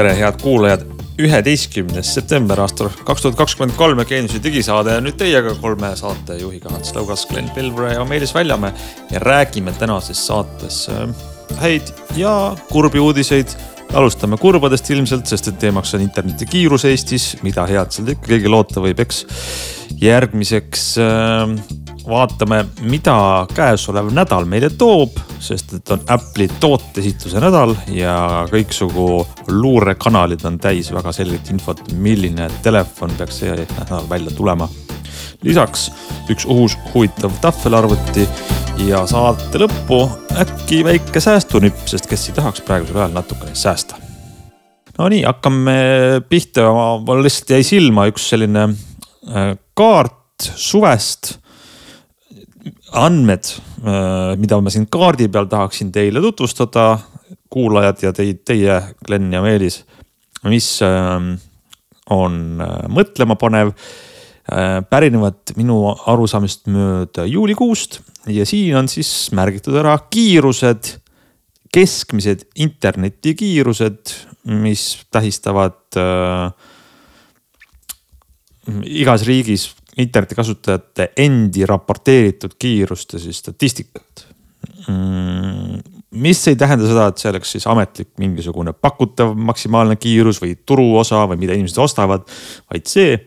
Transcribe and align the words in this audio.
tere, 0.00 0.14
head 0.16 0.40
kuulajad. 0.42 0.86
üheteistkümnes 1.20 2.14
september 2.14 2.60
aastal 2.62 2.88
kaks 3.04 3.20
tuhat 3.20 3.34
kakskümmend 3.36 3.74
kolm 3.76 3.98
ja 4.00 4.06
Geeniuse 4.08 4.38
digisaade 4.40 4.94
on 4.96 5.04
nüüd 5.04 5.18
teiega 5.20 5.50
kolme 5.60 5.90
saatejuhiga 5.98 6.70
Ants 6.72 6.94
Lõugas, 6.96 7.26
Glen 7.28 7.50
Pilvre 7.52 7.90
ja 7.92 8.06
Meelis 8.08 8.32
Väljamäe. 8.32 8.72
ja 9.10 9.20
räägime 9.20 9.74
tänases 9.76 10.22
saates 10.26 10.88
äh, 10.88 11.12
häid 11.60 11.92
ja 12.16 12.56
kurbi 12.70 12.98
uudiseid 12.98 13.52
alustame 13.94 14.38
kurbadest 14.40 14.90
ilmselt, 14.94 15.26
sest 15.30 15.50
et 15.50 15.58
teemaks 15.60 15.94
on 15.96 16.04
interneti 16.04 16.46
kiirus 16.48 16.86
Eestis, 16.88 17.32
mida 17.46 17.66
head 17.68 17.92
sealt 17.94 18.14
ikka 18.14 18.34
keegi 18.34 18.50
loota 18.50 18.82
võib, 18.84 19.00
eks. 19.02 19.24
järgmiseks 20.00 20.84
äh, 21.02 21.54
vaatame, 22.08 22.62
mida 22.90 23.46
käesolev 23.54 24.10
nädal 24.14 24.46
meile 24.50 24.70
toob, 24.78 25.18
sest 25.42 25.74
et 25.78 25.92
on 25.94 26.04
Apple'i 26.10 26.48
tooteesitluse 26.62 27.42
nädal 27.42 27.74
ja 27.94 28.14
kõiksugu 28.50 29.08
luurekanalid 29.50 30.44
on 30.48 30.58
täis 30.62 30.92
väga 30.94 31.12
selget 31.16 31.50
infot, 31.54 31.82
milline 31.92 32.48
telefon 32.64 33.14
peaks 33.18 33.42
see 33.42 33.66
nädal 33.78 34.08
välja 34.10 34.34
tulema. 34.36 34.68
lisaks 35.42 35.90
üks 36.30 36.44
uus 36.44 36.78
huvitav 36.94 37.32
tahvelarvuti 37.40 38.28
ja 38.78 39.00
saate 39.08 39.58
lõppu 39.60 40.04
äkki 40.40 40.80
väike 40.86 41.20
säästunipp, 41.22 41.82
sest 41.90 42.06
kes 42.10 42.28
ei 42.28 42.36
tahaks 42.36 42.62
praegusel 42.66 43.00
ajal 43.00 43.12
natukene 43.14 43.54
säästa. 43.58 43.98
Nonii, 44.98 45.22
hakkame 45.24 45.76
pihta, 46.28 46.66
mul 47.06 47.22
lihtsalt 47.24 47.54
jäi 47.54 47.64
silma 47.66 48.06
üks 48.10 48.28
selline 48.32 48.66
äh, 48.68 49.54
kaart 49.74 50.50
suvest. 50.60 51.38
Andmed, 53.00 53.52
äh, 53.84 54.34
mida 54.40 54.60
ma 54.60 54.72
siin 54.72 54.88
kaardi 54.92 55.30
peal 55.32 55.48
tahaksin 55.50 55.92
teile 55.94 56.22
tutvustada, 56.24 56.98
kuulajad 57.50 58.04
ja 58.04 58.12
teid, 58.14 58.44
teie, 58.46 58.80
Glen 59.06 59.32
ja 59.32 59.42
Meelis, 59.44 59.82
mis 60.46 60.76
ähm, 60.86 61.34
on 62.10 62.60
äh, 62.60 62.84
mõtlemapanev, 62.92 63.72
pärinevad 64.90 65.52
minu 65.58 65.92
arusaamist 66.10 66.66
mööda 66.72 67.26
juulikuust 67.28 68.00
ja 68.32 68.46
siin 68.48 68.76
on 68.80 68.88
siis 68.90 69.30
märgitud 69.36 69.76
ära 69.78 69.96
kiirused, 70.10 70.94
keskmised 71.70 72.46
internetikiirused, 72.58 74.14
mis 74.60 74.86
tähistavad 75.12 76.00
äh, 76.00 76.50
igas 78.84 79.24
riigis 79.28 79.70
internetikasutajate 80.00 81.10
endi 81.20 81.66
raporteeritud 81.66 82.56
kiirust 82.58 83.14
ja 83.14 83.22
siis 83.22 83.40
statistikat 83.42 84.26
mm,. 84.88 85.80
mis 86.10 86.42
ei 86.48 86.56
tähenda 86.56 86.88
seda, 86.88 87.08
et 87.10 87.22
see 87.22 87.30
oleks 87.30 87.52
siis 87.56 87.66
ametlik 87.70 88.12
mingisugune 88.22 88.72
pakutav 88.72 89.34
maksimaalne 89.38 89.96
kiirus 90.00 90.40
või 90.42 90.56
turuosa 90.66 91.24
või 91.30 91.42
mida 91.42 91.56
inimesed 91.58 91.78
ostavad, 91.82 92.26
vaid 92.70 92.90
see, 92.90 93.18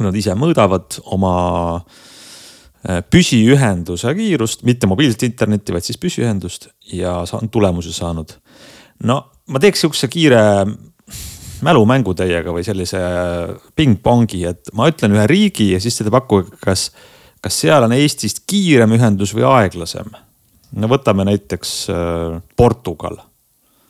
kui 0.00 0.08
nad 0.08 0.16
ise 0.16 0.32
mõõdavad 0.32 0.96
oma 1.12 1.34
äh, 1.76 3.02
püsiühenduse 3.12 4.14
kiirust, 4.16 4.64
mitte 4.64 4.88
mobiilset 4.88 5.26
internetti, 5.28 5.74
vaid 5.76 5.84
siis 5.84 6.00
püsiühendust 6.00 6.70
ja 6.96 7.18
on 7.36 7.52
tulemuse 7.52 7.92
saanud. 7.92 8.32
no 9.04 9.20
ma 9.52 9.60
teeks 9.60 9.84
sihukese 9.84 10.08
kiire 10.08 10.40
mälumängu 11.60 12.14
teiega 12.16 12.54
või 12.54 12.64
sellise 12.64 13.00
pingpongi, 13.76 14.46
et 14.48 14.72
ma 14.72 14.88
ütlen 14.88 15.12
ühe 15.18 15.26
riigi 15.28 15.72
ja 15.74 15.80
siis 15.82 15.98
te 16.00 16.08
pakkuge, 16.08 16.56
kas, 16.64 16.88
kas 17.44 17.60
seal 17.66 17.84
on 17.84 17.92
Eestist 17.92 18.46
kiirem 18.48 18.96
ühendus 18.96 19.34
või 19.36 19.44
aeglasem. 19.50 20.08
no 20.72 20.88
võtame 20.88 21.28
näiteks 21.28 21.74
äh, 21.92 22.40
Portugal. 22.56 23.20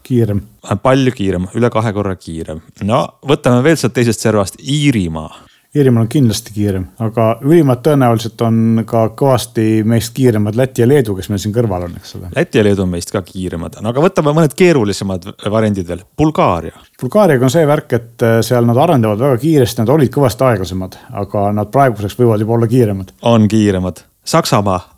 kiirem. 0.03 0.43
palju 0.83 1.13
kiirem, 1.15 1.47
üle 1.55 1.71
kahe 1.71 1.93
korra 1.93 2.17
kiirem. 2.17 2.65
no 2.83 3.07
võtame 3.23 3.63
veel 3.63 3.79
sealt 3.79 3.95
teisest 3.95 4.27
servast 4.27 4.59
Iirimaa 4.59 5.50
Iirimaal 5.71 6.03
on 6.03 6.09
kindlasti 6.11 6.51
kiirem, 6.51 6.85
aga 6.99 7.25
ülimad 7.47 7.79
tõenäoliselt 7.87 8.43
on 8.43 8.81
ka 8.91 9.05
kõvasti 9.15 9.85
meist 9.87 10.11
kiiremad 10.17 10.59
Läti 10.59 10.83
ja 10.83 10.89
Leedu, 10.91 11.15
kes 11.15 11.31
meil 11.31 11.39
siin 11.39 11.55
kõrval 11.55 11.87
on, 11.87 11.95
eks 12.01 12.17
ole. 12.19 12.31
Läti 12.35 12.59
ja 12.59 12.65
Leedu 12.67 12.83
on 12.83 12.91
meist 12.91 13.15
ka 13.15 13.23
kiiremad, 13.23 13.79
no 13.79 13.93
aga 13.93 14.03
võtame 14.03 14.35
mõned 14.35 14.57
keerulisemad 14.59 15.31
variandid 15.47 15.87
veel, 15.87 16.03
Bulgaaria. 16.19 16.75
Bulgaariaga 16.99 17.47
on 17.47 17.55
see 17.55 17.71
värk, 17.71 17.95
et 18.01 18.27
äh, 18.27 18.41
seal 18.43 18.67
nad 18.67 18.83
arendavad 18.83 19.23
väga 19.23 19.39
kiiresti, 19.45 19.85
nad 19.85 19.95
olid 19.95 20.11
kõvasti 20.11 20.49
aeglasemad, 20.49 20.99
aga 21.23 21.47
nad 21.55 21.71
praeguseks 21.71 22.19
võivad 22.19 22.43
juba 22.43 22.59
olla 22.59 22.75
kiiremad. 22.75 23.15
on 23.23 23.47
kiiremad, 23.47 24.03
Saksamaa 24.27 24.90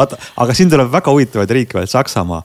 oota, 0.00 0.18
aga 0.42 0.54
siin 0.56 0.70
tuleb 0.72 0.90
väga 0.92 1.12
huvitavaid 1.14 1.52
riike 1.58 1.78
veel, 1.78 1.88
Saksamaa. 1.90 2.42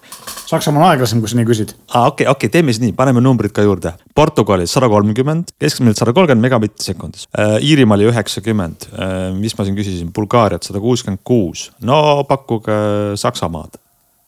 Saksamaa 0.48 0.82
on 0.82 0.88
aeglasem, 0.92 1.22
kui 1.24 1.32
sa 1.32 1.40
nii 1.40 1.48
küsid. 1.48 1.74
aa, 1.94 2.08
okei 2.08 2.26
okay,, 2.26 2.32
okei 2.32 2.48
okay,, 2.48 2.54
teeme 2.54 2.74
siis 2.74 2.84
nii, 2.84 2.96
paneme 2.98 3.24
numbrid 3.24 3.54
ka 3.56 3.66
juurde. 3.66 3.94
Portugalis 4.16 4.74
sada 4.76 4.90
kolmkümmend, 4.92 5.56
keskmiselt 5.62 6.02
sada 6.02 6.14
kolmkümmend 6.16 6.48
megabitti 6.48 6.90
sekundis 6.92 7.28
äh,. 7.38 7.56
Iirimaal 7.64 8.06
üheksakümmend 8.10 8.90
äh,, 8.92 9.16
mis 9.38 9.58
ma 9.58 9.68
siin 9.68 9.78
küsisin, 9.80 10.12
Bulgaariat 10.16 10.66
sada 10.68 10.82
kuuskümmend 10.84 11.24
kuus. 11.24 11.70
no 11.82 12.24
pakkuge 12.30 12.78
Saksamaad, 13.20 13.80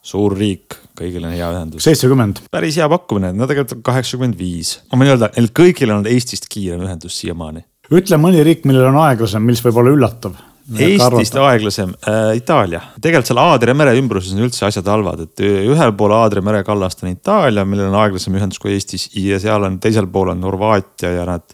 suur 0.05 0.35
riik, 0.37 0.79
kõigil 0.97 1.25
on 1.25 1.35
hea 1.35 1.51
ühendus. 1.53 1.85
seitsekümmend. 1.85 2.45
päris 2.51 2.79
hea 2.81 2.89
pakkumine, 2.91 3.33
no 3.35 3.49
tegelikult 3.49 3.79
on 3.79 3.85
kaheksakümmend 3.91 4.39
viis. 4.39 4.79
ma 4.91 5.01
võin 5.01 5.13
öelda, 5.13 5.31
neil 5.37 5.51
kõigil 5.55 5.93
on 5.95 6.09
Eestist 6.09 6.49
kiirem 6.51 6.87
ühendus 6.87 7.19
siiamaani. 7.21 7.65
ütle 7.91 8.19
mõni 8.21 8.43
riik, 8.45 8.65
millel 8.65 8.89
on 8.93 9.01
aeglasem, 9.05 9.45
mis 9.45 9.63
võib 9.65 9.83
olla 9.83 9.95
üllatav 9.95 10.43
Eestist 10.65 11.35
aeglasem 11.37 11.91
äh,, 12.09 12.31
Itaalia. 12.39 12.79
tegelikult 12.97 13.29
seal 13.29 13.41
Aadria 13.43 13.75
mere 13.77 13.93
ümbruses 13.99 14.33
on 14.33 14.41
üldse 14.47 14.65
asjad 14.65 14.87
halvad, 14.89 15.21
et 15.27 15.43
ühel 15.45 15.93
pool 15.97 16.15
Aadria 16.17 16.41
mere 16.45 16.63
kallast 16.65 17.03
on 17.05 17.11
Itaalia, 17.11 17.67
millel 17.69 17.91
on 17.91 17.99
aeglasem 18.01 18.33
ühendus 18.33 18.61
kui 18.61 18.73
Eestis 18.73 19.11
ja 19.21 19.37
seal 19.41 19.67
on 19.67 19.77
teisel 19.83 20.09
pool 20.09 20.33
on 20.33 20.41
Horvaatia 20.47 21.13
ja 21.19 21.27
nad 21.29 21.45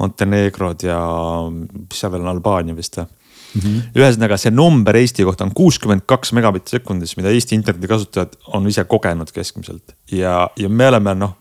Montenegrod 0.00 0.82
ja 0.82 0.98
mis 1.46 2.02
seal 2.02 2.14
veel 2.16 2.26
on, 2.26 2.32
Albaania 2.34 2.74
vist 2.74 2.98
või 2.98 3.06
mm 3.06 3.62
-hmm.? 3.62 3.88
ühesõnaga 4.02 4.40
see 4.40 4.54
number 4.54 4.98
Eesti 4.98 5.26
kohta 5.28 5.46
on 5.46 5.54
kuuskümmend 5.54 6.08
kaks 6.10 6.34
megabitti 6.34 6.78
sekundis, 6.78 7.14
mida 7.20 7.30
Eesti 7.30 7.54
internetikasutajad 7.54 8.34
on 8.58 8.66
ise 8.66 8.84
kogenud 8.84 9.30
keskmiselt 9.30 9.94
ja, 10.10 10.48
ja 10.56 10.68
me 10.68 10.90
oleme 10.90 11.14
noh 11.14 11.36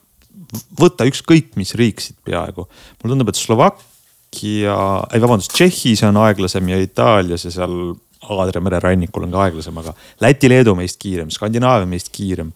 võtta 0.79 1.05
ükskõik 1.09 1.55
mis 1.57 1.73
riik 1.77 2.01
siit 2.01 2.17
peaaegu. 2.25 2.67
mulle 3.01 3.13
tundub, 3.13 3.29
et 3.29 3.37
Slovakkia 3.37 3.88
Slovakkia, 4.29 5.07
ei 5.13 5.21
vabandust, 5.21 5.53
Tšehhis 5.53 6.03
on 6.03 6.17
aeglasem 6.17 6.67
ja 6.69 6.77
Itaalias 6.79 7.45
ja 7.45 7.51
seal 7.51 7.95
Aadria 8.29 8.61
mere 8.61 8.79
rannikul 8.79 9.23
on 9.23 9.31
ka 9.31 9.45
aeglasem, 9.45 9.77
aga 9.77 9.93
Läti-Leedu 10.21 10.75
meist 10.75 10.99
kiirem, 10.99 11.29
Skandinaavia 11.31 11.87
meist 11.87 12.09
kiirem. 12.11 12.51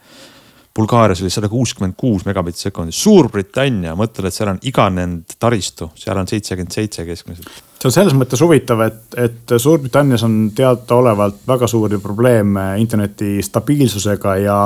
Bulgaarias 0.73 1.21
oli 1.21 1.29
sada 1.29 1.49
kuuskümmend 1.49 1.93
kuus 1.97 2.23
megabitti 2.25 2.65
sekundis, 2.65 2.97
Suurbritannia, 3.03 3.93
mõtled, 3.97 4.25
et 4.25 4.33
seal 4.33 4.49
on 4.55 4.61
iganenud 4.65 5.35
taristu, 5.37 5.91
seal 5.99 6.17
on 6.17 6.29
seitsekümmend 6.29 6.73
seitse 6.73 7.05
keskmiselt. 7.05 7.61
see 7.77 7.89
on 7.91 7.93
selles 7.93 8.15
mõttes 8.17 8.41
huvitav, 8.41 8.81
et, 8.87 9.03
et 9.21 9.53
Suurbritannias 9.61 10.25
on 10.25 10.39
teadaolevalt 10.57 11.45
väga 11.47 11.69
suuri 11.69 11.99
probleeme 12.01 12.65
interneti 12.81 13.35
stabiilsusega 13.45 14.35
ja 14.41 14.57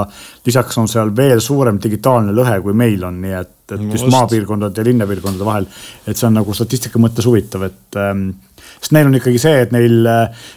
lisaks 0.45 0.79
on 0.79 0.88
seal 0.88 1.12
veel 1.16 1.44
suurem 1.44 1.81
digitaalne 1.84 2.31
lõhe, 2.31 2.62
kui 2.63 2.78
meil 2.78 3.03
on, 3.03 3.22
nii 3.22 3.38
et 3.41 3.53
et 3.68 3.81
just, 3.81 4.06
just 4.06 4.12
maapiirkondade 4.13 4.79
ja 4.79 4.85
linnapiirkondade 4.88 5.45
vahel. 5.45 5.66
et 6.07 6.16
see 6.16 6.28
on 6.29 6.38
nagu 6.39 6.53
statistika 6.56 7.00
mõttes 7.03 7.25
huvitav, 7.28 7.66
et 7.68 8.00
ähm, 8.00 8.29
sest 8.78 8.94
neil 8.95 9.09
on 9.09 9.17
ikkagi 9.19 9.41
see, 9.41 9.61
et 9.66 9.73
neil 9.75 10.07
äh, 10.11 10.47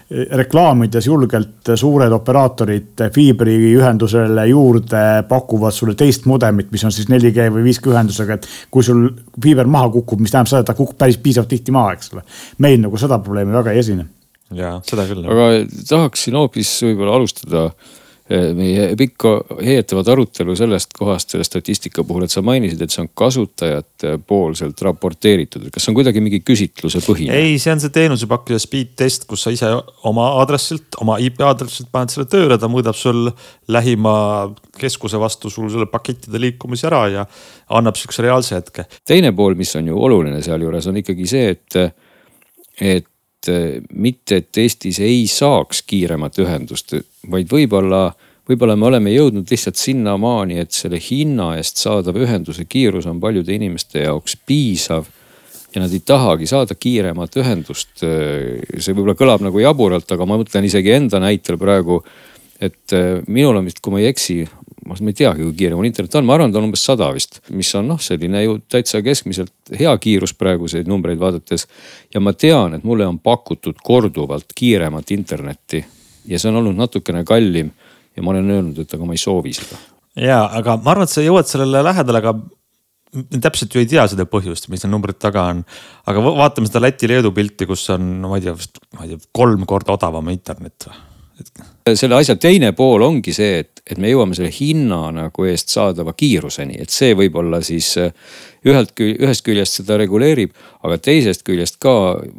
reklaamides 0.41 1.09
julgelt 1.09 1.73
suured 1.81 2.13
operaatorid 2.15 3.05
fiibriühendusele 3.15 4.47
juurde 4.51 5.05
pakuvad 5.29 5.77
sulle 5.77 5.97
teist 5.99 6.29
mudemit, 6.31 6.71
mis 6.73 6.85
on 6.87 6.95
siis 6.95 7.11
4G 7.11 7.51
või 7.55 7.67
5G 7.71 7.95
ühendusega, 7.95 8.39
et 8.39 8.49
kui 8.71 8.87
sul 8.87 9.07
fiiber 9.43 9.71
maha 9.71 9.93
kukub, 9.97 10.23
mis 10.23 10.35
tähendab 10.35 10.53
seda, 10.53 10.65
et 10.65 10.73
ta 10.73 10.79
kukub 10.79 10.99
päris 11.01 11.21
piisavalt 11.23 11.53
tihti 11.53 11.75
maha, 11.75 11.95
eks 11.97 12.15
ole. 12.15 12.27
meil 12.59 12.81
nagu 12.83 13.01
seda 13.01 13.21
probleemi 13.23 13.57
väga 13.57 13.75
ei 13.75 13.85
esine. 13.85 14.07
ja 14.55 14.77
seda 14.87 15.07
küll. 15.09 15.25
aga 15.25 15.51
tahaksin 15.89 16.39
hoopis 16.39 16.77
võib-olla 16.89 17.19
alustada 17.21 17.71
Eh, 17.71 18.00
meie 18.31 18.93
pikka 18.99 19.33
heetavat 19.59 20.09
arutelu 20.13 20.55
sellest 20.59 20.93
kohast, 20.95 21.33
selle 21.33 21.45
statistika 21.47 22.05
puhul, 22.07 22.25
et 22.27 22.33
sa 22.33 22.43
mainisid, 22.47 22.81
et 22.85 22.95
see 22.95 23.03
on 23.03 23.11
kasutajate 23.19 24.13
poolselt 24.27 24.83
raporteeritud, 24.87 25.67
kas 25.75 25.87
see 25.87 25.93
on 25.93 25.99
kuidagi 25.99 26.23
mingi 26.23 26.43
küsitluse 26.47 27.03
põhine? 27.03 27.35
ei, 27.35 27.59
see 27.63 27.75
on 27.75 27.83
see 27.83 27.93
teenusepakkuja 27.95 28.61
speed 28.63 28.95
test, 29.03 29.27
kus 29.31 29.47
sa 29.47 29.55
ise 29.55 29.73
oma 30.07 30.29
aadressilt, 30.41 31.01
oma 31.03 31.19
IP 31.23 31.43
aadressilt 31.47 31.91
paned 31.91 32.15
selle 32.15 32.29
tööle, 32.31 32.59
ta 32.61 32.71
mõõdab 32.71 32.99
sul 32.99 33.33
lähima 33.71 34.15
keskuse 34.79 35.19
vastu 35.21 35.51
sul 35.51 35.67
selle 35.73 35.91
pakettide 35.91 36.39
liikumise 36.41 36.87
ära 36.91 37.05
ja 37.11 37.27
annab 37.81 37.99
sihukese 37.99 38.29
reaalse 38.29 38.61
hetke. 38.61 38.87
teine 39.07 39.35
pool, 39.35 39.59
mis 39.59 39.75
on 39.81 39.91
ju 39.91 39.99
oluline 39.99 40.39
sealjuures, 40.47 40.87
on 40.87 41.03
ikkagi 41.03 41.27
see, 41.35 41.57
et, 41.57 41.81
et 41.81 41.97
et 42.81 43.07
mitte, 43.49 44.41
et 44.41 44.59
Eestis 44.59 45.01
ei 45.05 45.23
saaks 45.31 45.83
kiiremat 45.89 46.39
ühendust, 46.43 46.95
vaid 47.31 47.49
võib-olla, 47.51 48.11
võib-olla 48.49 48.77
me 48.77 48.89
oleme 48.91 49.15
jõudnud 49.15 49.49
lihtsalt 49.51 49.81
sinnamaani, 49.81 50.59
et 50.61 50.77
selle 50.77 51.01
hinna 51.01 51.55
eest 51.61 51.81
saadav 51.81 52.19
ühenduse 52.21 52.67
kiirus 52.69 53.09
on 53.11 53.21
paljude 53.23 53.55
inimeste 53.55 54.05
jaoks 54.05 54.37
piisav. 54.47 55.09
ja 55.75 55.81
nad 55.81 55.93
ei 55.95 56.01
tahagi 56.03 56.47
saada 56.51 56.75
kiiremat 56.75 57.37
ühendust. 57.37 57.93
see 58.01 58.93
võib-olla 58.93 59.15
kõlab 59.15 59.47
nagu 59.47 59.59
jaburalt, 59.59 60.11
aga 60.13 60.27
ma 60.27 60.37
mõtlen 60.37 60.67
isegi 60.67 60.93
enda 60.93 61.21
näitel 61.21 61.59
praegu, 61.59 62.03
et 62.61 62.93
minul 63.27 63.57
on 63.57 63.65
vist, 63.65 63.81
kui 63.81 63.93
ma 63.93 64.01
ei 64.01 64.11
eksi, 64.11 64.45
ma 64.99 65.13
ei 65.13 65.17
teagi, 65.17 65.45
kui 65.47 65.55
kiire 65.55 65.77
mul 65.79 65.87
internet 65.87 66.17
on, 66.19 66.27
ma 66.27 66.35
arvan, 66.35 66.51
ta 66.51 66.59
on 66.59 66.67
umbes 66.67 66.83
sada 66.85 67.11
vist, 67.15 67.39
mis 67.55 67.71
on 67.79 67.87
noh, 67.93 68.01
selline 68.03 68.43
ju 68.43 68.57
täitsa 68.71 69.03
keskmiselt 69.07 69.75
hea 69.79 69.93
kiirus 70.03 70.35
praeguseid 70.35 70.91
numbreid 70.91 71.21
vaadates. 71.21 71.69
ja 72.15 72.21
ma 72.21 72.33
tean, 72.35 72.75
et 72.75 72.85
mulle 72.85 73.07
on 73.07 73.21
pakutud 73.23 73.79
korduvalt 73.87 74.51
kiiremat 74.57 75.15
internetti 75.15 75.85
ja 76.27 76.39
see 76.39 76.51
on 76.51 76.61
olnud 76.63 76.79
natukene 76.79 77.23
kallim 77.25 77.71
ja 78.17 78.23
ma 78.23 78.35
olen 78.35 78.51
öelnud, 78.51 78.81
et 78.83 78.95
aga 78.95 79.07
ma 79.07 79.15
ei 79.15 79.23
soovi 79.23 79.55
seda. 79.57 79.79
ja, 80.17 80.43
aga 80.47 80.81
ma 80.83 80.95
arvan, 80.95 81.07
et 81.07 81.15
sa 81.15 81.25
jõuad 81.25 81.49
sellele 81.51 81.85
lähedale, 81.87 82.23
aga 82.25 82.35
täpselt 83.43 83.75
ju 83.75 83.83
ei 83.83 83.89
tea 83.91 84.07
seda 84.11 84.27
põhjust, 84.31 84.69
mis 84.71 84.85
need 84.85 84.93
numbrid 84.95 85.19
taga 85.23 85.49
on. 85.55 85.63
aga 86.11 86.25
vaatame 86.27 86.71
seda 86.71 86.83
Läti-Leedu 86.87 87.35
pilti, 87.37 87.69
kus 87.71 87.87
on, 87.95 88.11
ma 88.27 88.39
ei 88.39 88.49
tea, 88.49 88.57
vist, 88.59 88.83
ma 88.97 89.07
ei 89.07 89.15
tea, 89.15 89.31
kolm 89.35 89.67
korda 89.71 89.97
odavam 89.99 90.35
internet 90.35 90.91
või 90.91 91.10
selle 91.95 92.19
asja 92.19 92.37
teine 92.41 92.73
pool 92.77 93.03
ongi 93.07 93.33
see, 93.35 93.61
et, 93.63 93.83
et 93.87 93.99
me 94.01 94.11
jõuame 94.11 94.37
selle 94.37 94.51
hinna 94.55 95.09
nagu 95.15 95.47
eest 95.49 95.73
saadava 95.75 96.15
kiiruseni, 96.17 96.79
et 96.83 96.93
see 96.95 97.15
võib-olla 97.19 97.63
siis 97.65 97.93
äh, 98.01 98.13
ühelt 98.69 98.93
ühest 99.01 99.45
küljest 99.47 99.81
seda 99.81 99.99
reguleerib, 100.01 100.55
aga 100.85 101.01
teisest 101.01 101.45
küljest 101.47 101.81
ka 101.83 101.95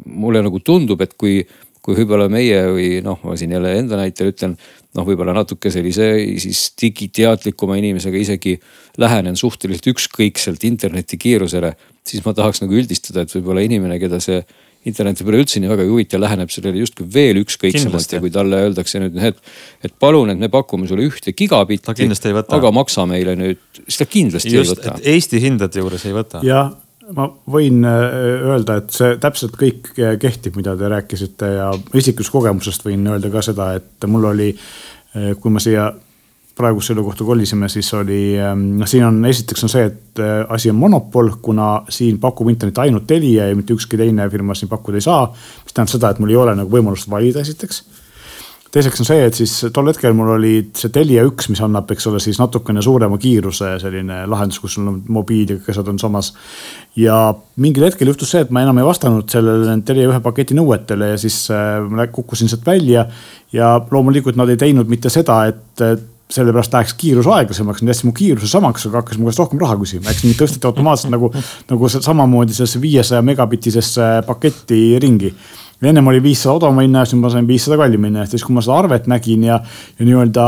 mulle 0.06 0.42
nagu 0.44 0.62
tundub, 0.64 1.02
et 1.04 1.16
kui, 1.18 1.42
kui 1.82 1.98
võib-olla 1.98 2.28
meie 2.32 2.62
või 2.70 2.88
noh, 3.04 3.20
ma 3.26 3.36
siin 3.38 3.54
jälle 3.56 3.74
enda 3.80 3.98
näitel 3.98 4.30
ütlen, 4.32 4.56
noh, 4.96 5.06
võib-olla 5.08 5.34
natuke 5.36 5.72
sellise 5.74 6.12
siis 6.42 6.64
digiteadlikuma 6.80 7.78
inimesega 7.80 8.20
isegi 8.20 8.56
lähenen 9.02 9.38
suhteliselt 9.38 9.92
ükskõikselt 9.94 10.64
interneti 10.68 11.18
kiirusele, 11.18 11.74
siis 12.06 12.24
ma 12.26 12.34
tahaks 12.36 12.62
nagu 12.62 12.76
üldistada, 12.76 13.24
et 13.24 13.34
võib-olla 13.34 13.64
inimene, 13.66 13.98
keda 14.02 14.20
see 14.22 14.42
interneti 14.88 15.26
peale 15.26 15.42
üldse 15.42 15.62
nii 15.62 15.70
väga 15.70 15.84
ei 15.86 15.90
huvita, 15.90 16.20
läheneb 16.20 16.52
sellele 16.52 16.82
justkui 16.82 17.06
veel 17.14 17.42
ükskõiksemalt 17.42 18.16
ja 18.16 18.20
kui 18.22 18.32
talle 18.34 18.62
öeldakse 18.66 19.02
nüüd, 19.02 19.18
et, 19.30 19.38
et 19.86 19.94
palun, 20.02 20.32
et 20.32 20.40
me 20.40 20.50
pakume 20.52 20.88
sulle 20.90 21.06
ühte 21.06 21.34
gigabitti, 21.38 21.94
aga 22.58 22.72
maksa 22.74 23.06
meile 23.10 23.36
nüüd, 23.38 23.60
siis 23.84 24.00
ta 24.02 24.08
kindlasti 24.10 24.54
Just, 24.56 24.74
ei 24.74 24.80
võta. 24.80 24.96
Eesti 25.14 25.42
hindade 25.42 25.82
juures 25.82 26.06
ei 26.08 26.16
võta. 26.16 26.42
jah, 26.46 26.72
ma 27.14 27.28
võin 27.54 27.82
äh, 27.86 28.46
öelda, 28.52 28.80
et 28.82 28.94
see 28.94 29.16
täpselt 29.22 29.58
kõik 29.60 29.92
kehtib, 29.94 30.58
mida 30.58 30.74
te 30.78 30.90
rääkisite 30.90 31.52
ja 31.56 31.68
isiklikust 31.92 32.34
kogemusest 32.34 32.86
võin 32.86 33.06
öelda 33.14 33.30
ka 33.32 33.44
seda, 33.44 33.72
et 33.78 34.08
mul 34.10 34.30
oli, 34.32 34.50
äh, 35.14 35.32
kui 35.38 35.54
ma 35.54 35.62
siia 35.62 35.92
praegu 36.56 36.82
selle 36.84 37.02
kohta 37.04 37.24
kolisime, 37.24 37.68
siis 37.72 37.88
oli, 37.96 38.36
noh 38.76 38.88
siin 38.88 39.06
on, 39.06 39.22
esiteks 39.28 39.64
on 39.66 39.72
see, 39.72 39.86
et 39.88 40.20
äh, 40.20 40.42
asi 40.52 40.70
on 40.72 40.78
monopol, 40.80 41.32
kuna 41.42 41.70
siin 41.92 42.20
pakub 42.20 42.50
internet 42.52 42.82
ainult 42.84 43.08
Telia 43.08 43.48
ja 43.48 43.56
mitte 43.56 43.74
ükski 43.76 44.00
teine 44.00 44.28
firma 44.30 44.56
siin 44.58 44.70
pakkuda 44.72 45.00
ei 45.00 45.08
saa. 45.08 45.24
mis 45.32 45.72
tähendab 45.72 45.94
seda, 45.94 46.12
et 46.12 46.22
mul 46.22 46.34
ei 46.34 46.38
ole 46.38 46.56
nagu 46.58 46.72
võimalust 46.72 47.08
valida, 47.10 47.40
esiteks. 47.40 47.82
teiseks 48.72 49.00
on 49.00 49.08
see, 49.08 49.24
et 49.24 49.36
siis 49.36 49.54
tol 49.72 49.88
hetkel 49.88 50.12
mul 50.16 50.34
oli 50.34 50.52
see 50.76 50.92
Telia 50.92 51.24
üks, 51.28 51.48
mis 51.48 51.64
annab, 51.64 51.88
eks 51.92 52.06
ole, 52.12 52.20
siis 52.20 52.40
natukene 52.40 52.84
suurema 52.84 53.16
kiiruse 53.20 53.74
selline 53.80 54.22
lahendus, 54.28 54.60
kus 54.60 54.76
sul 54.76 54.92
on 54.92 55.02
mobiil 55.08 55.48
ja 55.48 55.56
kõik 55.56 55.72
asjad 55.72 55.88
on 55.88 56.04
samas. 56.04 56.34
ja 56.96 57.34
mingil 57.56 57.88
hetkel 57.88 58.12
juhtus 58.12 58.36
see, 58.36 58.44
et 58.44 58.52
ma 58.52 58.66
enam 58.66 58.76
ei 58.80 58.88
vastanud 58.92 59.24
sellele 59.32 59.80
Telia 59.88 60.12
ühe 60.12 60.20
paketi 60.20 60.56
nõuetele 60.58 61.14
ja 61.14 61.20
siis 61.20 61.46
äh, 61.48 62.08
kukkusin 62.12 62.52
sealt 62.52 62.66
välja. 62.66 63.08
ja 63.52 63.78
loomulikult 63.90 64.36
nad 64.36 64.52
ei 64.52 64.60
teinud 64.60 64.88
mitte 64.88 65.08
seda, 65.08 65.46
et 65.48 66.10
sellepärast 66.32 66.72
läheks 66.72 66.94
kiirus 66.98 67.28
aeglasemaks, 67.28 67.82
nüüd 67.82 67.92
jätsin 67.92 68.08
mu 68.08 68.14
kiiruse 68.16 68.48
samaks, 68.50 68.86
aga 68.88 69.02
hakkas 69.02 69.20
mu 69.20 69.28
käest 69.28 69.42
rohkem 69.42 69.60
raha 69.60 69.76
küsima, 69.80 70.12
eks 70.12 70.24
mind 70.26 70.38
tõsteti 70.40 70.68
automaatselt 70.68 71.12
nagu, 71.12 71.30
nagu 71.70 71.90
samamoodi 71.92 72.56
sellesse 72.56 72.80
viiesaja 72.82 73.22
megabitisesse 73.26 74.08
paketti 74.26 74.82
ringi. 75.02 75.34
ennem 75.82 76.06
oli 76.06 76.22
viissada 76.22 76.54
odavama 76.54 76.84
hinna 76.86 77.02
eest, 77.02 77.16
nüüd 77.16 77.24
ma 77.24 77.30
sain 77.32 77.48
viissada 77.48 77.76
kallima 77.80 78.08
hinna 78.08 78.22
eest 78.22 78.36
siis, 78.36 78.44
kui 78.46 78.54
ma 78.54 78.62
seda 78.62 78.78
arvet 78.78 79.08
nägin 79.10 79.44
ja, 79.44 79.58
ja 79.98 80.06
nii-öelda 80.06 80.46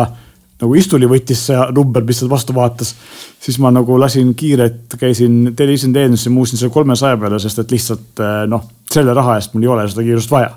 nagu 0.62 0.74
istuli 0.78 1.08
võttis 1.10 1.40
see 1.48 1.64
number, 1.74 2.04
mis 2.06 2.20
sealt 2.22 2.30
vastu 2.30 2.54
vaatas. 2.54 2.94
siis 3.40 3.58
ma 3.58 3.72
nagu 3.74 3.98
lasin 4.00 4.34
kiirelt, 4.34 4.96
käisin 4.98 5.54
televisiooni 5.56 5.94
teenuses 5.94 6.26
ja 6.26 6.32
muusin 6.32 6.58
selle 6.58 6.72
kolmesaja 6.72 7.18
peale, 7.20 7.38
sest 7.42 7.58
et 7.58 7.74
lihtsalt 7.74 8.22
noh, 8.48 8.68
selle 8.92 9.14
raha 9.14 9.36
eest 9.40 9.54
mul 9.54 9.66
ei 9.66 9.74
ole 9.74 9.88
seda 9.90 10.06
kiirust 10.06 10.30
vaja 10.30 10.54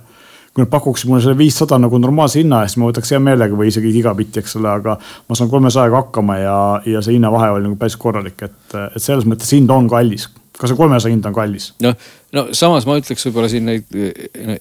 kui 0.58 0.66
nad 0.66 0.72
pakuksid 0.74 1.06
mulle 1.06 1.22
selle 1.22 1.38
viissada 1.38 1.78
nagu 1.78 2.00
normaalse 2.02 2.42
hinna 2.42 2.64
eest, 2.66 2.80
ma 2.82 2.88
võtaks 2.90 3.14
hea 3.14 3.20
meelega 3.22 3.54
või 3.54 3.70
isegi 3.70 3.92
gigabitti, 3.94 4.42
eks 4.42 4.58
ole, 4.58 4.72
aga 4.72 4.96
ma 4.98 5.38
saan 5.38 5.52
kolmesajaga 5.52 6.00
hakkama 6.02 6.40
ja, 6.42 6.58
ja 6.90 7.02
see 7.06 7.14
hinnavahe 7.14 7.52
oli 7.54 7.68
nagu 7.68 7.78
päris 7.78 7.98
korralik, 8.02 8.42
et, 8.48 8.78
et 8.88 9.04
selles 9.04 9.28
mõttes 9.30 9.54
hind 9.54 9.70
on 9.70 9.86
kallis 9.92 10.26
ka 10.58 10.66
see 10.66 10.78
kolmesaja 10.80 11.14
hind 11.14 11.28
on 11.30 11.36
kallis. 11.36 11.68
noh, 11.86 11.94
no 12.34 12.48
samas 12.58 12.88
ma 12.90 12.98
ütleks 12.98 13.28
võib-olla 13.28 13.52
siin 13.52 13.68
neid 13.70 13.94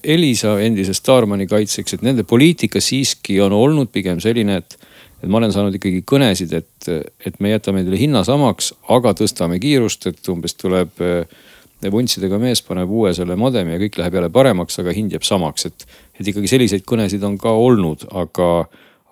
Elisa 0.03 0.53
endise 0.61 0.93
Starmani 0.93 1.47
kaitseks, 1.49 1.97
et 1.97 2.05
nende 2.05 2.27
poliitika 2.29 2.77
siiski 2.83 3.39
on 3.41 3.55
olnud 3.57 3.89
pigem 3.89 4.21
selline, 4.21 4.61
et. 4.61 4.77
et 5.17 5.25
ma 5.25 5.39
olen 5.41 5.49
saanud 5.49 5.73
ikkagi 5.73 6.03
kõnesid, 6.05 6.53
et, 6.53 6.91
et 7.25 7.41
me 7.41 7.55
jätame 7.55 7.81
teile 7.81 7.97
hinna 7.97 8.21
samaks, 8.21 8.69
aga 8.93 9.15
tõstame 9.17 9.57
kiirust, 9.63 10.05
et 10.11 10.29
umbes 10.29 10.53
tuleb 10.61 11.01
äh, 11.01 11.39
vuntsidega 11.91 12.39
mees 12.41 12.63
paneb 12.65 12.89
uue 12.89 13.13
selle 13.13 13.37
modemi 13.39 13.75
ja 13.75 13.83
kõik 13.85 14.01
läheb 14.01 14.17
jälle 14.17 14.33
paremaks, 14.33 14.79
aga 14.81 14.93
hind 14.95 15.13
jääb 15.13 15.25
samaks, 15.27 15.69
et, 15.69 15.87
et 16.17 16.33
ikkagi 16.33 16.49
selliseid 16.49 16.85
kõnesid 16.89 17.23
on 17.27 17.37
ka 17.41 17.53
olnud, 17.53 18.07
aga, 18.17 18.47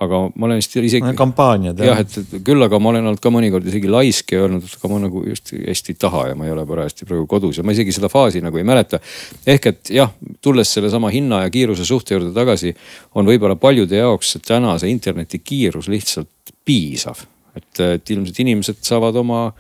aga 0.01 0.21
ma 0.33 0.47
olen 0.47 0.61
vist 0.61 0.73
isegi. 0.79 1.13
kampaaniad 1.17 1.77
jah. 1.77 1.93
jah, 1.93 2.01
et 2.01 2.41
küll, 2.47 2.65
aga 2.65 2.79
ma 2.81 2.91
olen 2.93 3.11
olnud 3.11 3.21
ka 3.21 3.31
mõnikord 3.33 3.69
isegi 3.69 3.91
laisk 3.91 4.33
ja 4.33 4.41
öelnud, 4.45 4.65
et 4.65 4.79
aga 4.79 4.91
ma 4.91 4.99
nagu 5.05 5.21
just 5.29 5.53
hästi 5.53 5.93
ei 5.93 6.01
taha 6.07 6.25
ja 6.31 6.39
ma 6.39 6.49
ei 6.49 6.55
ole 6.55 6.65
parajasti 6.71 7.07
praegu 7.09 7.27
kodus 7.29 7.61
ja 7.61 7.67
ma 7.67 7.77
isegi 7.77 7.93
seda 7.95 8.09
faasi 8.11 8.41
nagu 8.45 8.61
ei 8.61 8.67
mäleta. 8.67 8.99
ehk 9.45 9.69
et 9.71 9.93
jah, 9.93 10.11
tulles 10.41 10.73
sellesama 10.79 11.13
hinna 11.13 11.43
ja 11.45 11.53
kiiruse 11.53 11.85
suhte 11.85 12.17
juurde 12.17 12.33
tagasi, 12.33 12.73
on 13.15 13.29
võib-olla 13.29 13.59
paljude 13.61 14.01
jaoks 14.01 14.39
täna 14.47 14.79
see 14.81 14.89
interneti 14.89 15.39
kiirus 15.39 15.87
lihtsalt 15.91 16.55
piisav. 16.65 17.27
et, 17.55 17.71
et 17.79 18.09
ilmselt 18.09 18.39
inimesed 18.41 18.81
saavad 18.83 19.15
oma 19.21 19.51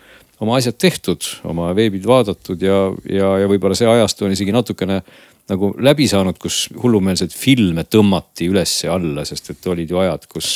oma 0.43 0.57
asjad 0.59 0.77
tehtud, 0.79 1.23
oma 1.47 1.69
veebid 1.77 2.05
vaadatud 2.07 2.61
ja, 2.63 2.81
ja, 3.09 3.31
ja 3.43 3.47
võib-olla 3.51 3.77
see 3.77 3.87
ajastu 3.89 4.27
on 4.27 4.35
isegi 4.35 4.55
natukene 4.55 5.01
nagu 5.45 5.69
läbi 5.85 6.07
saanud, 6.09 6.39
kus 6.41 6.63
hullumeelseid 6.81 7.33
filme 7.35 7.83
tõmmati 7.85 8.47
üles 8.49 8.71
ja 8.81 8.95
alla, 8.95 9.21
sest 9.29 9.51
et 9.53 9.67
olid 9.69 9.91
ju 9.93 9.99
ajad, 10.01 10.25
kus. 10.31 10.49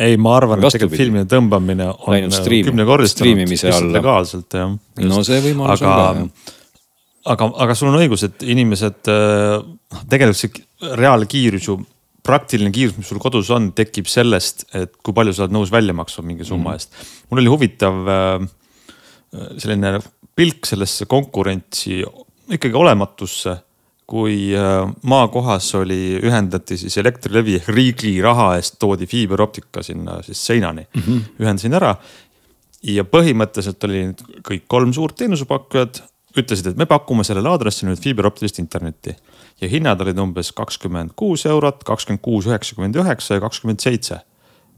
ei, 0.00 0.16
ma 0.16 0.38
arvan, 0.38 0.62
et 0.62 0.72
tegelikult 0.72 1.02
filmide 1.02 1.28
tõmbamine 1.28 1.90
on 1.92 2.32
kümnekordistunud 2.70 3.44
lihtsalt 3.44 3.92
legaalselt 3.92 4.56
jah. 4.56 4.72
no 5.04 5.24
see 5.26 5.40
võimalus 5.44 5.84
aga, 5.84 5.92
on 5.92 6.00
ka 6.00 6.22
jah. 6.22 6.54
aga, 7.34 7.50
aga 7.66 7.76
sul 7.76 7.92
on 7.92 8.00
õigus, 8.00 8.24
et 8.28 8.46
inimesed, 8.54 9.12
noh 9.12 10.06
tegelikult 10.08 10.40
see 10.40 10.96
reaalkiirus 11.02 11.68
ju 11.68 11.82
praktiline 12.22 12.70
kiirus, 12.72 12.96
mis 12.96 13.08
sul 13.10 13.20
kodus 13.20 13.50
on, 13.52 13.72
tekib 13.76 14.08
sellest, 14.08 14.64
et 14.78 14.94
kui 15.02 15.14
palju 15.14 15.34
sa 15.34 15.44
oled 15.44 15.56
nõus 15.58 15.72
välja 15.74 15.94
maksma 15.96 16.24
mingi 16.24 16.46
summa 16.46 16.72
mm. 16.72 16.78
eest. 16.78 17.06
mul 17.28 17.42
oli 17.42 17.50
huvitav 17.52 18.08
äh, 18.08 18.50
selline 19.32 19.98
pilk 20.36 20.66
sellesse 20.68 21.06
konkurentsi 21.06 22.02
ikkagi 22.52 22.74
olematusse. 22.76 23.56
kui 24.12 24.50
äh, 24.52 24.90
maakohas 25.08 25.74
oli, 25.78 26.18
ühendati 26.20 26.76
siis 26.76 26.98
Elektrilevi 27.00 27.54
ehk 27.56 27.68
riigi 27.72 28.10
raha 28.20 28.48
eest 28.58 28.74
toodi 28.82 29.06
fiiberoptika 29.08 29.80
sinna 29.82 30.18
siis 30.22 30.42
seinani 30.46 30.82
mm, 30.82 31.02
-hmm. 31.02 31.20
ühendasin 31.40 31.74
ära. 31.74 31.94
ja 32.82 33.04
põhimõtteliselt 33.04 33.84
oli 33.84 34.02
kõik 34.48 34.66
kolm 34.66 34.92
suurt 34.92 35.16
teenusepakkujat 35.16 36.02
ütlesid, 36.36 36.66
et 36.66 36.76
me 36.76 36.86
pakume 36.86 37.24
sellele 37.24 37.48
aadressile 37.48 37.92
nüüd 37.92 38.02
fiiberoptilist 38.02 38.58
internetti 38.58 39.16
ja 39.60 39.68
hinnad 39.68 40.00
olid 40.00 40.18
umbes 40.18 40.52
kakskümmend 40.52 41.10
kuus 41.16 41.46
eurot, 41.46 41.84
kakskümmend 41.84 42.20
kuus, 42.22 42.46
üheksakümmend 42.46 42.96
üheksa 42.96 43.34
ja 43.34 43.40
kakskümmend 43.40 43.80
seitse 43.80 44.20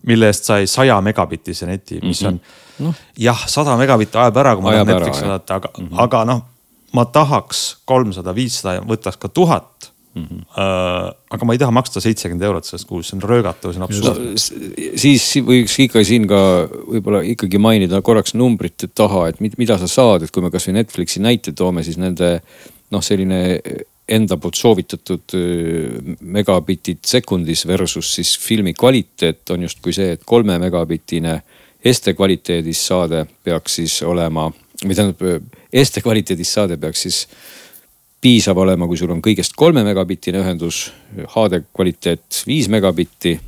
mille 0.07 0.29
eest 0.31 0.51
sai 0.51 0.67
saja 0.71 1.01
megabitise 1.05 1.67
neti, 1.67 2.01
mis 2.03 2.23
mm 2.23 2.29
-hmm. 2.29 2.33
on 2.33 2.41
no. 2.79 2.95
jah, 3.19 3.47
sada 3.49 3.77
megabitti 3.81 4.19
ajab 4.19 4.37
ära, 4.43 4.55
kui 4.55 4.65
ma 4.65 4.77
tahan 4.77 4.93
Netflixi 4.93 5.25
vaadata, 5.25 5.55
aga 5.55 5.71
mm, 5.79 5.89
-hmm. 5.89 6.03
aga 6.07 6.25
noh, 6.25 6.45
ma 6.93 7.05
tahaks 7.05 7.65
kolmsada, 7.85 8.35
viissada 8.35 8.75
ja 8.75 8.81
võtaks 8.81 9.19
ka 9.19 9.29
tuhat 9.29 9.95
Mm 10.15 10.27
-hmm. 10.31 10.41
Uh, 10.59 11.11
aga 11.31 11.45
ma 11.45 11.53
ei 11.53 11.59
taha 11.59 11.71
maksta 11.71 12.01
seitsekümmend 12.01 12.43
eurot 12.43 12.65
sellest 12.65 12.87
kuus, 12.87 13.09
see 13.09 13.17
on 13.17 13.23
röögatu, 13.23 13.73
see 13.73 13.81
on 13.81 13.83
absurdne 13.83 14.31
no,. 14.31 14.37
siis 14.97 15.25
võiks 15.43 15.75
ikka 15.83 16.05
siin 16.05 16.29
ka 16.31 16.69
võib-olla 16.71 17.25
ikkagi 17.27 17.59
mainida 17.59 18.03
korraks 18.03 18.35
numbrite 18.35 18.87
taha, 18.95 19.27
et 19.29 19.41
mida 19.41 19.79
sa 19.79 19.89
saad, 19.91 20.23
et 20.23 20.31
kui 20.31 20.43
me 20.43 20.51
kasvõi 20.55 20.77
Netflixi 20.77 21.21
näite 21.21 21.53
toome, 21.53 21.83
siis 21.83 21.99
nende 21.99 22.41
noh, 22.91 23.03
selline 23.03 23.59
enda 24.09 24.37
poolt 24.37 24.59
soovitatud 24.59 25.35
megabitid 26.21 27.05
sekundis 27.09 27.65
versus 27.67 28.11
siis 28.19 28.35
filmi 28.39 28.75
kvaliteet 28.77 29.51
on 29.55 29.65
justkui 29.65 29.95
see, 29.97 30.13
et 30.17 30.25
kolme 30.27 30.59
megabitine 30.61 31.39
este 31.85 32.15
kvaliteedis 32.17 32.87
saade 32.87 33.25
peaks 33.45 33.81
siis 33.81 33.97
olema, 34.05 34.51
või 34.85 34.97
tähendab 34.97 35.49
este 35.73 36.03
kvaliteedis 36.05 36.53
saade 36.57 36.77
peaks 36.81 37.07
siis 37.07 37.25
piisav 38.25 38.57
olema, 38.57 38.89
kui 38.89 38.97
sul 38.97 39.13
on 39.13 39.21
kõigest 39.25 39.57
kolme 39.57 39.85
megabitine 39.85 40.41
ühendus, 40.41 40.87
HD 41.35 41.61
kvaliteet 41.77 42.45
viis 42.49 42.71
megabitti. 42.73 43.39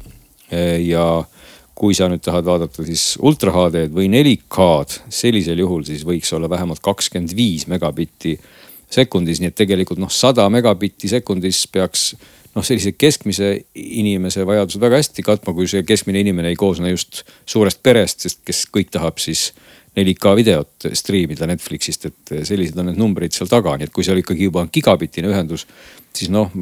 ja 0.85 1.25
kui 1.75 1.95
sa 1.95 2.07
nüüd 2.09 2.23
tahad 2.25 2.45
vaadata 2.47 2.85
siis 2.87 3.17
ultra 3.21 3.53
HD-d 3.53 3.93
või 3.93 4.07
4K-d, 4.13 5.01
sellisel 5.13 5.59
juhul 5.59 5.83
siis 5.85 6.05
võiks 6.09 6.31
olla 6.33 6.49
vähemalt 6.49 6.81
kakskümmend 6.85 7.35
viis 7.37 7.67
megabitti 7.69 8.37
sekundis, 8.93 9.40
nii 9.43 9.50
et 9.50 9.59
tegelikult 9.59 10.00
noh, 10.00 10.12
sada 10.12 10.47
megabitti 10.52 11.11
sekundis 11.11 11.64
peaks 11.73 12.11
noh, 12.57 12.64
sellise 12.64 12.95
keskmise 12.97 13.52
inimese 13.75 14.47
vajadused 14.49 14.83
väga 14.83 15.00
hästi 15.02 15.25
katma, 15.26 15.55
kui 15.57 15.69
see 15.71 15.85
keskmine 15.87 16.23
inimene 16.25 16.52
ei 16.52 16.59
koosne 16.59 16.93
just 16.93 17.25
suurest 17.49 17.83
perest, 17.85 18.25
sest 18.26 18.45
kes 18.47 18.64
kõik 18.73 18.93
tahab 18.95 19.21
siis 19.23 19.50
4K 19.97 20.33
videot 20.37 20.88
striimida 20.97 21.49
Netflixist, 21.49 22.09
et 22.09 22.35
sellised 22.49 22.76
on 22.81 22.90
need 22.90 23.00
numbrid 23.00 23.37
seal 23.37 23.49
taga, 23.49 23.76
nii 23.76 23.88
et 23.88 23.95
kui 23.97 24.05
seal 24.05 24.21
ikkagi 24.21 24.49
juba 24.49 24.64
on 24.64 24.73
gigabitine 24.73 25.33
ühendus, 25.33 25.66
siis 26.16 26.33
noh, 26.33 26.52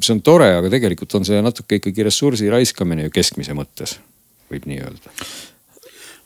see 0.00 0.14
on 0.14 0.22
tore, 0.26 0.50
aga 0.58 0.70
tegelikult 0.72 1.18
on 1.18 1.26
see 1.26 1.42
natuke 1.42 1.78
ikkagi 1.80 2.06
ressursi 2.06 2.50
raiskamine 2.50 3.06
ju 3.06 3.14
keskmise 3.14 3.54
mõttes, 3.58 3.98
võib 4.50 4.70
nii 4.70 4.82
öelda 4.82 5.18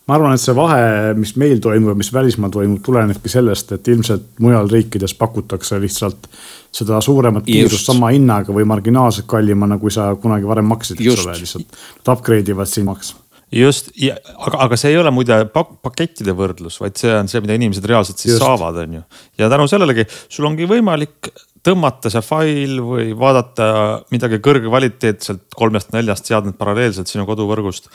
ma 0.08 0.16
arvan, 0.16 0.34
et 0.34 0.42
see 0.42 0.56
vahe, 0.56 1.12
mis 1.18 1.34
meil 1.40 1.60
toimub 1.62 1.92
ja 1.92 1.98
mis 1.98 2.10
välismaal 2.14 2.52
toimub, 2.54 2.80
tulenebki 2.84 3.30
sellest, 3.32 3.74
et 3.76 3.92
ilmselt 3.92 4.40
mujal 4.44 4.70
riikides 4.72 5.14
pakutakse 5.18 5.78
lihtsalt 5.82 6.28
seda 6.74 7.00
suuremat 7.04 7.46
kiirust 7.46 7.88
sama 7.88 8.12
hinnaga 8.14 8.54
või 8.54 8.66
marginaalselt 8.68 9.28
kallimana, 9.30 9.78
kui 9.80 9.92
sa 9.92 10.10
kunagi 10.20 10.48
varem 10.48 10.68
maksid, 10.72 11.00
eks 11.00 11.24
ole, 11.24 11.38
lihtsalt. 11.42 11.80
Nad 12.00 12.12
upgrade 12.16 12.54
ivad 12.54 12.70
sind 12.70 12.88
maksma 12.88 13.24
just, 13.54 13.90
aga, 13.96 14.58
aga 14.66 14.76
see 14.76 14.92
ei 14.92 14.98
ole 15.00 15.12
muide 15.14 15.38
pak 15.52 15.78
pakettide 15.84 16.34
võrdlus, 16.36 16.76
vaid 16.82 16.98
see 17.00 17.12
on 17.16 17.30
see, 17.32 17.40
mida 17.44 17.56
inimesed 17.56 17.86
reaalselt 17.88 18.20
siis 18.20 18.34
just. 18.34 18.44
saavad, 18.44 18.76
on 18.84 18.98
ju. 18.98 19.04
ja 19.40 19.48
tänu 19.48 19.68
sellelegi 19.70 20.04
sul 20.10 20.48
ongi 20.50 20.68
võimalik 20.68 21.30
tõmmata 21.64 22.12
see 22.12 22.22
fail 22.24 22.76
või 22.84 23.08
vaadata 23.18 23.70
midagi 24.12 24.40
kõrgkvaliteetselt 24.44 25.56
kolmest-neljast 25.56 26.28
seadmet 26.28 26.58
paralleelselt 26.60 27.10
sinu 27.10 27.24
koduvõrgust 27.28 27.88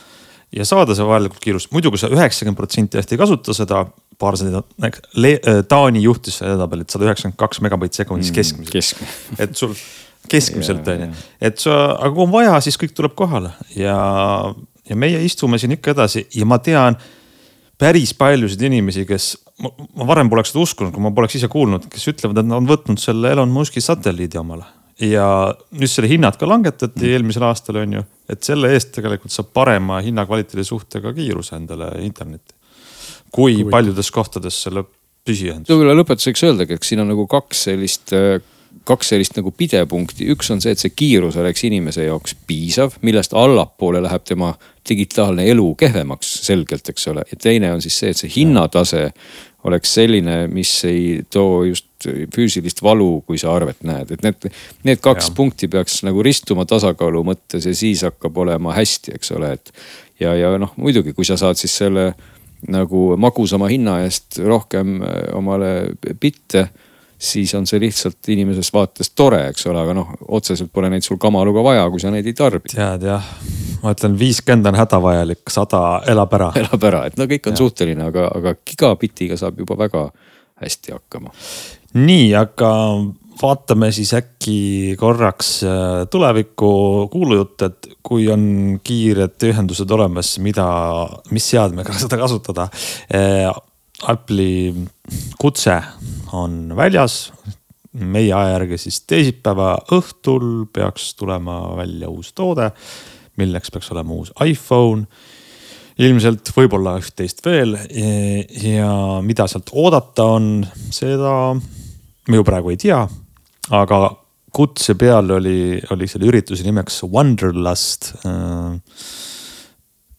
ja 0.53 0.65
saada 0.67 0.95
see 0.97 1.05
vajalikult 1.07 1.43
kiirust. 1.43 1.71
muidu, 1.73 1.91
kui 1.93 2.01
sa 2.01 2.09
üheksakümmend 2.13 2.59
protsenti 2.59 2.99
hästi 2.99 3.15
ei 3.15 3.21
kasuta 3.21 3.55
seda, 3.57 3.83
paar 4.19 4.37
seda, 4.39 4.63
äh, 4.83 5.61
Taani 5.69 6.03
juhtis 6.03 6.39
seda 6.41 6.53
edetabel, 6.53 6.83
et 6.83 6.93
sada 6.93 7.07
üheksakümmend 7.09 7.39
kaks 7.39 7.63
megabaiti 7.65 8.01
sekundis 8.03 8.31
mm, 8.31 8.37
keskmiselt 8.39 8.73
Kesk. 8.73 9.01
et 9.39 9.55
sul 9.57 9.73
keskmiselt 10.29 10.87
on 10.87 11.07
ju, 11.07 11.09
et 11.41 11.59
sa, 11.63 11.79
aga 11.97 12.13
kui 12.13 12.27
on 12.27 12.31
vaja, 12.33 12.59
siis 12.63 12.77
kõik 12.79 12.93
tuleb 12.97 13.15
kohale 13.19 13.53
ja, 13.75 13.97
ja 14.89 14.99
meie 14.99 15.23
istume 15.25 15.59
siin 15.61 15.75
ikka 15.77 15.95
edasi 15.95 16.27
ja 16.35 16.47
ma 16.49 16.59
tean 16.63 16.99
päris 17.79 18.13
paljusid 18.15 18.61
inimesi, 18.69 19.07
kes, 19.09 19.33
ma 19.63 20.07
varem 20.07 20.29
poleks 20.31 20.53
seda 20.53 20.63
uskunud, 20.63 20.93
kui 20.95 21.03
ma 21.03 21.11
poleks 21.15 21.39
ise 21.39 21.49
kuulnud, 21.51 21.89
kes 21.91 22.07
ütlevad, 22.13 22.39
et 22.39 22.47
nad 22.47 22.61
on 22.61 22.69
võtnud 22.69 23.01
selle 23.01 23.33
Elon 23.33 23.51
Musk'i 23.51 23.83
satelliidi 23.83 24.39
omale 24.39 24.69
ja 25.01 25.27
nüüd 25.73 25.89
selle 25.89 26.09
hinnad 26.11 26.37
ka 26.39 26.47
langetati 26.49 27.01
mm. 27.01 27.13
eelmisel 27.15 27.45
aastal 27.47 27.81
on 27.81 27.97
ju, 27.97 28.03
et 28.29 28.43
selle 28.45 28.73
eest 28.75 28.93
tegelikult 28.97 29.33
saab 29.33 29.53
parema 29.55 29.99
hinna-kvaliteedi 30.05 30.65
suhtega 30.67 31.13
kiiruse 31.15 31.57
endale 31.57 31.89
internetti. 32.05 32.53
kui 33.33 33.55
Kui 33.63 33.71
paljudes 33.71 34.11
kohtades 34.13 34.61
selle 34.67 34.85
püsiühendus. 35.25 35.71
võib-olla 35.71 35.95
lõpetuseks 35.97 36.45
öeldagi, 36.49 36.77
eks 36.77 36.93
siin 36.93 37.03
on 37.03 37.09
nagu 37.13 37.25
kaks 37.31 37.63
sellist, 37.69 38.13
kaks 38.85 39.13
sellist 39.13 39.37
nagu 39.39 39.51
pidepunkti, 39.55 40.27
üks 40.33 40.51
on 40.53 40.61
see, 40.61 40.75
et 40.75 40.81
see 40.81 40.93
kiirus 40.93 41.37
oleks 41.41 41.63
inimese 41.65 42.05
jaoks 42.05 42.35
piisav, 42.47 42.99
millest 43.01 43.33
allapoole 43.37 44.03
läheb 44.03 44.27
tema 44.27 44.53
digitaalne 44.89 45.47
elu 45.49 45.71
kehvemaks 45.79 46.35
selgelt, 46.45 46.89
eks 46.89 47.07
ole. 47.07 47.25
ja 47.31 47.39
teine 47.39 47.73
on 47.73 47.81
siis 47.81 47.97
see, 47.97 48.13
et 48.13 48.19
see 48.19 48.33
hinnatase 48.35 49.09
oleks 49.63 49.93
selline, 49.95 50.43
mis 50.51 50.71
ei 50.89 51.23
too 51.31 51.63
just 51.69 52.07
füüsilist 52.35 52.81
valu, 52.83 53.21
kui 53.27 53.39
sa 53.39 53.53
arvet 53.55 53.83
näed, 53.87 54.11
et 54.11 54.23
need, 54.25 54.47
need 54.83 55.01
kaks 55.03 55.29
ja. 55.29 55.35
punkti 55.37 55.69
peaks 55.71 56.01
nagu 56.03 56.23
ristuma 56.25 56.65
tasakaalu 56.67 57.23
mõttes 57.31 57.67
ja 57.69 57.75
siis 57.75 58.03
hakkab 58.03 58.37
olema 58.43 58.75
hästi, 58.75 59.15
eks 59.15 59.31
ole, 59.37 59.53
et. 59.55 59.71
ja, 60.19 60.35
ja 60.35 60.53
noh, 60.59 60.73
muidugi, 60.75 61.15
kui 61.15 61.27
sa 61.27 61.39
saad 61.39 61.59
siis 61.59 61.75
selle 61.83 62.11
nagu 62.71 63.13
magusama 63.19 63.67
hinna 63.71 63.99
eest 64.05 64.39
rohkem 64.43 65.01
äh, 65.03 65.21
omale 65.35 65.73
bitte 66.19 66.69
siis 67.23 67.53
on 67.55 67.67
see 67.69 67.79
lihtsalt 67.81 68.29
inimesest 68.33 68.73
vaatest 68.75 69.15
tore, 69.15 69.39
eks 69.51 69.67
ole, 69.71 69.79
aga 69.83 69.95
noh, 69.95 70.11
otseselt 70.35 70.71
pole 70.73 70.89
neid 70.91 71.05
sul 71.05 71.19
kamaluga 71.21 71.63
vaja, 71.65 71.85
kui 71.91 72.01
sa 72.03 72.11
neid 72.13 72.27
ei 72.27 72.35
tarbi. 72.37 72.73
tead 72.73 73.07
jah, 73.07 73.29
ma 73.83 73.93
ütlen, 73.95 74.17
viiskümmend 74.19 74.71
on 74.73 74.79
hädavajalik, 74.81 75.43
sada 75.53 75.83
elab 76.11 76.35
ära. 76.39 76.51
elab 76.63 76.87
ära, 76.91 77.05
et 77.09 77.19
no 77.19 77.27
kõik 77.29 77.49
on 77.49 77.57
ja. 77.57 77.63
suhteline, 77.63 78.11
aga, 78.11 78.29
aga 78.39 78.55
gigabitiga 78.67 79.39
saab 79.39 79.63
juba 79.63 79.79
väga 79.85 80.07
hästi 80.63 80.95
hakkama. 80.97 81.33
nii, 81.99 82.31
aga 82.37 82.71
vaatame 83.41 83.89
siis 83.95 84.13
äkki 84.17 84.95
korraks 84.99 85.53
äh, 85.65 86.03
tulevikku 86.11 86.71
kuulujutte, 87.11 87.71
et 87.71 87.93
kui 88.03 88.27
on 88.31 88.79
kiired 88.83 89.47
ühendused 89.49 89.91
olemas, 89.95 90.35
mida, 90.43 90.67
mis 91.31 91.47
seadmega 91.55 91.95
seda 92.03 92.19
kasutada 92.19 92.67
äh, 93.13 93.47
Apple'i 94.11 94.73
kutse 95.39 95.81
on 96.33 96.75
väljas. 96.75 97.31
meie 97.93 98.31
aja 98.33 98.55
järgi 98.55 98.77
siis 98.81 99.03
teisipäeva 99.05 99.75
õhtul 99.93 100.65
peaks 100.73 101.11
tulema 101.13 101.75
välja 101.77 102.07
uus 102.09 102.31
toode, 102.33 102.71
milleks 103.37 103.69
peaks 103.71 103.91
olema 103.93 104.13
uus 104.13 104.31
iPhone. 104.45 105.05
ilmselt 105.99 106.49
võib-olla 106.55 106.95
üht-teist 106.97 107.43
veel 107.45 107.75
ja 108.63 109.21
mida 109.21 109.45
sealt 109.47 109.69
oodata 109.73 110.25
on, 110.25 110.65
seda 110.89 111.53
me 111.53 112.39
ju 112.39 112.43
praegu 112.43 112.73
ei 112.73 112.79
tea. 112.81 113.03
aga 113.69 113.99
kutse 114.53 114.95
peal 114.95 115.29
oli, 115.31 115.81
oli 115.91 116.07
selle 116.07 116.31
ürituse 116.31 116.63
nimeks 116.63 117.03
Wonderlust. 117.03 118.13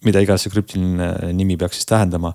mida 0.05 0.21
iganes 0.21 0.45
see 0.45 0.53
krüptiline 0.53 1.33
nimi 1.33 1.57
peaks 1.57 1.81
siis 1.81 1.91
tähendama 1.91 2.35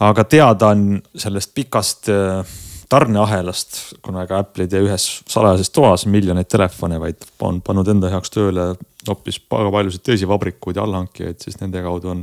aga 0.00 0.24
teada 0.24 0.72
on 0.74 1.02
sellest 1.16 1.54
pikast 1.54 2.10
äh, 2.12 2.56
tarneahelast, 2.88 3.78
kuna 4.02 4.24
ega 4.24 4.42
Apple 4.42 4.64
ei 4.64 4.72
tee 4.72 4.82
ühes 4.84 5.08
salajases 5.28 5.70
toas 5.74 6.06
miljoneid 6.08 6.48
telefone, 6.48 7.00
vaid 7.00 7.26
on 7.44 7.60
pannud 7.64 7.88
enda 7.92 8.10
heaks 8.12 8.32
tööle 8.32 8.70
hoopis 9.08 9.40
väga 9.50 9.72
paljusid 9.72 10.04
teisi 10.04 10.28
vabrikuid 10.28 10.78
ja 10.78 10.86
allhankijaid, 10.86 11.40
siis 11.44 11.58
nende 11.60 11.82
kaudu 11.84 12.12
on, 12.14 12.22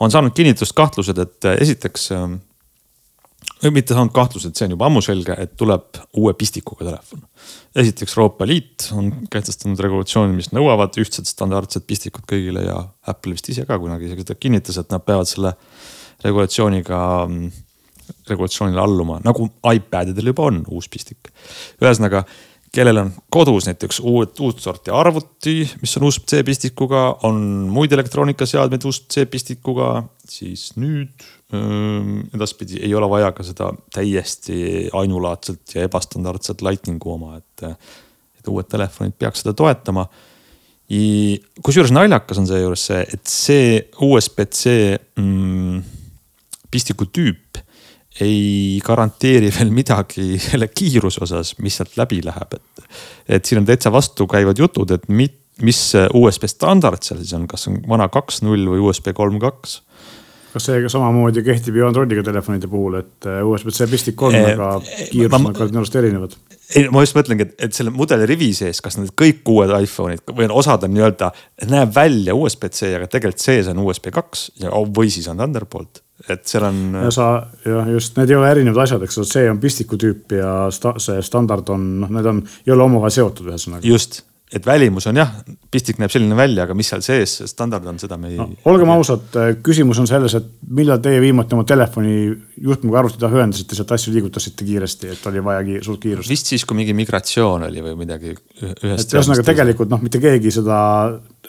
on 0.00 0.12
saanud 0.12 0.34
kinnitust 0.36 0.76
kahtlused, 0.76 1.20
et 1.20 1.48
äh, 1.48 1.56
esiteks 1.64 2.10
äh, 2.16 2.26
või 3.64 3.78
mitte 3.78 3.96
saanud 3.96 4.12
kahtlused, 4.14 4.52
see 4.56 4.68
on 4.68 4.76
juba 4.76 4.88
ammu 4.90 5.00
selge, 5.04 5.36
et 5.40 5.56
tuleb 5.60 6.00
uue 6.20 6.34
pistikuga 6.36 6.84
telefon. 6.90 7.24
esiteks 7.76 8.16
Euroopa 8.16 8.46
Liit 8.46 8.90
on 8.92 9.10
kehtestanud 9.32 9.80
regulatsiooni, 9.80 10.36
mis 10.36 10.52
nõuavad 10.52 10.96
ühtset 11.00 11.28
standardset 11.30 11.86
pistikut 11.86 12.28
kõigile 12.28 12.66
ja 12.68 12.82
Apple 13.08 13.36
vist 13.36 13.48
ise 13.48 13.64
ka 13.68 13.78
kunagi 13.80 14.10
isegi 14.10 14.26
seda 14.26 14.36
kinnitas, 14.40 14.78
et 14.80 14.92
nad 14.92 15.04
peavad 15.04 15.30
selle 15.30 15.56
regulatsiooniga, 16.24 16.98
regulatsioonile 18.28 18.80
alluma, 18.80 19.20
nagu 19.24 19.48
iPadidel 19.74 20.32
juba 20.32 20.48
on 20.50 20.64
uus 20.72 20.88
pistik. 20.92 21.30
ühesõnaga, 21.82 22.24
kellel 22.74 22.98
on 23.04 23.12
kodus 23.32 23.68
näiteks 23.68 24.00
uut, 24.02 24.40
uut 24.42 24.60
sorti 24.60 24.90
arvuti, 24.90 25.60
mis 25.80 25.96
on 25.98 26.08
USB-C 26.08 26.42
pistikuga, 26.46 27.04
on 27.28 27.38
muid 27.70 27.92
elektroonikaseadmeid 27.94 28.86
USB-C 28.88 29.28
pistikuga, 29.30 29.90
siis 30.28 30.72
nüüd 30.80 31.22
öö, 31.54 32.20
edaspidi 32.34 32.82
ei 32.82 32.94
ole 32.98 33.08
vaja 33.10 33.30
ka 33.36 33.46
seda 33.46 33.70
täiesti 33.94 34.88
ainulaadset 34.92 35.76
ja 35.76 35.86
ebastandardset 35.86 36.64
Lightningu 36.66 37.14
oma, 37.14 37.36
et, 37.38 37.68
et 38.40 38.50
uued 38.50 38.68
telefonid 38.70 39.14
peaks 39.18 39.44
seda 39.44 39.54
toetama 39.56 40.08
kusjuures 41.64 41.92
naljakas 41.94 42.38
on 42.38 42.48
seejuures 42.48 42.86
see, 42.90 43.04
et 43.14 43.26
see 43.30 43.68
USB-C 44.04 44.74
mm, 45.16 45.78
pistiku 46.74 47.08
tüüp 47.14 47.62
ei 48.22 48.80
garanteeri 48.84 49.50
veel 49.54 49.72
midagi 49.74 50.36
selle 50.42 50.68
kiiruse 50.70 51.24
osas, 51.26 51.54
mis 51.62 51.80
sealt 51.80 51.96
läbi 51.98 52.20
läheb, 52.22 52.58
et. 52.58 52.84
et 53.38 53.48
siin 53.48 53.62
on 53.62 53.66
täitsa 53.66 53.90
vastukäivad 53.94 54.60
jutud, 54.60 54.94
et 54.94 55.08
mit, 55.08 55.40
mis 55.62 55.80
USB 56.14 56.46
standard 56.50 57.02
seal 57.06 57.22
siis 57.22 57.34
on, 57.34 57.48
kas 57.50 57.66
on 57.70 57.80
vana 57.90 58.06
kaks 58.12 58.42
null 58.46 58.70
või 58.70 58.84
USB 58.86 59.14
kolm 59.16 59.40
kaks 59.42 59.80
kas 60.54 60.68
see 60.68 60.90
samamoodi 60.90 61.42
kehtib 61.42 61.74
ju 61.74 61.86
Androidiga 61.88 62.22
telefonide 62.22 62.68
puhul, 62.70 63.00
et 63.00 63.26
USB-C 63.26 63.88
pistik 63.90 64.22
on, 64.22 64.36
aga 64.38 64.68
kiirus 65.10 65.34
on 65.40 65.48
kardinaalselt 65.56 65.98
erinevad? 65.98 66.36
ei, 66.78 66.86
ma 66.94 67.02
just 67.02 67.16
mõtlengi, 67.18 67.48
et, 67.48 67.56
et 67.66 67.74
selle 67.74 67.90
mudeli 67.94 68.28
rivi 68.30 68.52
sees, 68.54 68.78
kas 68.84 68.96
need 69.00 69.10
kõik 69.18 69.42
uued 69.50 69.74
iPhone'id 69.74 70.30
või 70.30 70.46
osad 70.54 70.86
on 70.86 70.94
nii-öelda, 70.94 71.32
näeb 71.72 71.90
välja 71.96 72.38
USB-C, 72.38 72.94
aga 73.00 73.10
tegelikult 73.10 73.42
sees 73.42 73.70
on 73.72 73.82
USB 73.82 74.14
kaks 74.14 74.46
ja, 74.62 74.70
või 74.70 75.10
siis 75.10 75.26
on 75.32 75.42
Thunderbolt 75.42 76.03
et 76.28 76.44
seal 76.48 76.68
on. 76.68 76.84
ja 77.04 77.14
sa 77.14 77.30
jah, 77.66 77.88
just 77.90 78.18
need 78.18 78.30
ei 78.30 78.38
ole 78.38 78.52
erinevad 78.52 78.84
asjad, 78.86 79.02
eks 79.04 79.18
ole, 79.20 79.30
see 79.30 79.48
on 79.50 79.58
pistiku 79.62 79.98
tüüp 80.00 80.36
ja 80.38 80.52
sta, 80.74 80.94
see 81.02 81.18
standard 81.26 81.74
on, 81.74 81.88
noh, 82.04 82.14
need 82.14 82.30
on, 82.30 82.44
ei 82.66 82.74
ole 82.74 82.86
omavahel 82.86 83.16
seotud 83.16 83.50
ühesõnaga. 83.50 83.84
just, 83.88 84.22
et 84.54 84.64
välimus 84.66 85.08
on 85.10 85.18
jah, 85.18 85.32
pistik 85.74 85.98
näeb 85.98 86.14
selline 86.14 86.38
välja, 86.38 86.68
aga 86.68 86.78
mis 86.78 86.88
seal 86.92 87.02
sees 87.04 87.34
standard 87.50 87.90
on, 87.90 87.98
seda 87.98 88.16
me 88.20 88.30
ei 88.30 88.38
no,. 88.38 88.48
olgem 88.70 88.94
ausad, 88.94 89.26
küsimus 89.66 89.98
on 90.00 90.08
selles, 90.08 90.38
et 90.38 90.48
millal 90.78 91.02
teie 91.02 91.18
viimati 91.24 91.58
oma 91.58 91.66
telefoni 91.68 92.16
juhtmega 92.62 93.02
arvuti 93.02 93.18
taha 93.20 93.42
ühendasite, 93.42 93.74
sealt 93.74 93.98
asju 93.98 94.14
liigutasite 94.14 94.70
kiiresti, 94.70 95.14
et 95.16 95.30
oli 95.32 95.42
vaja 95.44 95.66
ki 95.66 95.80
suurt 95.84 96.04
kiirust. 96.06 96.30
vist 96.30 96.54
siis, 96.54 96.64
kui 96.64 96.78
mingi 96.78 96.94
migratsioon 96.96 97.66
oli 97.72 97.82
või 97.90 97.98
midagi. 98.06 98.36
et 98.62 98.82
ühesõnaga 99.18 99.50
tegelikult 99.50 99.90
noh, 99.90 100.06
mitte 100.06 100.22
keegi 100.22 100.54
seda 100.62 100.76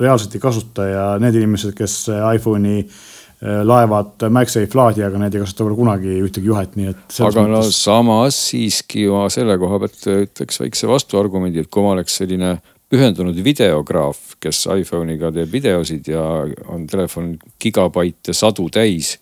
reaalselt 0.02 0.34
ei 0.34 0.48
kasuta 0.50 0.90
ja 0.90 1.12
need 1.22 1.38
inimesed, 1.38 1.78
kes 1.78 2.08
iPhone'i 2.10 2.82
Äh, 2.82 3.15
laevad 3.42 4.24
MagSafe 4.32 4.78
laadi, 4.78 5.04
aga 5.06 5.20
need 5.20 5.36
ei 5.36 5.42
kasuta 5.44 5.66
veel 5.68 5.76
kunagi 5.78 6.14
ühtegi 6.24 6.48
juhet, 6.48 6.78
nii 6.80 6.88
et. 6.94 7.04
aga 7.20 7.44
no 7.44 7.60
mõttes... 7.60 7.82
samas 7.84 8.38
siiski 8.50 9.10
ma 9.12 9.26
selle 9.34 9.58
koha 9.62 9.82
pealt 9.84 10.08
ütleks 10.14 10.62
väikse 10.64 10.90
vastuargumendi, 10.90 11.66
et 11.66 11.70
kui 11.70 11.84
ma 11.84 11.94
oleks 11.98 12.16
selline 12.22 12.56
pühendunud 12.92 13.38
videograaf, 13.44 14.38
kes 14.42 14.66
iPhone'iga 14.72 15.34
teeb 15.36 15.52
videosid 15.52 16.08
ja 16.14 16.24
on 16.72 16.86
telefon 16.88 17.34
gigabaite 17.62 18.36
sadu 18.38 18.70
täis 18.74 19.16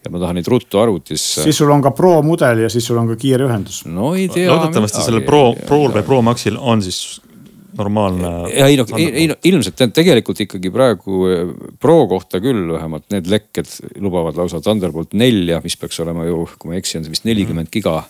ja 0.00 0.10
ma 0.12 0.20
tahan 0.22 0.38
neid 0.40 0.48
ruttu 0.48 0.80
arvutisse. 0.80 1.44
siis 1.44 1.58
sul 1.60 1.70
on 1.70 1.82
ka 1.84 1.92
Pro 1.96 2.20
mudel 2.24 2.64
ja 2.64 2.70
siis 2.72 2.86
sul 2.88 2.98
on 3.00 3.10
ka 3.10 3.16
kiire 3.20 3.44
ühendus. 3.48 3.82
no 3.86 4.14
ei 4.16 4.28
tea. 4.32 4.48
loodetavasti 4.50 5.04
sellel 5.04 5.26
Pro, 5.26 5.50
Pro'l 5.68 5.92
või 5.98 6.06
Pro 6.06 6.22
Maxil 6.24 6.56
on 6.56 6.82
siis 6.82 7.20
normaalne. 7.80 8.30
ei 8.52 8.78
no, 8.78 8.86
ei, 8.98 9.26
no 9.30 9.36
ilmselt 9.48 9.82
tegelikult 9.96 10.44
ikkagi 10.46 10.72
praegu 10.74 11.20
eh, 11.30 11.52
Pro 11.80 11.98
kohta 12.10 12.40
küll 12.42 12.74
vähemalt 12.74 13.08
need 13.14 13.28
lekked 13.30 13.98
lubavad 14.04 14.38
lausa 14.38 14.62
Thunderbolt 14.64 15.16
nelja, 15.18 15.60
mis 15.64 15.78
peaks 15.80 16.00
olema 16.04 16.26
ju, 16.28 16.44
kui 16.58 16.70
ma 16.70 16.78
ei 16.78 16.84
eksi, 16.84 16.98
on 17.00 17.06
see 17.06 17.14
vist 17.16 17.28
nelikümmend 17.28 17.68
mm. 17.70 17.74
giga, 17.76 18.00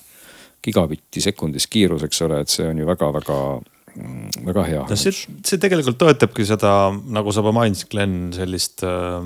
gigabitti 0.64 1.22
sekundis 1.24 1.68
kiirus, 1.70 2.06
eks 2.08 2.24
ole, 2.26 2.42
et 2.44 2.52
see 2.52 2.66
on 2.68 2.80
ju 2.82 2.88
väga-väga 2.88 3.38
mm, 3.58 4.40
väga 4.48 4.66
hea. 4.70 4.88
no 4.90 4.98
see, 4.98 5.14
see 5.46 5.62
tegelikult 5.62 6.00
toetabki 6.00 6.48
seda, 6.48 6.74
nagu 6.90 7.32
sa 7.32 7.44
juba 7.44 7.54
mainisid, 7.62 7.90
Glen, 7.92 8.18
sellist 8.36 8.84
äh, 8.86 9.22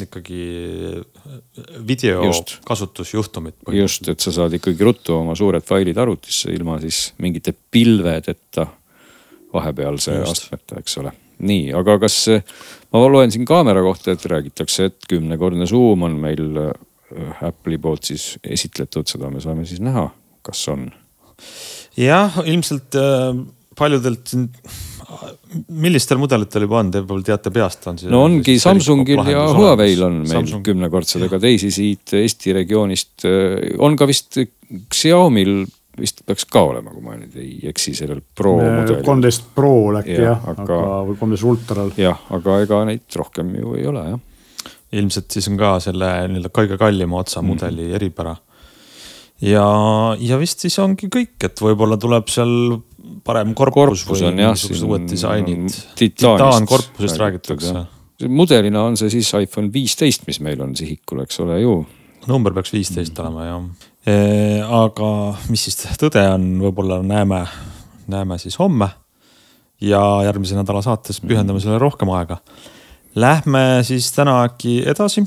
ikkagi 0.00 0.42
video 1.86 2.24
just. 2.24 2.58
kasutusjuhtumit. 2.64 3.54
just, 3.72 4.08
et 4.08 4.20
sa 4.20 4.32
saad 4.32 4.54
ikkagi 4.56 4.84
ruttu 4.84 5.16
oma 5.18 5.34
suured 5.36 5.64
failid 5.66 5.98
arvutisse 6.00 6.52
ilma 6.52 6.78
siis 6.80 7.10
mingite 7.20 7.52
pilvedeta 7.52 8.66
vahepealse 9.52 10.18
astmeta, 10.26 10.80
eks 10.82 10.98
ole. 11.02 11.12
nii, 11.42 11.72
aga 11.76 11.98
kas, 12.04 12.18
ma 12.92 13.02
loen 13.10 13.32
siin 13.34 13.46
kaamera 13.48 13.82
kohta, 13.84 14.14
et 14.14 14.26
räägitakse, 14.30 14.90
et 14.90 15.10
kümnekordne 15.10 15.66
suum 15.70 16.06
on 16.08 16.18
meil 16.22 16.44
äh, 16.68 16.72
Apple'i 17.48 17.80
poolt 17.82 18.08
siis 18.12 18.36
esitletud, 18.44 19.08
seda 19.10 19.30
me 19.32 19.42
saame 19.44 19.66
siis 19.68 19.82
näha, 19.84 20.06
kas 20.46 20.62
on. 20.72 20.86
jah, 21.98 22.40
ilmselt 22.46 22.98
äh, 23.00 23.42
paljudelt 23.78 24.32
siin 24.32 24.48
millistel 25.82 26.20
mudelitel 26.20 26.64
juba 26.66 26.80
on, 26.80 26.90
te 26.92 27.02
võib-olla 27.02 27.26
teate 27.26 27.52
peast 27.54 27.86
on? 27.90 27.98
no 28.12 28.22
ongi 28.26 28.56
Samsungil 28.62 29.20
ja 29.28 29.44
Huawei'l 29.52 30.06
on 30.06 30.18
meil 30.22 30.32
Samsung. 30.32 30.64
kümnekordsed, 30.66 31.26
aga 31.28 31.40
teisi 31.42 31.72
siit 31.74 32.14
Eesti 32.16 32.54
regioonist 32.56 33.26
äh, 33.28 33.74
on 33.82 33.96
ka 33.98 34.08
vist 34.10 34.40
Xiaomi'l 34.40 35.64
vist 35.98 36.22
peaks 36.26 36.46
ka 36.48 36.62
olema, 36.70 36.92
kui 36.94 37.02
ma 37.04 37.16
nüüd 37.18 37.34
ei 37.40 37.68
eksi, 37.68 37.94
sellel 37.96 38.22
Pro 38.34 38.54
mudelil. 38.58 39.02
kolmteist 39.04 39.50
Pro 39.56 39.72
äkki 40.00 40.14
ja, 40.16 40.30
jah, 40.30 40.46
aga, 40.52 40.62
aga 40.64 41.00
või 41.08 41.18
kolmteist 41.20 41.48
Ultral. 41.48 41.92
jah, 42.00 42.22
aga 42.32 42.60
ega 42.64 42.78
neid 42.88 43.18
rohkem 43.20 43.52
ju 43.58 43.74
ei 43.76 43.84
ole 43.90 44.06
jah. 44.14 44.22
ilmselt 45.00 45.36
siis 45.36 45.50
on 45.52 45.58
ka 45.60 45.74
selle 45.84 46.08
nii-öelda 46.32 46.52
kõige 46.54 46.80
kallima 46.80 47.20
otsa 47.20 47.42
mm 47.42 47.48
-hmm. 47.48 47.60
mudeli 47.60 47.92
eripära. 47.98 48.36
ja, 49.40 49.66
ja 50.18 50.40
vist 50.40 50.64
siis 50.64 50.78
ongi 50.78 51.10
kõik, 51.12 51.36
et 51.44 51.60
võib-olla 51.60 52.00
tuleb 52.00 52.28
seal 52.32 52.80
parem 53.24 53.54
korpus, 53.54 54.04
korpus 54.04 54.22
või 54.24 54.34
mingisugused 54.40 54.88
uued 54.88 55.08
disainid. 55.10 55.68
titaankorpusest 55.98 57.20
räägitakse. 57.20 57.86
mudelina 58.28 58.82
on 58.88 58.96
see 58.96 59.10
siis 59.10 59.32
iPhone 59.34 59.72
viisteist, 59.72 60.26
mis 60.26 60.40
meil 60.40 60.60
on 60.62 60.76
sihikul, 60.76 61.20
eks 61.26 61.40
ole 61.40 61.60
ju. 61.60 61.86
number 62.26 62.54
peaks 62.54 62.72
viisteist 62.72 63.18
mm. 63.18 63.24
olema 63.26 63.46
jah. 63.46 63.90
Aga 64.06 65.08
mis 65.52 65.62
siis 65.68 65.76
tõde 66.00 66.24
on, 66.32 66.46
võib-olla 66.64 66.98
näeme, 67.06 67.44
näeme 68.10 68.38
siis 68.42 68.58
homme. 68.58 68.88
ja 69.82 70.00
järgmise 70.24 70.54
nädala 70.54 70.82
saates 70.82 71.20
pühendame 71.20 71.60
sellele 71.60 71.80
rohkem 71.82 72.10
aega. 72.14 72.36
Lähme 73.14 73.82
siis 73.82 74.12
täna 74.14 74.42
äkki 74.46 74.82
edasi 74.86 75.24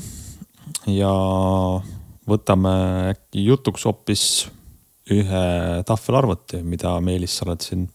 ja 0.86 1.12
võtame 2.28 2.72
äkki 3.12 3.44
jutuks 3.46 3.84
hoopis 3.84 4.24
ühe 5.12 5.82
tahvelarvuti, 5.86 6.62
mida 6.66 6.96
Meelis, 7.00 7.36
sa 7.36 7.46
oled 7.46 7.62
siin 7.62 7.86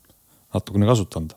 natukene 0.54 0.88
kasutanud. 0.88 1.34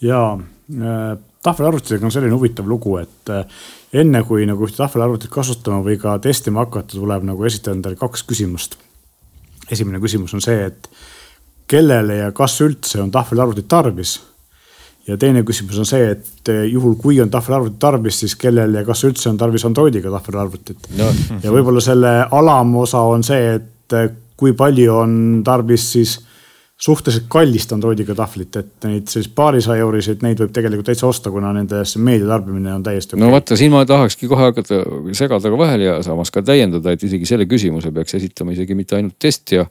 ja 0.00 0.38
äh, 0.38 1.18
tahvelarvutitega 1.42 2.06
on 2.06 2.12
selline 2.14 2.34
huvitav 2.34 2.68
lugu, 2.68 2.96
et 2.98 3.32
äh, 3.34 3.44
enne 3.92 4.22
kui 4.26 4.46
nagu 4.48 4.66
ühte 4.66 4.80
tahvelarvutit 4.82 5.30
kasutama 5.32 5.80
või 5.84 5.98
ka 6.00 6.18
testima 6.22 6.64
hakata, 6.66 6.96
tuleb 6.96 7.24
nagu 7.28 7.44
esitada 7.48 7.76
endale 7.76 7.96
kaks 7.96 8.24
küsimust. 8.28 8.76
esimene 9.70 10.00
küsimus 10.00 10.34
on 10.34 10.40
see, 10.40 10.64
et 10.64 10.88
kellele 11.68 12.16
ja 12.22 12.32
kas 12.32 12.60
üldse 12.64 13.02
on 13.02 13.10
tahvelarvutit 13.10 13.68
tarvis? 13.68 14.18
Ja 15.08 15.16
teine 15.16 15.40
küsimus 15.42 15.78
on 15.80 15.86
see, 15.88 16.10
et 16.12 16.48
äh, 16.52 16.66
juhul 16.68 16.94
kui 17.00 17.20
on 17.20 17.30
tahvelarvutit 17.30 17.78
tarvis, 17.80 18.20
siis 18.20 18.36
kellel 18.36 18.74
ja 18.74 18.84
kas 18.84 19.04
üldse 19.08 19.30
on 19.30 19.38
tarvis 19.40 19.64
Androidiga 19.64 20.10
tahvelarvutit? 20.12 20.88
No.. 20.96 21.08
ja 21.42 21.52
võib-olla 21.52 21.80
selle 21.80 22.14
alamosa 22.30 23.00
on 23.08 23.24
see, 23.24 23.54
et 23.56 23.96
kui 24.36 24.52
palju 24.52 24.98
on 25.00 25.14
tarvis 25.44 25.92
siis 25.92 26.18
suhteliselt 26.78 27.26
kallist 27.30 27.72
Androidiga 27.74 28.14
tahvlit, 28.14 28.56
et 28.60 28.86
neid 28.86 29.10
siis 29.10 29.26
paarisaja 29.34 29.82
euriseid, 29.82 30.20
neid 30.22 30.38
võib 30.38 30.52
tegelikult 30.54 30.86
täitsa 30.86 31.08
osta, 31.08 31.32
kuna 31.34 31.50
nende 31.56 31.80
meedia 31.98 32.28
tarbimine 32.30 32.70
on 32.76 32.84
täiesti 32.86 33.16
okay.. 33.16 33.22
no 33.24 33.30
vaata, 33.34 33.58
siin 33.58 33.72
ma 33.74 33.82
tahakski 33.88 34.30
kohe 34.30 34.50
hakata 34.50 34.82
segada 35.18 35.50
ka 35.50 35.58
vahele 35.58 35.88
ja 35.88 35.96
samas 36.06 36.30
ka 36.34 36.42
täiendada, 36.46 36.94
et 36.94 37.02
isegi 37.08 37.26
selle 37.26 37.48
küsimuse 37.50 37.90
peaks 37.94 38.14
esitama 38.20 38.54
isegi 38.54 38.78
mitte 38.78 38.98
ainult 38.98 39.18
testija, 39.18 39.66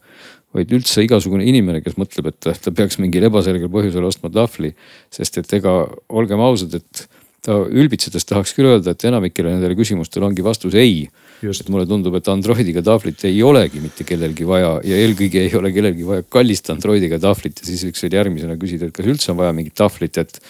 vaid 0.56 0.74
üldse 0.76 1.06
igasugune 1.06 1.48
inimene, 1.48 1.80
kes 1.86 1.96
mõtleb, 2.00 2.34
et 2.34 2.52
ta 2.64 2.76
peaks 2.76 3.00
mingil 3.00 3.30
ebaselgel 3.30 3.72
põhjusel 3.72 4.04
ostma 4.08 4.32
tahvli. 4.34 4.74
sest 5.14 5.40
et 5.40 5.58
ega 5.60 5.80
olgem 6.10 6.44
ausad, 6.44 6.76
et 6.76 7.08
ta 7.48 7.62
ülbitsedes 7.64 8.28
tahaks 8.28 8.52
küll 8.58 8.68
öelda, 8.74 8.92
et 8.92 9.08
enamikele 9.08 9.54
nendele 9.56 9.80
küsimustele 9.80 10.28
ongi 10.28 10.44
vastus 10.44 10.76
ei 10.76 11.06
et 11.46 11.70
mulle 11.70 11.86
tundub, 11.90 12.16
et 12.18 12.30
Androidiga 12.32 12.82
tahvlit 12.86 13.24
ei 13.30 13.38
olegi 13.46 13.82
mitte 13.84 14.06
kellelgi 14.08 14.48
vaja 14.48 14.72
ja 14.88 14.98
eelkõige 15.04 15.44
ei 15.46 15.54
ole 15.58 15.72
kellelgi 15.76 16.08
vaja 16.08 16.26
kallist 16.34 16.72
Androidiga 16.74 17.20
tahvlit 17.22 17.62
ja 17.62 17.68
siis 17.70 17.86
võiks 17.86 18.04
veel 18.06 18.18
järgmisena 18.18 18.58
küsida, 18.58 18.90
et 18.90 18.96
kas 18.96 19.10
üldse 19.10 19.32
on 19.34 19.40
vaja 19.42 19.54
mingit 19.58 19.78
tahvlit, 19.78 20.18
et. 20.24 20.42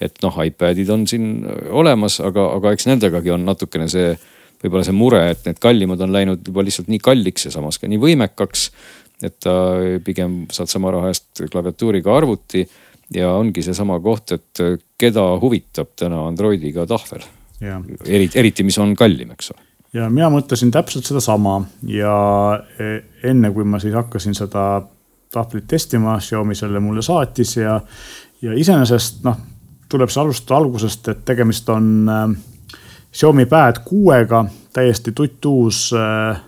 et 0.00 0.22
noh, 0.24 0.36
iPadid 0.46 0.88
on 0.94 1.02
siin 1.04 1.44
olemas, 1.76 2.22
aga, 2.24 2.46
aga 2.56 2.72
eks 2.72 2.86
nendegagi 2.88 3.34
on 3.34 3.44
natukene 3.44 3.84
see, 3.92 4.14
võib-olla 4.62 4.86
see 4.86 4.96
mure, 4.96 5.20
et 5.34 5.44
need 5.44 5.60
kallimad 5.60 6.00
on 6.00 6.14
läinud 6.14 6.46
juba 6.46 6.64
lihtsalt 6.64 6.88
nii 6.88 7.02
kalliks 7.04 7.48
ja 7.50 7.52
samas 7.52 7.76
ka 7.76 7.90
nii 7.90 8.00
võimekaks. 8.00 8.70
et 9.20 9.36
ta 9.44 9.52
pigem 10.00 10.46
saad 10.48 10.72
sama 10.72 10.94
raha 10.94 11.12
eest 11.12 11.44
klaviatuuriga 11.52 12.16
arvuti 12.16 12.64
ja 13.12 13.34
ongi 13.36 13.60
seesama 13.60 14.00
koht, 14.00 14.32
et 14.32 14.62
keda 14.96 15.26
huvitab 15.42 15.92
täna 16.00 16.24
Androidiga 16.30 16.86
tahvel. 16.88 17.26
eriti, 17.60 18.38
eriti, 18.38 18.64
mis 18.64 18.78
on 18.80 18.96
kallim, 18.96 19.36
eks 19.36 19.52
ole 19.52 19.69
ja 19.92 20.08
mina 20.10 20.30
mõtlesin 20.30 20.70
täpselt 20.70 21.08
sedasama 21.08 21.60
ja 21.90 22.14
e, 22.78 22.90
enne 23.30 23.50
kui 23.54 23.64
ma 23.66 23.80
siis 23.82 23.94
hakkasin 23.94 24.36
seda 24.38 24.82
tahvlit 25.32 25.66
testima, 25.70 26.18
Xiaomi 26.18 26.54
selle 26.58 26.80
mulle 26.82 27.02
saatis 27.02 27.56
ja, 27.56 27.80
ja 28.42 28.54
iseenesest 28.58 29.24
noh, 29.26 29.38
tuleb 29.90 30.10
see 30.10 30.22
alustada 30.22 30.58
algusest, 30.58 31.10
et 31.12 31.24
tegemist 31.26 31.68
on 31.70 31.90
äh, 32.10 32.22
Xiaomi 33.10 33.46
Pad 33.50 33.82
kuuega, 33.86 34.44
täiesti 34.74 35.12
tuttuus 35.16 35.88
äh, 35.96 36.38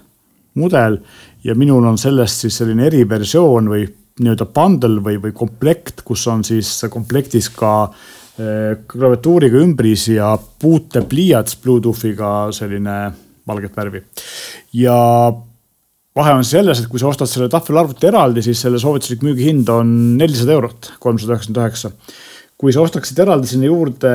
mudel 0.55 0.99
ja 1.45 1.55
minul 1.59 1.85
on 1.89 1.99
sellest 1.99 2.45
siis 2.45 2.61
selline 2.63 2.87
eriversioon 2.87 3.71
või 3.73 3.87
nii-öelda 4.23 4.47
bundle 4.55 5.03
või, 5.03 5.19
või 5.23 5.35
komplekt, 5.35 6.05
kus 6.07 6.27
on 6.31 6.45
siis 6.47 6.71
komplektis 6.91 7.51
ka 7.55 7.75
äh, 7.89 8.79
klaviatuuriga 8.87 9.63
ümbris 9.63 10.09
ja 10.13 10.37
puutepliiats 10.39 11.59
Bluetoothiga 11.63 12.53
selline 12.55 12.99
valget 13.49 13.77
värvi. 13.77 14.03
ja 14.73 14.97
vahe 16.17 16.35
on 16.37 16.45
selles, 16.45 16.81
et 16.81 16.91
kui 16.91 17.01
sa 17.01 17.09
ostad 17.11 17.31
selle 17.31 17.49
tahvelarvuti 17.53 18.09
eraldi, 18.11 18.45
siis 18.45 18.61
selle 18.65 18.81
soovituslik 18.83 19.25
müügihind 19.27 19.71
on 19.73 19.93
nelisada 20.19 20.57
eurot, 20.57 20.93
kolmsada 21.01 21.37
üheksakümmend 21.37 21.63
üheksa. 21.65 21.93
kui 22.59 22.73
sa 22.73 22.85
ostaksid 22.85 23.19
eraldi 23.19 23.49
sinna 23.51 23.67
juurde 23.67 24.13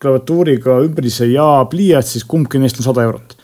klaviatuuriga 0.00 0.78
ümbrise 0.86 1.26
ja 1.28 1.46
pliiats, 1.70 2.14
siis 2.14 2.24
kumbki 2.24 2.60
neist 2.60 2.78
on 2.80 2.88
sada 2.88 3.04
eurot. 3.08 3.36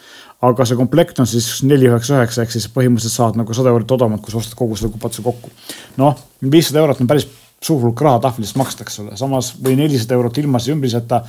aga 0.46 0.66
see 0.68 0.76
komplekt 0.76 1.18
on 1.18 1.26
siis 1.26 1.62
neli 1.64 1.88
üheksa 1.88 2.18
üheksa 2.18 2.44
ehk 2.44 2.52
siis 2.52 2.68
põhimõtteliselt 2.70 3.14
saad 3.14 3.38
nagu 3.40 3.54
sada 3.56 3.72
eurot 3.72 3.96
odavamalt, 3.96 4.22
kui 4.22 4.34
sa 4.34 4.38
ostad 4.42 4.54
kogu 4.58 4.76
selle 4.76 4.92
kupatuse 4.92 5.24
kokku. 5.24 5.50
noh, 5.96 6.16
viissada 6.44 6.84
eurot 6.84 7.00
on 7.00 7.10
päris 7.10 7.28
suur 7.62 7.80
hulk 7.80 8.00
raha 8.04 8.20
tahvlist 8.26 8.56
maksta, 8.60 8.84
eks 8.84 9.00
ole, 9.02 9.16
samas 9.16 9.54
või 9.62 9.78
nelisada 9.80 10.16
eurot 10.18 10.38
ilma 10.42 10.60
siis 10.60 10.74
ümbriseta 10.76 11.22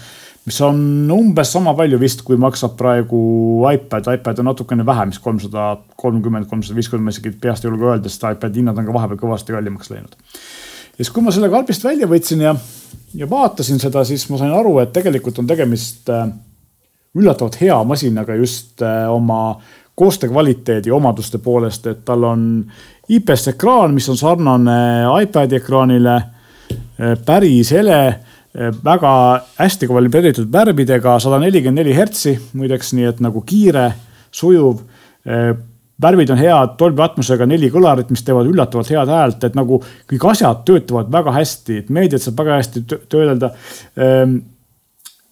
mis 0.48 0.62
on 0.64 0.78
umbes 1.12 1.50
sama 1.52 1.74
palju 1.76 2.00
vist, 2.00 2.22
kui 2.24 2.38
maksab 2.40 2.78
praegu 2.80 3.20
iPad, 3.68 4.08
iPad 4.16 4.40
on 4.40 4.48
natukene 4.48 4.86
vähem, 4.88 5.12
vist 5.12 5.24
kolmsada 5.24 5.74
kolmkümmend, 6.00 6.48
kolmsada 6.48 6.78
viiskümmend, 6.78 7.10
ma 7.10 7.16
isegi 7.16 7.34
peast 7.42 7.66
ei 7.66 7.72
julge 7.72 7.90
öelda, 7.90 8.12
sest 8.12 8.24
iPad'i 8.30 8.62
hinnad 8.62 8.80
on 8.80 8.88
ka 8.88 8.96
vahepeal 8.96 9.20
kõvasti 9.26 9.56
kallimaks 9.56 9.92
läinud. 9.92 10.16
ja 10.16 11.02
siis, 11.02 11.12
kui 11.12 11.26
ma 11.26 11.34
selle 11.36 11.52
karbist 11.52 11.84
välja 11.84 12.08
võtsin 12.08 12.46
ja, 12.46 12.54
ja 13.20 13.28
vaatasin 13.30 13.84
seda, 13.84 14.06
siis 14.08 14.24
ma 14.32 14.40
sain 14.40 14.56
aru, 14.56 14.78
et 14.84 14.94
tegelikult 14.96 15.42
on 15.44 15.50
tegemist 15.50 16.08
äh, 16.16 16.30
üllatavalt 17.18 17.60
hea 17.60 17.82
masinaga 17.84 18.40
just 18.40 18.86
äh, 18.86 19.04
oma 19.12 19.58
koostöö 19.98 20.32
kvaliteedi 20.32 20.94
omaduste 20.96 21.42
poolest, 21.44 21.92
et 21.92 22.06
tal 22.06 22.24
on 22.24 22.48
IPS 23.10 23.50
ekraan, 23.52 23.92
mis 23.98 24.08
on 24.14 24.20
sarnane 24.20 24.80
iPad'i 25.26 25.60
ekraanile, 25.60 26.16
äh, 26.16 27.18
päris 27.26 27.76
hele 27.76 28.00
väga 28.58 29.14
hästi 29.60 29.88
kvaliteeritud 29.90 30.52
värvidega, 30.54 31.20
sada 31.22 31.40
nelikümmend 31.42 31.84
neli 31.84 31.96
hertsi 31.96 32.34
muideks, 32.58 32.94
nii 32.98 33.10
et 33.12 33.20
nagu 33.24 33.44
kiire, 33.46 33.92
sujuv. 34.34 34.82
Eh, 35.28 35.52
värvid 36.02 36.32
on 36.34 36.42
head, 36.42 36.76
Dolby 36.80 37.04
Atmosega 37.06 37.46
neli 37.50 37.70
kõlarit, 37.74 38.10
mis 38.14 38.26
teevad 38.26 38.50
üllatavalt 38.50 38.92
head 38.94 39.14
häält, 39.14 39.48
et 39.48 39.58
nagu 39.58 39.80
kõik 40.10 40.28
asjad 40.32 40.62
töötavad 40.68 41.10
väga 41.14 41.34
hästi, 41.38 41.82
et 41.84 41.90
meediat 41.94 42.24
saab 42.24 42.38
väga 42.42 42.60
hästi 42.62 42.84
töödelda 43.10 43.52
ähm, 43.98 44.40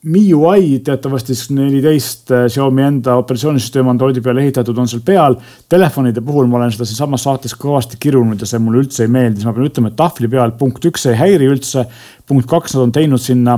MIUI 0.06 0.80
teatavasti 0.86 1.34
siis 1.34 1.50
neliteist 1.56 2.30
äh, 2.32 2.44
Xiaomi 2.46 2.84
enda 2.86 3.16
operatsioonisüsteem 3.18 3.88
Androidi 3.90 4.22
peale 4.22 4.44
ehitatud 4.44 4.78
on 4.78 4.90
seal 4.90 5.02
peal. 5.06 5.38
Telefonide 5.70 6.22
puhul 6.22 6.46
ma 6.52 6.60
olen 6.60 6.74
seda 6.76 6.86
siinsamas 6.86 7.26
saates 7.26 7.56
kõvasti 7.58 7.98
kirunud 8.02 8.42
ja 8.42 8.50
see 8.50 8.62
mulle 8.62 8.84
üldse 8.84 9.08
ei 9.08 9.10
meeldi, 9.10 9.40
siis 9.40 9.50
ma 9.50 9.56
pean 9.56 9.66
ütlema, 9.66 9.90
et 9.90 9.98
tahvli 9.98 10.30
peal 10.30 10.54
punkt 10.60 10.86
üks 10.86 11.08
ei 11.10 11.18
häiri 11.18 11.50
üldse. 11.50 11.88
punkt 12.28 12.46
kaks, 12.50 12.76
nad 12.76 12.86
on 12.86 12.94
teinud 12.94 13.22
sinna 13.22 13.58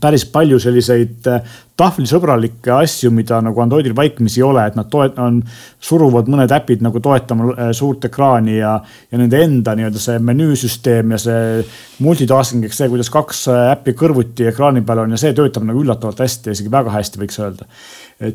päris 0.00 0.26
palju 0.28 0.58
selliseid 0.60 1.26
äh, 1.32 1.54
tahvlisõbralikke 1.78 2.74
asju, 2.74 3.10
mida 3.14 3.38
nagu 3.44 3.62
Androidil 3.62 3.94
vaikimisi 3.96 4.42
ei 4.42 4.44
ole, 4.44 4.66
et 4.68 4.76
nad 4.76 4.90
toet-, 4.92 5.16
on, 5.22 5.38
suruvad 5.80 6.28
mõned 6.28 6.52
äpid 6.52 6.84
nagu 6.84 7.00
toetama 7.00 7.48
äh, 7.54 7.70
suurt 7.76 8.04
ekraani 8.10 8.58
ja, 8.58 8.74
ja 9.08 9.20
nende 9.20 9.40
enda 9.46 9.74
nii-öelda 9.78 10.02
see 10.02 10.18
menüüsüsteem 10.28 11.16
ja 11.16 11.20
see 11.22 11.64
multitasking, 12.04 12.68
eks 12.68 12.82
see, 12.82 12.90
kuidas 12.92 13.12
kaks 13.14 13.46
äh, 13.52 13.64
äppi 13.72 13.96
kõrvuti 13.96 14.50
ekraani 14.52 14.84
peal 14.84 15.06
on 15.06 15.16
ja 15.16 15.20
see 15.24 15.32
töötab 15.36 15.64
nagu 15.68 15.80
üllatavalt 15.84 16.20
hästi, 16.24 16.52
isegi 16.52 16.72
väga 16.72 16.92
hästi, 16.92 17.22
võiks 17.24 17.40
öelda. 17.40 17.68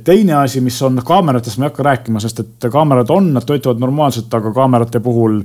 teine 0.04 0.40
asi, 0.42 0.62
mis 0.64 0.82
on 0.82 1.04
kaameratest, 1.06 1.60
ma 1.60 1.68
ei 1.68 1.74
hakka 1.74 1.86
rääkima, 1.92 2.24
sest 2.24 2.42
et 2.42 2.72
kaamerad 2.72 3.14
on, 3.14 3.34
nad 3.36 3.46
töötavad 3.46 3.84
normaalselt, 3.84 4.34
aga 4.34 4.56
kaamerate 4.56 5.04
puhul 5.04 5.44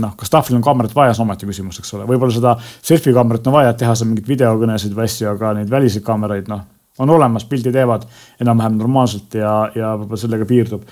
noh, 0.00 0.12
kas 0.16 0.30
tahvlil 0.32 0.56
on 0.56 0.64
kaamerat 0.64 0.94
vaja, 0.96 1.14
see 1.14 1.24
on 1.24 1.28
ometi 1.28 1.48
küsimus, 1.48 1.80
eks 1.82 1.96
ole, 1.96 2.06
võib-olla 2.08 2.34
seda 2.34 2.54
selfie 2.80 3.12
kaamerat 3.16 3.48
on 3.48 3.56
vaja, 3.56 3.72
et 3.74 3.82
teha 3.82 3.96
seal 3.98 4.08
mingeid 4.08 4.30
videokõnesid 4.30 4.94
või 4.96 5.08
asju, 5.08 5.28
aga 5.34 5.56
neid 5.58 5.72
väliseid 5.72 6.04
kaameraid, 6.06 6.48
noh, 6.52 6.62
on 7.02 7.12
olemas, 7.12 7.44
pildi 7.48 7.72
teevad 7.72 8.06
enam-vähem 8.40 8.78
normaalselt 8.80 9.36
ja, 9.36 9.52
ja 9.76 9.92
võib-olla 9.98 10.22
sellega 10.24 10.48
piirdub. 10.48 10.86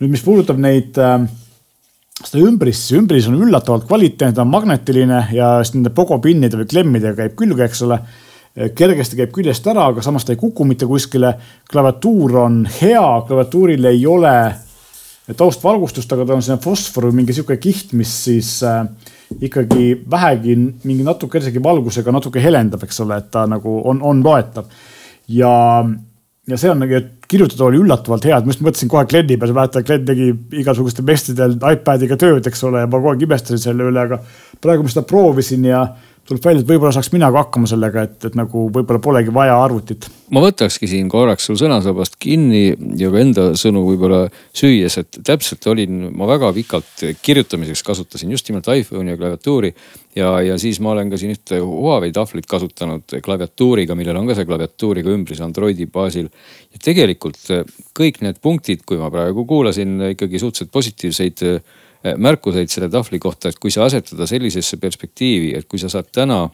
nüüd, 0.00 0.12
mis 0.12 0.24
puudutab 0.24 0.60
neid 0.60 0.96
äh, 1.00 1.18
seda 2.24 2.44
ümbrist, 2.44 2.86
siis 2.86 2.98
ümbris 2.98 3.28
on 3.30 3.38
üllatavalt 3.38 3.86
kvaliteetne, 3.88 4.34
ta 4.34 4.44
on 4.44 4.52
magnetiline 4.52 5.26
ja 5.34 5.50
siis 5.62 5.76
nende 5.76 5.92
pogopinnide 5.94 6.60
või 6.60 6.70
klemmidega 6.70 7.22
käib 7.22 7.36
külge, 7.38 7.68
eks 7.68 7.84
ole. 7.86 8.00
kergesti 8.74 9.16
käib 9.20 9.30
küljest 9.30 9.66
ära, 9.70 9.84
aga 9.92 10.02
samas 10.02 10.24
ta 10.26 10.32
ei 10.32 10.40
kuku 10.40 10.64
mitte 10.66 10.86
kuskile. 10.86 11.34
klaviatuur 11.70 12.36
on 12.42 12.64
hea, 12.80 13.04
klaviatuuril 13.28 13.84
ei 13.92 14.06
ole 14.06 14.34
taustvalgustust, 15.36 16.12
aga 16.14 16.24
ta 16.24 16.36
on 16.36 16.44
selline 16.44 16.62
fosfor 16.64 17.08
või 17.08 17.20
mingi 17.20 17.36
sihuke 17.36 17.58
kiht, 17.60 17.92
mis 17.98 18.12
siis 18.24 18.58
äh, 18.64 18.84
ikkagi 19.44 19.90
vähegi 20.10 20.56
mingi 20.88 21.04
natuke 21.04 21.42
isegi 21.42 21.62
valgusega 21.64 22.12
natuke 22.14 22.42
helendab, 22.42 22.84
eks 22.86 23.02
ole, 23.04 23.20
et 23.20 23.30
ta 23.34 23.44
nagu 23.50 23.80
on, 23.90 24.00
on 24.02 24.22
loetav. 24.24 24.70
ja, 25.28 25.52
ja 26.48 26.60
see 26.60 26.72
on 26.72 26.80
nagu, 26.84 27.02
kirjutada 27.28 27.66
oli 27.66 27.80
üllatavalt 27.82 28.24
hea, 28.24 28.38
et 28.38 28.46
ma 28.46 28.54
just 28.54 28.64
mõtlesin 28.64 28.90
kohe 28.92 29.04
Glenni 29.10 29.36
peale, 29.36 29.56
mäletan, 29.56 29.84
Glen 29.84 30.06
tegi 30.08 30.30
igasuguste 30.62 31.04
mestidel 31.04 31.58
iPad'iga 31.58 32.16
tööd, 32.20 32.46
eks 32.48 32.64
ole, 32.64 32.84
ja 32.84 32.88
ma 32.88 32.96
kogu 32.96 33.12
aeg 33.12 33.26
imestasin 33.26 33.60
selle 33.60 33.90
üle, 33.90 34.06
aga 34.08 34.22
praegu 34.64 34.86
ma 34.86 34.92
seda 34.94 35.04
proovisin 35.08 35.68
ja 35.68 35.84
tuleb 36.28 36.44
välja, 36.44 36.62
et 36.62 36.68
võib-olla 36.68 36.92
saaks 36.92 37.08
mina 37.14 37.30
ka 37.32 37.42
hakkama 37.42 37.68
sellega, 37.70 38.04
et, 38.04 38.16
et 38.28 38.34
nagu 38.36 38.66
võib-olla 38.72 39.00
polegi 39.02 39.32
vaja 39.34 39.54
arvutit. 39.62 40.08
ma 40.34 40.42
võtakski 40.44 40.88
siin 40.90 41.08
korraks 41.08 41.48
sul 41.48 41.56
sõnasabast 41.56 42.18
kinni 42.20 42.74
ja 43.00 43.08
ka 43.12 43.22
enda 43.22 43.46
sõnu 43.56 43.84
võib-olla 43.86 44.26
süües, 44.56 44.98
et 45.00 45.20
täpselt 45.24 45.64
olin 45.72 46.10
ma 46.12 46.28
väga 46.28 46.52
pikalt 46.56 47.04
kirjutamiseks 47.24 47.82
kasutasin 47.86 48.34
just 48.34 48.50
nimelt 48.50 48.68
iPhone'i 48.68 49.14
ja 49.14 49.20
klaviatuuri. 49.20 49.72
ja, 50.20 50.34
ja 50.44 50.58
siis 50.60 50.80
ma 50.84 50.92
olen 50.92 51.10
ka 51.10 51.20
siin 51.20 51.32
ühte 51.32 51.62
Huawei 51.64 52.12
tahvlit 52.12 52.46
kasutanud 52.50 53.18
klaviatuuriga, 53.24 53.96
millel 53.96 54.20
on 54.20 54.28
ka 54.28 54.36
see 54.36 54.48
klaviatuuriga 54.48 55.14
ümbris 55.14 55.40
Androidi 55.44 55.88
baasil. 55.88 56.28
ja 56.72 56.84
tegelikult 56.84 57.40
kõik 57.96 58.20
need 58.26 58.42
punktid, 58.44 58.84
kui 58.84 59.00
ma 59.00 59.08
praegu 59.10 59.46
kuulasin 59.48 60.12
ikkagi 60.12 60.44
suhteliselt 60.44 60.72
positiivseid 60.76 61.46
märkuseid 62.16 62.70
selle 62.70 62.88
tahvli 62.92 63.18
kohta, 63.18 63.48
et 63.48 63.58
kui 63.58 63.70
sa 63.74 63.84
asetada 63.88 64.26
sellisesse 64.26 64.76
perspektiivi, 64.76 65.54
et 65.58 65.66
kui 65.68 65.80
sa 65.82 65.90
saad 65.92 66.10
täna 66.14 66.44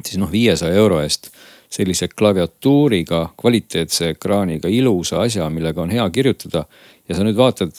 siis 0.00 0.18
noh, 0.20 0.30
viiesaja 0.32 0.74
euro 0.78 1.00
eest 1.02 1.30
sellise 1.72 2.08
klaviatuuriga, 2.08 3.30
kvaliteetse 3.40 4.12
ekraaniga, 4.12 4.68
ilusa 4.68 5.22
asja, 5.24 5.48
millega 5.50 5.82
on 5.82 5.90
hea 5.90 6.08
kirjutada. 6.10 6.66
ja 7.08 7.16
sa 7.16 7.24
nüüd 7.24 7.36
vaatad, 7.36 7.72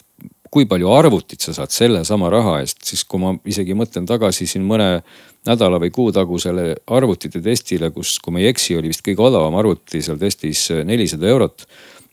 kui 0.50 0.66
palju 0.70 0.90
arvutit 0.92 1.42
sa 1.42 1.54
saad 1.54 1.72
sellesama 1.74 2.28
raha 2.30 2.58
eest, 2.62 2.82
siis 2.86 3.04
kui 3.04 3.22
ma 3.22 3.32
isegi 3.46 3.74
mõtlen 3.74 4.06
tagasi 4.06 4.46
siin 4.46 4.66
mõne 4.66 5.02
nädala 5.46 5.80
või 5.82 5.90
kuu 5.94 6.12
tagusele 6.14 6.76
arvutite 6.86 7.42
testile, 7.42 7.90
kus, 7.94 8.18
kui 8.22 8.34
ma 8.34 8.42
ei 8.42 8.50
eksi, 8.52 8.76
oli 8.78 8.92
vist 8.92 9.02
kõige 9.06 9.26
odavam 9.28 9.54
arvuti 9.58 10.02
seal 10.02 10.18
testis 10.18 10.68
nelisada 10.86 11.28
eurot 11.30 11.66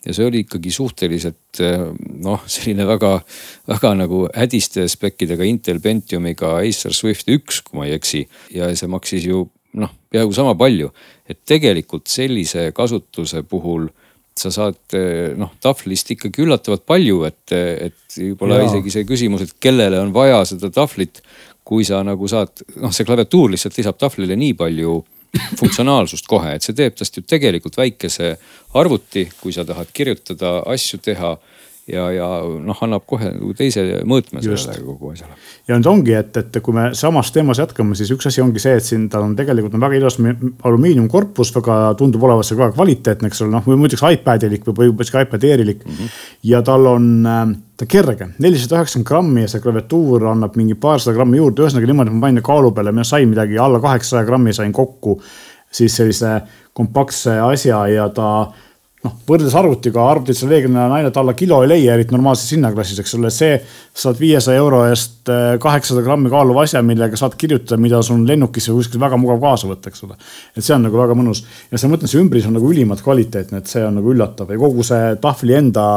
ja 0.06 0.16
see 0.16 0.26
oli 0.26 0.44
ikkagi 0.46 0.74
suhteliselt 0.74 1.62
eh, 1.62 1.86
noh, 2.26 2.44
selline 2.50 2.88
väga, 2.90 3.14
väga 3.70 3.94
nagu 4.00 4.26
hädiste 4.34 4.88
spekkidega 4.90 5.46
Intel 5.48 5.82
Pentiumiga 5.84 6.56
Acer 6.62 6.96
Swift 6.98 7.30
üks, 7.32 7.62
kui 7.66 7.80
ma 7.80 7.88
ei 7.88 7.98
eksi. 7.98 8.26
ja 8.56 8.72
see 8.76 8.90
maksis 8.92 9.28
ju 9.30 9.46
noh, 9.78 9.92
peaaegu 10.12 10.34
sama 10.36 10.56
palju. 10.58 10.92
et 11.30 11.44
tegelikult 11.48 12.10
sellise 12.12 12.72
kasutuse 12.76 13.44
puhul 13.48 13.88
sa 14.42 14.52
saad 14.54 14.98
eh, 14.98 15.38
noh 15.38 15.54
tahvlist 15.62 16.16
ikkagi 16.16 16.46
üllatavalt 16.46 16.86
palju, 16.88 17.24
et, 17.28 17.54
et 17.54 18.18
võib-olla 18.18 18.62
isegi 18.66 18.94
see 18.94 19.08
küsimus, 19.08 19.46
et 19.46 19.56
kellele 19.62 20.00
on 20.02 20.14
vaja 20.16 20.44
seda 20.50 20.72
tahvlit. 20.74 21.22
kui 21.64 21.86
sa 21.86 22.02
nagu 22.04 22.28
saad, 22.28 22.64
noh, 22.82 22.92
see 22.92 23.06
klaviatuur 23.06 23.52
lihtsalt 23.54 23.78
lisab 23.78 24.00
tahvlile 24.02 24.36
nii 24.36 24.56
palju 24.58 24.96
funktsionaalsust 25.60 26.28
kohe, 26.28 26.56
et 26.56 26.66
see 26.66 26.76
teeb 26.76 26.96
tast 26.98 27.18
ju 27.18 27.24
tegelikult 27.28 27.78
väikese 27.80 28.36
arvuti, 28.80 29.28
kui 29.42 29.54
sa 29.56 29.66
tahad 29.68 29.92
kirjutada, 29.94 30.60
asju 30.72 31.00
teha 31.04 31.36
ja, 31.90 32.06
ja 32.14 32.28
noh, 32.62 32.78
annab 32.86 33.06
kohe 33.10 33.32
nagu 33.34 33.54
teise 33.58 33.84
mõõtme 34.08 34.42
sellele 34.44 34.84
kogu 34.86 35.12
asjale. 35.14 35.36
ja 35.68 35.78
nüüd 35.78 35.90
ongi, 35.90 36.14
et, 36.18 36.38
et 36.38 36.60
kui 36.64 36.76
me 36.76 36.90
samas 36.98 37.32
teemas 37.34 37.62
jätkame, 37.62 37.98
siis 37.98 38.12
üks 38.14 38.30
asi 38.30 38.44
ongi 38.44 38.62
see, 38.62 38.76
et 38.78 38.86
siin 38.86 39.08
tal 39.12 39.26
on 39.26 39.36
tegelikult 39.38 39.76
on 39.78 39.84
väga 39.84 39.98
ilus 40.00 40.20
alumiiniumkorpus, 40.22 41.54
väga 41.58 41.80
tundub 42.00 42.24
olevat 42.28 42.48
see 42.48 42.60
väga 42.60 42.76
kvaliteetne, 42.78 43.32
eks 43.32 43.44
ole, 43.46 43.56
noh, 43.56 43.66
või 43.68 43.82
muideks 43.84 44.06
iPadilik 44.18 44.66
või 44.70 44.80
võib-olla 44.84 45.26
iPad 45.26 45.48
Airik 45.52 45.86
mm. 45.86 45.98
-hmm. 45.98 46.16
ja 46.52 46.64
tal 46.66 46.90
on 46.94 47.12
äh, 47.26 47.44
ta 47.82 47.90
kerge, 47.90 48.32
nelisada 48.40 48.82
üheksakümmend 48.82 49.10
grammi 49.10 49.46
ja 49.46 49.52
see 49.52 49.64
klaviatuur 49.64 50.28
annab 50.32 50.58
mingi 50.60 50.78
paarsada 50.78 51.16
grammi 51.18 51.42
juurde, 51.42 51.66
ühesõnaga 51.66 51.90
niimoodi, 51.90 52.14
et 52.14 52.20
ma 52.20 52.28
panin 52.28 52.46
kaalu 52.46 52.76
peale, 52.78 52.94
mina 52.94 53.08
sain 53.08 53.30
midagi 53.30 53.58
alla 53.58 53.82
kaheksasaja 53.82 54.28
grammi 54.28 54.54
sain 54.54 54.74
kokku. 54.74 55.22
siis 55.72 55.96
sellise 55.96 56.42
kompaktse 56.74 57.38
asja 57.40 57.88
ja 57.88 58.10
ta 58.10 58.52
noh, 59.06 59.14
võrreldes 59.28 59.56
arvutiga, 59.58 60.04
arvutit 60.06 60.38
sa 60.38 60.48
reeglina 60.50 60.86
ainult 60.96 61.18
alla 61.18 61.34
kilo 61.38 61.62
ei 61.64 61.72
leia, 61.72 61.96
eriti 61.96 62.14
normaalses 62.14 62.54
hinnaklassis, 62.56 63.00
eks 63.02 63.16
ole, 63.18 63.32
see. 63.34 63.60
saad 64.02 64.20
viiesaja 64.22 64.62
euro 64.62 64.84
eest 64.88 65.30
eh, 65.34 65.56
kaheksasada 65.62 66.04
grammi 66.06 66.30
kaaluva 66.32 66.66
asja, 66.68 66.84
millega 66.86 67.18
saad 67.20 67.36
kirjutada, 67.40 67.82
mida 67.82 68.02
sul 68.06 68.22
lennukis 68.28 68.70
või 68.70 68.82
kuskil 68.82 69.02
väga 69.02 69.18
mugav 69.20 69.42
kaasa 69.42 69.70
võtta, 69.72 69.92
eks 69.92 70.06
ole. 70.08 70.20
et 70.56 70.64
see 70.64 70.76
on 70.76 70.86
nagu 70.88 71.02
väga 71.02 71.18
mõnus 71.18 71.44
ja 71.44 71.78
see, 71.78 71.88
ma 71.88 71.96
mõtlen, 71.96 72.12
see 72.14 72.22
ümbris 72.22 72.48
on 72.48 72.56
nagu 72.58 72.70
ülimalt 72.72 73.02
kvaliteetne, 73.06 73.64
et 73.64 73.72
see 73.74 73.84
on 73.88 73.98
nagu 74.00 74.14
üllatav 74.14 74.54
ja 74.54 74.62
kogu 74.62 74.86
see 74.86 75.16
tahvli 75.24 75.58
enda 75.58 75.88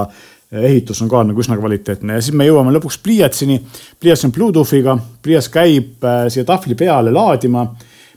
ehitus 0.62 1.02
on 1.02 1.10
ka 1.10 1.22
nagu 1.26 1.40
üsna 1.40 1.56
kvaliteetne 1.58 2.18
ja 2.18 2.22
siis 2.24 2.36
me 2.36 2.46
jõuame 2.46 2.72
lõpuks 2.76 2.98
pliiatsini. 3.02 3.60
pliiats 4.00 4.24
on 4.26 4.32
Bluetoothiga, 4.32 4.96
pliiats 5.22 5.50
käib 5.52 6.04
äh, 6.04 6.26
siia 6.32 6.44
tahvli 6.48 6.76
peale 6.78 7.12
laadima, 7.14 7.66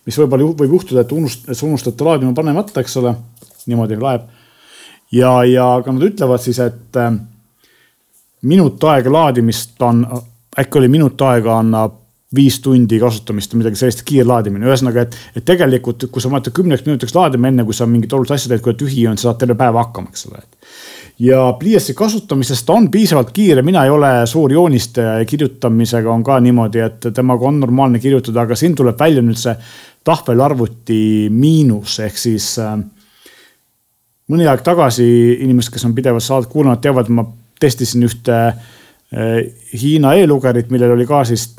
mis 0.06 0.18
võib-olla 0.20 0.52
võib 0.54 0.78
juhtuda, 0.78 1.04
et 1.04 1.14
unust-, 1.16 1.50
sa 1.52 1.66
unustad 1.66 1.98
ta 1.98 2.08
laadima 2.08 2.34
panemata, 2.38 2.82
eks 2.82 2.98
ole. 3.02 3.16
niimoodi 3.68 3.98
laeb. 4.00 4.37
Ja, 5.12 5.32
ja 5.48 5.68
ka 5.84 5.94
nad 5.94 6.08
ütlevad 6.10 6.44
siis, 6.44 6.60
et 6.64 7.00
äh, 7.00 7.14
minut 8.48 8.84
aega 8.84 9.14
laadimist 9.14 9.82
on, 9.82 10.04
äkki 10.58 10.82
oli 10.82 10.92
minut 10.92 11.22
aega 11.22 11.60
annab 11.62 12.04
viis 12.36 12.58
tundi 12.60 13.00
kasutamist 13.00 13.54
või 13.54 13.62
midagi 13.62 13.80
sellist, 13.80 14.04
kiirlaadimine, 14.08 14.68
ühesõnaga, 14.68 15.06
et, 15.08 15.16
et 15.40 15.46
tegelikult, 15.48 16.10
kui 16.12 16.24
sa 16.24 16.32
mõtled 16.32 16.56
kümneks 16.56 16.84
minutiks 16.84 17.16
laadima, 17.16 17.48
enne 17.48 17.64
kui 17.64 17.76
sa 17.76 17.88
mingit 17.88 18.12
olulist 18.14 18.36
asja 18.36 18.52
teed, 18.52 18.64
kui 18.64 18.74
ta 18.74 18.82
tühi 18.82 19.06
on, 19.08 19.20
sa 19.20 19.30
saad 19.30 19.40
terve 19.44 19.56
päeva 19.60 19.86
hakkama, 19.86 20.12
eks 20.12 20.28
ole. 20.28 20.44
Ja 21.24 21.46
pliiatsi 21.58 21.96
kasutamisest 21.98 22.66
ta 22.68 22.76
on 22.76 22.92
piisavalt 22.94 23.32
kiire, 23.34 23.64
mina 23.66 23.86
ei 23.88 23.94
ole 23.94 24.12
suur 24.30 24.52
joonistaja 24.54 25.16
ja 25.22 25.26
kirjutamisega 25.26 26.12
on 26.12 26.26
ka 26.28 26.42
niimoodi, 26.44 26.84
et 26.84 27.08
temaga 27.16 27.48
on 27.48 27.62
normaalne 27.64 28.04
kirjutada, 28.04 28.44
aga 28.44 28.60
siin 28.60 28.76
tuleb 28.78 29.00
välja 29.00 29.24
nüüd 29.26 29.40
see 29.40 29.56
tahvelarvuti 30.06 31.00
miinus 31.34 31.98
ehk 32.04 32.20
siis 32.20 32.52
äh, 32.62 32.76
mõni 34.32 34.48
aeg 34.48 34.64
tagasi 34.66 35.08
inimesed, 35.44 35.74
kes 35.74 35.86
on 35.88 35.96
pidevalt 35.98 36.26
saadet 36.26 36.52
kuulanud, 36.52 36.82
teavad, 36.84 37.10
ma 37.14 37.26
testisin 37.60 38.06
ühte 38.08 38.38
äh, 38.38 39.40
Hiina 39.78 40.14
e-lugerit, 40.20 40.72
millel 40.72 40.94
oli 40.98 41.06
ka 41.08 41.24
siis 41.28 41.50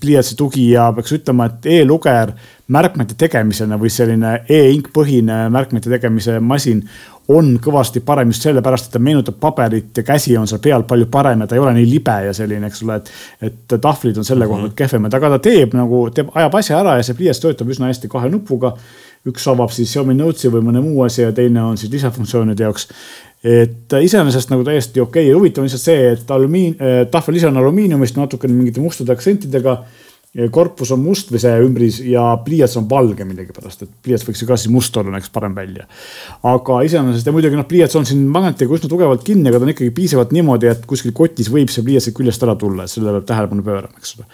pliiatsi 0.00 0.36
tugi 0.36 0.70
ja 0.74 0.90
peaks 0.96 1.14
ütlema, 1.16 1.48
et 1.48 1.68
e-luger 1.78 2.34
märkmete 2.68 3.16
tegemisena 3.16 3.78
või 3.80 3.92
selline 3.92 4.42
e-ink 4.48 4.90
põhine 4.92 5.46
märkmete 5.52 5.88
tegemise 5.92 6.36
masin 6.40 6.84
on 7.28 7.58
kõvasti 7.60 8.00
parem 8.04 8.30
just 8.32 8.44
sellepärast, 8.46 8.88
et 8.88 8.96
ta 8.96 9.00
meenutab 9.04 9.36
paberit 9.40 9.96
ja 10.00 10.04
käsi 10.04 10.36
on 10.40 10.48
seal 10.48 10.62
peal 10.64 10.84
palju 10.88 11.08
parem 11.12 11.44
ja 11.44 11.48
ta 11.48 11.56
ei 11.58 11.60
ole 11.60 11.74
nii 11.76 11.88
libe 11.90 12.14
ja 12.24 12.32
selline, 12.36 12.70
eks 12.70 12.82
ole, 12.86 12.96
et. 13.02 13.10
et 13.50 13.76
tahvlid 13.80 14.16
on 14.20 14.24
selle 14.24 14.46
koha 14.48 14.62
pealt 14.62 14.72
mhm. 14.72 14.78
kehvemad, 14.78 15.14
aga 15.14 15.34
ta 15.34 15.40
teeb 15.44 15.76
nagu, 15.76 16.06
teeb, 16.14 16.32
ajab 16.34 16.56
asja 16.60 16.80
ära 16.80 16.96
ja 16.96 17.04
see 17.04 17.18
pliiats 17.18 17.42
töötab 17.44 17.68
üsna 17.72 17.92
hästi 17.92 18.08
kahe 18.12 18.30
nupuga. 18.32 18.72
Üks 19.28 19.46
avab 19.50 19.72
siis 19.74 19.92
Xiaomi 19.92 20.16
Notes'i 20.18 20.50
või 20.52 20.64
mõne 20.70 20.82
muu 20.84 21.04
asja 21.06 21.28
ja 21.28 21.36
teine 21.36 21.62
on 21.64 21.78
siis 21.80 21.92
lisafunktsioonide 21.92 22.66
jaoks. 22.66 22.88
et 23.44 23.94
iseenesest 24.02 24.50
nagu 24.50 24.64
täiesti 24.66 25.00
okei 25.00 25.22
okay. 25.22 25.30
ja 25.30 25.38
huvitav 25.38 25.62
on 25.62 25.68
lihtsalt 25.68 25.84
see, 25.84 26.12
et 26.16 26.30
alumiin, 26.34 26.76
tahvel 27.10 27.38
ise 27.38 27.46
on 27.46 27.56
alumiiniumist 27.60 28.18
natukene 28.18 28.54
mingite 28.54 28.82
mustade 28.82 29.14
aktsentidega 29.14 29.78
korpus 30.52 30.90
on 30.92 31.00
must 31.00 31.30
või 31.32 31.40
see 31.40 31.52
ümbris 31.64 31.98
ja 32.04 32.22
pliiats 32.44 32.76
on 32.78 32.86
valge 32.90 33.24
millegipärast, 33.24 33.84
et 33.84 33.92
pliiats 34.04 34.26
võiks 34.28 34.42
ju 34.42 34.48
ka 34.48 34.58
siis 34.60 34.72
must 34.72 34.96
olla, 35.00 35.14
näeks 35.14 35.32
parem 35.32 35.54
välja. 35.56 35.86
aga 36.46 36.82
iseenesest 36.84 37.26
ja 37.26 37.32
muidugi 37.32 37.56
noh, 37.56 37.66
pliiats 37.68 37.96
on 37.96 38.06
siin 38.06 38.26
magnetiga 38.28 38.76
üsna 38.76 38.90
tugevalt 38.92 39.24
kinni, 39.24 39.48
aga 39.48 39.58
ta 39.58 39.66
on 39.66 39.72
ikkagi 39.72 39.94
piisavalt 39.96 40.34
niimoodi, 40.36 40.68
et 40.70 40.84
kuskil 40.86 41.16
kotis 41.16 41.48
võib 41.50 41.72
see 41.72 41.86
pliiats 41.86 42.12
küljest 42.14 42.44
ära 42.44 42.58
tulla, 42.60 42.84
et 42.84 42.92
sellele 42.92 43.22
peab 43.22 43.30
tähelepanu 43.32 43.64
pöörama, 43.64 43.96
eks 44.02 44.18
ole 44.18 44.28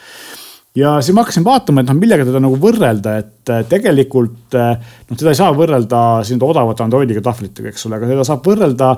ja 0.79 0.95
siis 1.01 1.15
ma 1.15 1.23
hakkasin 1.23 1.45
vaatama, 1.47 1.83
et 1.83 1.91
noh, 1.91 1.99
millega 1.99 2.27
teda 2.27 2.41
nagu 2.43 2.59
võrrelda, 2.61 3.19
et 3.23 3.53
äh, 3.53 3.63
tegelikult 3.71 4.57
äh, 4.59 4.75
noh, 5.09 5.19
teda 5.19 5.35
ei 5.35 5.39
saa 5.39 5.53
võrrelda 5.55 6.01
siin 6.27 6.43
odavate 6.43 6.85
Androidiga 6.87 7.23
tahvlitega, 7.25 7.71
eks 7.71 7.87
ole, 7.89 8.01
aga 8.01 8.11
teda 8.11 8.27
saab 8.27 8.49
võrrelda 8.49 8.91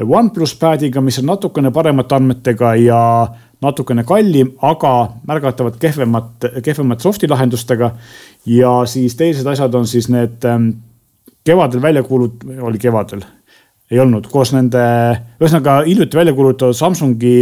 OnePlus 0.00 0.54
Padiga, 0.58 1.02
mis 1.04 1.18
on 1.20 1.28
natukene 1.28 1.72
paremate 1.74 2.16
andmetega 2.16 2.74
ja 2.80 3.00
natukene 3.62 4.04
kallim, 4.08 4.54
aga 4.64 4.92
märgatavalt 5.28 5.76
kehvemat, 5.80 6.46
kehvemate 6.64 7.04
soft'i 7.04 7.28
lahendustega. 7.28 7.92
ja 8.46 8.70
siis 8.86 9.16
teised 9.16 9.46
asjad 9.46 9.74
on 9.74 9.86
siis 9.86 10.08
need 10.08 10.46
ähm, 10.48 10.70
kevadel 11.44 11.82
välja 11.82 12.02
kuulut-, 12.02 12.44
oli 12.60 12.78
kevadel, 12.78 13.22
ei 13.90 14.00
olnud, 14.00 14.26
koos 14.32 14.54
nende, 14.54 14.80
ühesõnaga 15.40 15.82
hiljuti 15.86 16.16
välja 16.16 16.34
kuulutatud 16.34 16.78
Samsungi 16.78 17.34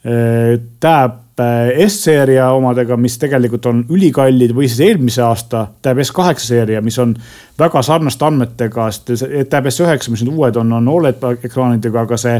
Tab 0.00 1.40
äh, 1.40 1.82
S-seeria 1.84 2.46
omadega, 2.56 2.96
mis 2.96 3.18
tegelikult 3.20 3.66
on 3.68 3.82
ülikallid 3.92 4.54
või 4.56 4.68
siis 4.70 4.80
eelmise 4.88 5.20
aasta 5.26 5.66
Tab 5.82 6.00
S8 6.00 6.40
seeria, 6.40 6.80
mis 6.80 6.96
on 7.02 7.12
väga 7.60 7.82
sarnaste 7.84 8.24
andmetega, 8.24 8.88
sest 8.96 9.26
Tab 9.52 9.68
S9, 9.68 10.08
mis 10.14 10.24
nüüd 10.24 10.38
uued 10.38 10.56
on, 10.56 10.72
on 10.78 10.88
Oled 10.88 11.20
ekraanidega, 11.44 12.06
aga 12.06 12.20
see 12.20 12.38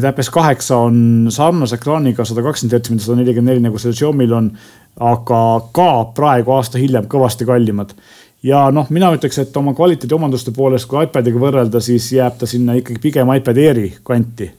täpes 0.00 0.28
kaheksa 0.30 0.76
on 0.76 1.28
sarnase 1.32 1.78
ekraaniga 1.78 2.24
sada 2.28 2.42
kakskümmend 2.44 2.76
hertsi, 2.76 2.92
mida 2.92 3.04
sada 3.04 3.20
nelikümmend 3.20 3.54
neli 3.54 3.62
nagu 3.64 3.78
sellel 3.80 3.96
Xiaomi'l 3.96 4.34
on. 4.36 4.50
aga 5.00 5.42
ka 5.72 5.90
praegu 6.14 6.52
aasta 6.52 6.78
hiljem 6.78 7.06
kõvasti 7.08 7.46
kallimad. 7.46 7.94
ja 8.42 8.70
noh, 8.70 8.86
mina 8.90 9.10
ütleks, 9.14 9.38
et 9.38 9.56
oma 9.56 9.74
kvaliteedi 9.74 10.14
omaduste 10.14 10.52
poolest, 10.52 10.86
kui 10.86 11.02
iPadiga 11.04 11.38
võrrelda, 11.38 11.80
siis 11.80 12.12
jääb 12.12 12.36
ta 12.38 12.46
sinna 12.46 12.74
ikkagi 12.74 13.00
pigem 13.00 13.34
iPad 13.34 13.56
Airi 13.56 13.94
kanti. 14.02 14.50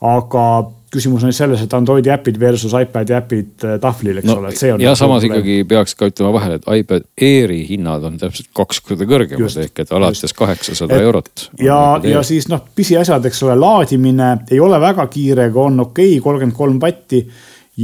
aga 0.00 0.44
küsimus 0.90 1.24
on 1.24 1.34
selles, 1.34 1.62
et 1.62 1.74
Androidi 1.76 2.10
äpid 2.10 2.38
versus 2.40 2.72
iPad'i 2.74 3.14
äpid 3.14 3.64
äh, 3.66 3.76
tahvlil, 3.82 4.18
eks 4.20 4.28
no, 4.28 4.36
ole, 4.40 4.50
et 4.50 4.58
see 4.58 4.72
on. 4.74 4.82
ja 4.82 4.90
nagu 4.90 4.98
samas 4.98 5.22
probleem. 5.22 5.44
ikkagi 5.44 5.68
peaks 5.70 5.94
ka 5.98 6.08
ütlema 6.10 6.32
vahele, 6.34 6.58
et 6.58 6.66
iPad 6.80 7.06
Airi 7.28 7.60
hinnad 7.68 8.06
on 8.08 8.16
täpselt 8.20 8.50
kaks 8.56 8.82
korda 8.86 9.06
kõrgemad 9.10 9.58
ehk 9.64 9.84
et 9.84 9.92
alates 9.94 10.34
kaheksasada 10.36 10.98
eurot. 11.04 11.46
ja, 11.62 11.78
ja 12.06 12.24
siis 12.26 12.48
noh, 12.50 12.64
pisiasjad, 12.74 13.30
eks 13.30 13.42
ole, 13.46 13.56
laadimine 13.60 14.32
ei 14.50 14.60
ole 14.62 14.80
väga 14.82 15.06
kiire, 15.12 15.46
aga 15.52 15.66
on 15.68 15.86
okei 15.86 16.16
okay,, 16.16 16.24
kolmkümmend 16.26 16.58
kolm 16.58 16.82
vatti 16.82 17.22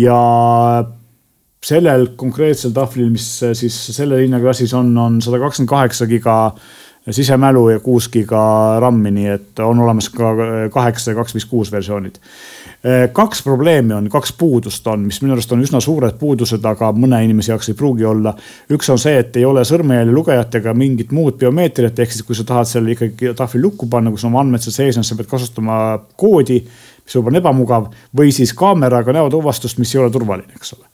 ja 0.02 0.18
sellel 1.66 2.10
konkreetsel 2.18 2.74
tahvlil, 2.74 3.12
mis 3.14 3.28
siis 3.58 3.78
selle 3.94 4.18
hinnaklassis 4.24 4.74
on, 4.74 4.90
on 4.98 5.22
sada 5.22 5.38
kakskümmend 5.42 5.70
kaheksa 5.70 6.10
giga 6.10 6.36
sisemälu 7.06 7.68
ja 7.70 7.78
kuus 7.78 8.08
giga 8.10 8.42
RAM-i, 8.82 9.14
nii 9.14 9.28
et 9.30 9.62
on 9.62 9.78
olemas 9.78 10.10
ka 10.10 10.34
kaheksa 10.74 11.12
ja 11.12 11.20
kaks 11.20 11.36
viis 11.38 11.46
kuus 11.46 11.70
versioonid 11.70 12.18
Äh, 12.18 12.65
kaks 13.12 13.42
probleemi 13.42 13.94
on, 13.96 14.08
kaks 14.10 14.32
puudust 14.38 14.86
on, 14.86 15.06
mis 15.08 15.18
minu 15.22 15.34
arust 15.34 15.52
on 15.52 15.62
üsna 15.64 15.80
suured 15.82 16.18
puudused, 16.20 16.64
aga 16.68 16.92
mõne 16.94 17.18
inimese 17.24 17.52
jaoks 17.52 17.70
ei 17.72 17.78
pruugi 17.78 18.04
olla. 18.06 18.34
üks 18.72 18.90
on 18.92 19.00
see, 19.00 19.16
et 19.18 19.36
ei 19.36 19.44
ole 19.44 19.64
sõrmejälje 19.66 20.12
lugejat 20.14 20.54
ega 20.60 20.74
mingit 20.74 21.14
muud 21.16 21.38
biomeetriat, 21.40 21.98
ehk 21.98 22.12
siis 22.12 22.26
kui 22.26 22.36
sa 22.38 22.44
tahad 22.46 22.68
selle 22.70 22.94
ikkagi 22.94 23.32
tahvli 23.36 23.62
lukku 23.62 23.88
panna, 23.90 24.12
kus 24.14 24.26
oma 24.28 24.42
andmed 24.44 24.62
seal 24.62 24.76
sees 24.76 25.00
on, 25.00 25.06
sa 25.06 25.16
pead 25.18 25.30
kasutama 25.30 25.78
koodi, 26.16 26.60
mis 26.62 27.16
võib-olla 27.16 27.34
on 27.34 27.40
ebamugav 27.42 27.88
või 28.20 28.34
siis 28.34 28.54
kaameraga 28.54 29.14
näotuvastust, 29.16 29.80
mis 29.82 29.94
ei 29.94 30.02
ole 30.04 30.12
turvaline, 30.14 30.52
eks 30.54 30.76
ole. 30.76 30.86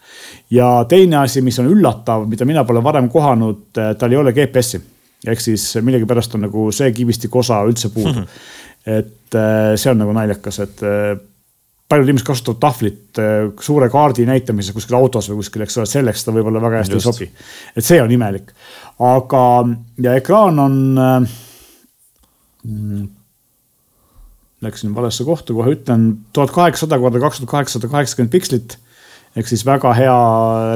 ja 0.51 0.71
teine 0.89 1.21
asi, 1.25 1.43
mis 1.43 1.59
on 1.61 1.69
üllatav, 1.73 2.25
mida 2.31 2.49
mina 2.49 2.65
pole 2.65 2.85
varem 2.85 3.11
kohanud, 3.13 3.69
äh, 3.77 3.93
tal 3.99 4.13
ei 4.13 4.23
ole 4.23 4.33
GPS-i 4.37 4.81
ehk 5.27 5.41
siis 5.41 5.77
millegipärast 5.83 6.35
on 6.35 6.49
nagu 6.49 6.71
see 6.75 6.89
kivistiku 6.95 7.43
osa 7.43 7.61
üldse 7.67 7.93
puudu 7.95 8.25
et 8.99 9.37
äh, 9.39 9.75
see 9.77 9.93
on 9.93 10.01
nagu 10.03 10.15
naljakas, 10.17 10.63
et 10.65 10.83
paljud 11.93 12.09
inimesed 12.09 12.27
kasutavad 12.27 12.61
tahvlit 12.63 13.21
äh, 13.21 13.47
suure 13.61 13.89
kaardi 13.93 14.27
näitamiseks 14.29 14.79
kuskil 14.81 14.97
autos 14.97 15.29
või 15.31 15.43
kuskil, 15.43 15.67
eks 15.67 15.81
ole, 15.81 15.89
selleks 15.91 16.25
ta 16.25 16.35
võib-olla 16.35 16.63
väga 16.65 16.83
hästi 16.83 16.99
Just. 16.99 17.07
ei 17.07 17.13
sobi. 17.13 17.31
et 17.77 17.89
see 17.89 18.01
on 18.03 18.13
imelik, 18.17 18.53
aga 19.13 19.47
ja 20.09 20.21
ekraan 20.21 20.63
on 20.69 20.79
äh,. 20.99 21.41
Mm, 22.63 23.09
läksin 24.63 24.93
valesse 24.95 25.25
kohta, 25.27 25.51
kohe 25.51 25.73
ütlen, 25.75 26.05
tuhat 26.33 26.53
kaheksasada 26.55 27.01
korda 27.03 27.19
kaks 27.25 27.41
tuhat 27.41 27.51
kaheksasada 27.51 27.89
kaheksakümmend 27.91 28.31
pikslit 28.31 28.77
ehk 29.37 29.49
siis 29.49 29.65
väga 29.67 29.93
hea 29.97 30.17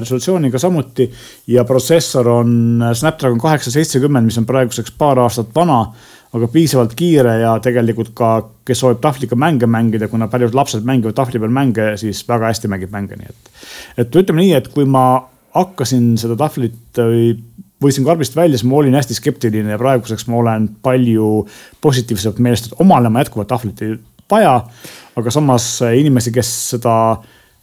resolutsiooniga 0.00 0.58
samuti 0.58 1.06
ja 1.52 1.64
protsessor 1.68 2.28
on 2.38 2.84
Snapdragon 2.92 3.40
kaheksasada 3.40 3.82
seitsekümmend, 3.82 4.26
mis 4.26 4.38
on 4.40 4.48
praeguseks 4.48 4.94
paar 4.98 5.20
aastat 5.20 5.52
vana 5.54 5.82
aga 6.34 6.48
piisavalt 6.52 6.94
kiire 6.98 7.36
ja 7.40 7.54
tegelikult 7.62 8.12
ka, 8.18 8.30
kes 8.66 8.82
soovib 8.82 9.00
tahvliga 9.04 9.38
mänge 9.38 9.68
mängida, 9.70 10.08
kuna 10.10 10.28
paljud 10.32 10.56
lapsed 10.56 10.86
mängivad 10.86 11.16
tahvli 11.16 11.40
peal 11.42 11.54
mänge, 11.54 11.92
siis 12.00 12.24
väga 12.28 12.50
hästi 12.50 12.70
mängib 12.72 12.92
mänge, 12.94 13.18
nii 13.20 13.30
et. 13.30 13.52
et 14.04 14.18
ütleme 14.22 14.42
nii, 14.42 14.56
et 14.58 14.68
kui 14.74 14.88
ma 14.88 15.06
hakkasin 15.56 16.14
seda 16.20 16.36
tahvlit 16.38 17.00
või 17.00 17.30
võtsin 17.82 18.06
karbist 18.06 18.36
välja, 18.36 18.58
siis 18.58 18.68
ma 18.68 18.80
olin 18.80 18.96
hästi 18.96 19.16
skeptiline 19.18 19.74
ja 19.74 19.80
praeguseks 19.80 20.26
ma 20.32 20.40
olen 20.40 20.68
palju 20.84 21.30
positiivselt 21.84 22.40
meelestatud, 22.42 22.80
omale 22.84 23.12
ma 23.12 23.24
jätkuvalt 23.24 23.50
tahvlit 23.52 23.82
ei 23.84 23.96
vaja. 24.30 24.58
aga 25.16 25.32
samas 25.32 25.66
inimesi, 25.96 26.32
kes 26.32 26.48
seda 26.74 26.94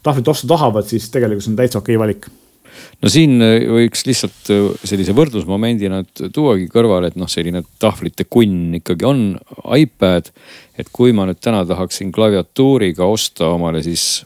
tahvlit 0.03 0.27
osta 0.27 0.47
tahavad, 0.49 0.87
siis 0.89 1.09
tegelikult 1.13 1.45
see 1.45 1.53
on 1.53 1.59
täitsa 1.59 1.81
okei 1.81 1.99
valik 1.99 2.29
no 3.01 3.11
siin 3.11 3.37
äh, 3.43 3.65
võiks 3.69 4.05
lihtsalt 4.07 4.51
äh, 4.53 4.67
sellise 4.83 5.15
võrdlusmomendina 5.17 6.03
tuuagi 6.33 6.67
kõrvale, 6.71 7.11
et 7.11 7.19
noh, 7.19 7.29
selline 7.31 7.63
tahvlite 7.81 8.27
kunn 8.29 8.75
ikkagi 8.79 9.07
on 9.07 9.23
iPad. 9.77 10.31
et 10.77 10.89
kui 10.91 11.13
ma 11.13 11.27
nüüd 11.29 11.41
täna 11.43 11.63
tahaksin 11.69 12.11
klaviatuuriga 12.11 13.05
osta 13.05 13.51
omale 13.53 13.83
siis 13.85 14.23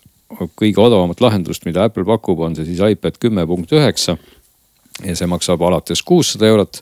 kõige 0.59 0.81
odavamat 0.83 1.21
lahendust, 1.23 1.65
mida 1.65 1.85
Apple 1.87 2.05
pakub, 2.07 2.41
on 2.43 2.55
see 2.55 2.67
siis 2.67 2.81
iPad 2.83 3.19
kümme 3.19 3.45
punkt 3.47 3.71
üheksa. 3.71 4.17
ja 5.05 5.15
see 5.15 5.27
maksab 5.29 5.61
alates 5.61 6.01
kuussada 6.03 6.47
eurot 6.47 6.81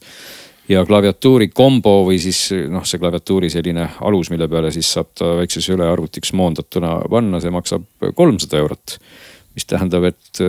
ja 0.70 0.86
klaviatuuri 0.86 1.50
kombo 1.54 1.98
või 2.08 2.18
siis 2.22 2.48
noh, 2.72 2.86
see 2.88 3.00
klaviatuuri 3.00 3.50
selline 3.54 3.90
alus, 4.08 4.32
mille 4.34 4.48
peale 4.50 4.72
siis 4.74 4.90
saab 4.96 5.12
ta 5.18 5.36
väikseks 5.42 5.70
ülearvutiks 5.76 6.34
moondatuna 6.34 6.98
panna, 7.12 7.42
see 7.44 7.54
maksab 7.54 7.86
kolmsada 8.16 8.62
eurot 8.64 8.98
mis 9.56 9.66
tähendab, 9.70 10.04
et, 10.10 10.42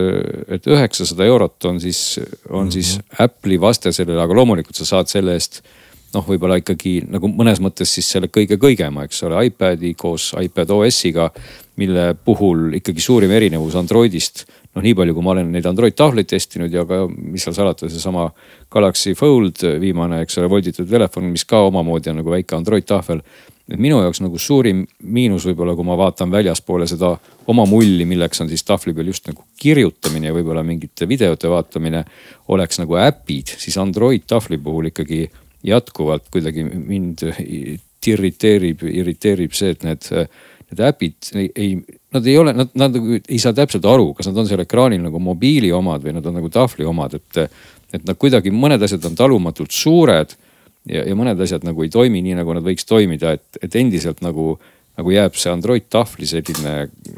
et 0.51 0.67
üheksasada 0.67 1.25
eurot 1.25 1.65
on 1.69 1.79
siis, 1.79 2.19
on 2.49 2.65
mm 2.65 2.69
-hmm. 2.69 2.71
siis 2.71 2.99
Apple'i 3.23 3.59
vaste 3.61 3.91
sellele, 3.91 4.21
aga 4.21 4.35
loomulikult 4.35 4.75
sa 4.75 4.85
saad 4.85 5.07
selle 5.07 5.33
eest 5.33 5.61
noh, 6.13 6.25
võib-olla 6.27 6.59
ikkagi 6.61 6.99
nagu 7.11 7.29
mõnes 7.31 7.59
mõttes 7.63 7.91
siis 7.97 8.07
selle 8.13 8.29
kõige 8.33 8.59
kõigema, 8.61 9.05
eks 9.07 9.23
ole, 9.27 9.41
iPad'i 9.49 9.93
koos 9.97 10.33
iPad 10.41 10.71
OS-iga. 10.77 11.31
mille 11.77 12.15
puhul 12.25 12.73
ikkagi 12.73 13.01
suurim 13.01 13.31
erinevus 13.31 13.75
Androidist, 13.77 14.47
noh 14.73 14.81
nii 14.81 14.95
palju, 14.97 15.13
kui 15.13 15.23
ma 15.23 15.35
olen 15.35 15.51
neid 15.53 15.65
Android 15.69 15.93
tahvleid 15.93 16.25
testinud 16.25 16.73
ja 16.73 16.85
ka, 16.89 17.03
mis 17.07 17.43
seal 17.45 17.53
salata, 17.53 17.89
seesama 17.89 18.31
Galaxy 18.71 19.13
Fold 19.13 19.61
viimane, 19.79 20.23
eks 20.25 20.39
ole, 20.39 20.49
volditud 20.49 20.89
telefon, 20.89 21.29
mis 21.29 21.45
ka 21.45 21.61
omamoodi 21.67 22.09
on 22.09 22.17
nagu 22.23 22.33
väike 22.33 22.57
Android 22.57 22.87
tahvel 22.89 23.21
et 23.67 23.79
minu 23.83 23.99
jaoks 23.99 24.21
nagu 24.23 24.39
suurim 24.39 24.85
miinus 25.03 25.45
võib-olla, 25.49 25.75
kui 25.75 25.85
ma 25.87 25.97
vaatan 25.99 26.31
väljaspoole 26.31 26.87
seda 26.87 27.11
oma 27.51 27.65
mulli, 27.67 28.05
milleks 28.07 28.41
on 28.43 28.51
siis 28.51 28.63
tahvli 28.67 28.93
peal 28.95 29.11
just 29.11 29.27
nagu 29.27 29.43
kirjutamine 29.59 30.29
ja 30.29 30.35
võib-olla 30.35 30.63
mingite 30.63 31.07
videote 31.07 31.51
vaatamine. 31.51 32.05
oleks 32.47 32.79
nagu 32.79 32.95
äpid, 32.95 33.57
siis 33.59 33.77
Android 33.77 34.23
tahvli 34.27 34.57
puhul 34.57 34.87
ikkagi 34.87 35.27
jätkuvalt 35.65 36.27
kuidagi 36.33 36.63
mind 36.67 37.23
irriteerib, 38.07 38.83
irriteerib 38.87 39.55
see, 39.57 39.73
et 39.75 39.83
need, 39.83 40.05
need 40.71 40.83
äpid 40.87 41.31
ei, 41.35 41.73
nad 42.15 42.27
ei 42.27 42.37
ole, 42.39 42.53
nad, 42.55 42.71
nad 42.77 42.95
nagu 42.95 43.17
ei 43.19 43.39
saa 43.41 43.55
täpselt 43.57 43.85
aru, 43.89 44.13
kas 44.17 44.29
nad 44.29 44.39
on 44.39 44.47
seal 44.49 44.63
ekraanil 44.63 45.01
nagu 45.03 45.19
mobiili 45.23 45.71
omad 45.75 46.05
või 46.05 46.15
nad 46.15 46.29
on 46.29 46.37
nagu 46.39 46.51
tahvli 46.53 46.87
omad, 46.87 47.17
et. 47.19 47.41
et 47.95 48.03
nad 48.03 48.17
kuidagi, 48.19 48.51
mõned 48.51 48.81
asjad 48.83 49.05
on 49.07 49.13
talumatult 49.15 49.71
suured 49.71 50.33
ja, 50.91 51.03
ja 51.07 51.15
mõned 51.15 51.39
asjad 51.43 51.63
nagu 51.67 51.83
ei 51.85 51.91
toimi 51.91 52.19
nii, 52.23 52.35
nagu 52.41 52.55
nad 52.57 52.65
võiks 52.65 52.87
toimida, 52.87 53.35
et, 53.37 53.59
et 53.63 53.77
endiselt 53.79 54.19
nagu, 54.25 54.57
nagu 54.99 55.13
jääb 55.13 55.37
see 55.39 55.53
Android 55.53 55.87
tahvli 55.91 56.27
selline 56.27 56.75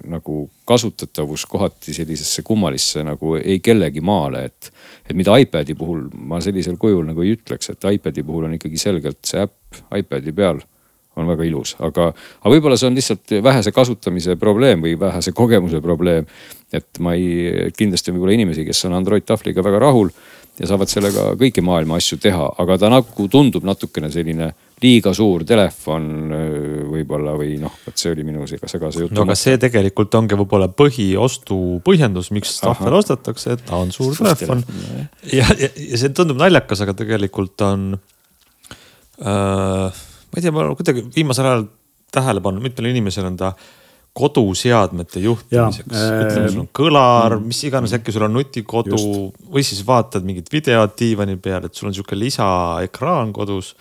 nagu 0.10 0.44
kasutatavus 0.70 1.46
kohati 1.50 1.96
sellisesse 1.96 2.46
kummalisse 2.46 3.04
nagu 3.08 3.38
ei 3.40 3.60
kellegi 3.66 4.04
maale, 4.06 4.46
et. 4.52 4.72
Et 5.10 5.18
mida 5.18 5.38
iPad'i 5.42 5.76
puhul 5.78 6.08
ma 6.30 6.42
sellisel 6.44 6.78
kujul 6.82 7.08
nagu 7.10 7.24
ei 7.26 7.34
ütleks, 7.38 7.72
et 7.74 7.88
iPad'i 7.96 8.24
puhul 8.26 8.50
on 8.50 8.58
ikkagi 8.58 8.82
selgelt 8.82 9.22
see 9.26 9.42
äpp 9.42 9.82
iPad'i 9.98 10.36
peal 10.36 10.62
on 11.20 11.28
väga 11.28 11.44
ilus, 11.50 11.74
aga, 11.84 12.12
aga 12.14 12.52
võib-olla 12.54 12.78
see 12.80 12.88
on 12.88 12.96
lihtsalt 12.96 13.34
vähese 13.44 13.74
kasutamise 13.76 14.38
probleem 14.40 14.84
või 14.86 14.94
vähese 15.00 15.34
kogemuse 15.36 15.82
probleem. 15.84 16.28
et 16.72 17.00
ma 17.02 17.16
ei, 17.18 17.72
kindlasti 17.78 18.14
võib 18.14 18.28
olla 18.28 18.36
inimesi, 18.38 18.66
kes 18.66 18.86
on 18.86 18.94
Android 18.94 19.26
tahvliga 19.26 19.64
väga 19.66 19.80
rahul 19.82 20.12
ja 20.60 20.68
saavad 20.70 20.92
sellega 20.92 21.24
kõiki 21.40 21.64
maailma 21.66 21.98
asju 21.98 22.20
teha, 22.22 22.52
aga 22.62 22.78
ta 22.78 22.92
nagu 22.94 23.28
tundub 23.32 23.66
natukene 23.66 24.12
selline 24.14 24.52
liiga 24.84 25.14
suur 25.18 25.44
telefon 25.48 26.06
võib-olla 27.00 27.34
või 27.40 27.58
noh, 27.62 27.74
vot 27.86 28.00
see 28.00 28.12
oli 28.14 28.26
minu 28.28 28.46
segase 28.48 29.06
jutu. 29.06 29.16
no 29.16 29.26
aga 29.26 29.38
see 29.40 29.58
tegelikult 29.62 30.16
ongi 30.20 30.38
võib-olla 30.40 30.70
põhiostu 30.72 31.80
põhjendus, 31.86 32.32
miks 32.36 32.58
tahvel 32.62 33.00
ostetakse, 33.00 33.58
et 33.58 33.66
ta 33.68 33.82
on 33.82 33.94
suur 33.96 34.16
telefon. 34.20 34.64
ja, 35.32 35.48
ja, 35.56 35.72
ja 35.72 36.02
see 36.02 36.14
tundub 36.16 36.40
naljakas, 36.42 36.86
aga 36.86 36.96
tegelikult 37.02 37.66
on 37.68 37.92
äh,. 39.20 39.90
ma 39.90 40.38
ei 40.38 40.46
tea, 40.46 40.54
ma 40.54 40.66
olen 40.66 40.80
kuidagi 40.80 41.08
viimasel 41.16 41.50
ajal 41.50 41.68
tähele 42.14 42.42
pannud, 42.44 42.64
mitmel 42.66 42.90
inimesel 42.92 43.30
on 43.30 43.38
ta 43.40 43.54
koduseadmete 44.14 45.22
juhtimiseks. 45.24 45.94
ütleme, 45.94 46.50
sul 46.52 46.64
on 46.64 46.72
kõlar, 46.76 47.38
mm. 47.38 47.52
mis 47.52 47.62
iganes, 47.68 47.94
äkki 47.96 48.14
sul 48.16 48.26
on 48.28 48.34
nutikodu 48.36 48.98
Just. 48.98 49.44
või 49.54 49.64
siis 49.66 49.84
vaatad 49.88 50.26
mingit 50.28 50.50
videot 50.54 50.98
diivani 51.00 51.38
peal, 51.42 51.68
et 51.68 51.78
sul 51.78 51.92
on 51.92 51.96
sihuke 51.96 52.18
lisaekraan 52.18 53.34
kodus. 53.36 53.76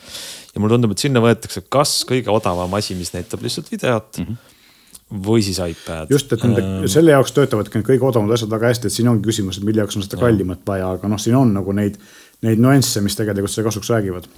ja 0.54 0.60
mulle 0.60 0.76
tundub, 0.76 0.92
et 0.94 1.06
sinna 1.06 1.22
võetakse 1.24 1.64
kas 1.68 2.02
kõige 2.08 2.30
odavam 2.32 2.76
asi, 2.78 2.94
mis 2.98 3.14
näitab 3.16 3.42
lihtsalt 3.42 3.72
videot 3.72 4.20
mm. 4.20 4.24
-hmm 4.24 4.56
või 5.08 5.42
siis 5.42 5.58
iPad. 5.58 6.10
just, 6.10 6.32
et 6.32 6.42
nende 6.44 6.62
ähm. 6.62 6.86
selle 6.92 7.14
jaoks 7.14 7.32
töötavadki 7.32 7.78
need 7.78 7.86
kõige 7.86 8.04
odavamad 8.04 8.34
asjad 8.36 8.50
väga 8.52 8.72
hästi, 8.72 8.90
et 8.90 8.92
siin 8.92 9.08
ongi 9.08 9.24
küsimus, 9.24 9.56
et 9.56 9.64
mille 9.64 9.80
jaoks 9.80 9.96
on 9.96 10.04
seda 10.04 10.20
kallimat 10.20 10.60
vaja, 10.68 10.90
aga 10.98 11.08
noh, 11.08 11.20
siin 11.22 11.36
on 11.38 11.54
nagu 11.56 11.72
neid, 11.72 11.96
neid 12.44 12.60
nüansse, 12.60 13.00
mis 13.04 13.16
tegelikult 13.16 13.54
selle 13.54 13.70
kasuks 13.70 13.88
räägivad. 13.94 14.28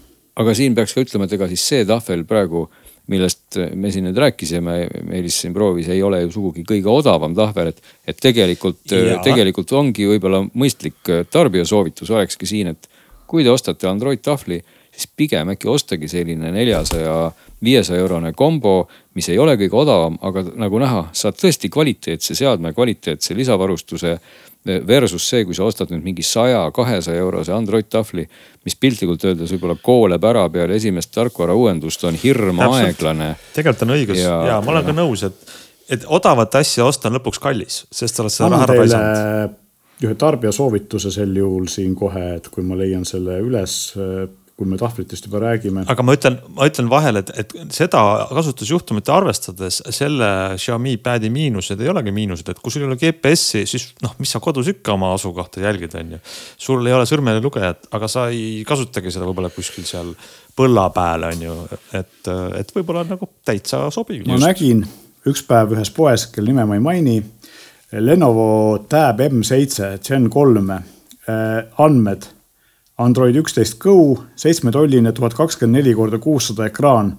aga 0.41 0.55
siin 0.55 0.77
peaks 0.79 0.95
ka 0.95 1.03
ütlema, 1.03 1.27
et 1.27 1.35
ega 1.35 1.51
siis 1.51 1.67
see 1.73 1.85
tahvel 1.89 2.23
praegu 2.29 2.69
millest 3.11 3.59
me 3.75 3.91
siin 3.91 4.07
nüüd 4.07 4.19
rääkisime, 4.21 4.77
Meelis 5.09 5.41
siin 5.43 5.55
proovis, 5.55 5.89
ei 5.91 6.03
ole 6.03 6.23
ju 6.25 6.33
sugugi 6.35 6.65
kõige 6.69 6.91
odavam 6.93 7.35
tahvel, 7.35 7.73
et, 7.73 7.81
et 8.07 8.21
tegelikult, 8.21 8.83
tegelikult 9.25 9.73
ongi 9.73 10.07
võib-olla 10.13 10.45
mõistlik 10.53 11.11
tarbija 11.31 11.67
soovitus 11.67 12.11
olekski 12.11 12.47
siin, 12.47 12.75
et 12.75 12.91
kui 13.31 13.47
te 13.47 13.51
ostate 13.51 13.89
Android 13.91 14.23
tahvli, 14.23 14.61
siis 14.91 15.11
pigem 15.17 15.53
äkki 15.55 15.71
ostagi 15.71 16.09
selline 16.11 16.53
neljasaja, 16.55 17.31
viiesaja 17.65 18.01
eurone 18.01 18.33
kombo, 18.33 18.89
mis 19.15 19.29
ei 19.29 19.39
ole 19.39 19.57
kõige 19.61 19.77
odavam, 19.77 20.19
aga 20.23 20.45
nagu 20.61 20.79
näha, 20.81 21.03
saad 21.13 21.39
tõesti 21.41 21.71
kvaliteetse 21.73 22.35
seadme, 22.39 22.73
kvaliteetse 22.77 23.37
lisavarustuse 23.37 24.19
Versus 24.61 25.25
see, 25.25 25.47
kui 25.49 25.57
sa 25.57 25.65
ostad 25.65 25.89
nüüd 25.89 26.03
mingi 26.05 26.21
saja, 26.21 26.67
kahesaja 26.77 27.23
eurose 27.23 27.53
Android 27.57 27.87
tahvli, 27.89 28.27
mis 28.69 28.75
piltlikult 28.77 29.23
öeldes 29.25 29.55
võib-olla 29.55 29.79
kooleb 29.81 30.27
ära 30.29 30.43
peale 30.53 30.77
esimest 30.77 31.15
tarkvara 31.15 31.55
uuendust, 31.57 32.05
on 32.05 32.19
hirm 32.21 32.61
Täpselt. 32.61 32.91
aeglane. 32.91 33.31
tegelikult 33.55 33.87
on 33.87 33.95
õigus 33.97 34.21
ja, 34.21 34.35
ja 34.51 34.59
ma 34.61 34.75
olen 34.75 34.85
ka 34.91 34.97
nõus, 34.99 35.25
et, 35.25 35.55
et 35.97 36.05
odavat 36.05 36.61
asja 36.61 36.85
osta 36.85 37.09
on 37.09 37.17
lõpuks 37.17 37.41
kallis, 37.41 37.87
sest 37.89 38.21
sa 38.21 38.27
oled 38.27 38.37
seda 38.37 38.53
raha 38.53 38.69
raisanud 38.75 39.57
ühe 40.05 40.17
tarbija 40.17 40.53
soovituse 40.53 41.11
sel 41.13 41.33
juhul 41.37 41.67
siin 41.69 41.97
kohe, 41.97 42.37
et 42.37 42.53
kui 42.53 42.65
ma 42.65 42.77
leian 42.77 43.05
selle 43.09 43.37
üles 43.45 43.75
kui 44.61 44.69
me 44.69 44.77
tahvlitest 44.77 45.25
juba 45.25 45.41
räägime. 45.41 45.87
aga 45.89 46.05
ma 46.05 46.13
ütlen, 46.13 46.37
ma 46.53 46.67
ütlen 46.69 46.91
vahele, 46.93 47.23
et, 47.25 47.31
et 47.41 47.55
seda 47.73 48.03
kasutusjuhtumit 48.29 49.09
arvestades 49.09 49.79
selle 49.97 50.29
Xiaomi 50.61 50.99
pad'i 51.01 51.31
miinused 51.33 51.81
ei 51.81 51.89
olegi 51.89 52.13
miinused, 52.13 52.51
et 52.53 52.61
kui 52.61 52.75
sul 52.75 52.85
ei 52.85 52.91
ole 52.91 52.99
GPS-i, 53.01 53.65
siis 53.71 53.87
noh, 54.05 54.13
mis 54.21 54.35
sa 54.35 54.43
kodus 54.45 54.69
ikka 54.75 54.93
oma 54.99 55.15
asukohta 55.17 55.63
jälgid, 55.65 55.97
on 55.97 56.13
ju. 56.17 56.19
sul 56.61 56.85
ei 56.85 56.93
ole 56.93 57.07
sõrmelugejat, 57.09 57.89
aga 57.97 58.11
sa 58.13 58.27
ei 58.29 58.61
kasutagi 58.69 59.13
seda 59.15 59.29
võib-olla 59.31 59.49
kuskil 59.55 59.87
seal 59.89 60.13
põlla 60.57 60.91
peal, 60.93 61.25
on 61.31 61.47
ju, 61.47 61.55
et, 61.97 62.33
et 62.61 62.75
võib-olla 62.77 63.07
nagu 63.09 63.31
täitsa 63.49 63.87
sobiv. 63.95 64.27
ma 64.27 64.37
just. 64.37 64.45
nägin 64.45 64.85
üks 65.31 65.45
päev 65.49 65.73
ühes 65.77 65.93
poes, 65.97 66.27
kelle 66.35 66.53
nime 66.53 66.67
ma 66.69 66.77
ei 66.77 66.85
maini. 66.85 67.17
Lenovo 67.91 68.85
Tab 68.89 69.19
M7 69.25 69.97
Gen 70.05 70.29
kolm 70.31 70.69
eh, 70.77 71.81
andmed 71.83 72.29
Android 73.01 73.37
üksteist 73.41 73.79
Go, 73.81 73.97
seitsmetolline, 74.37 75.13
tuhat 75.17 75.35
kakskümmend 75.39 75.81
neli 75.81 75.95
korda 75.97 76.21
kuussada 76.21 76.67
ekraan, 76.69 77.15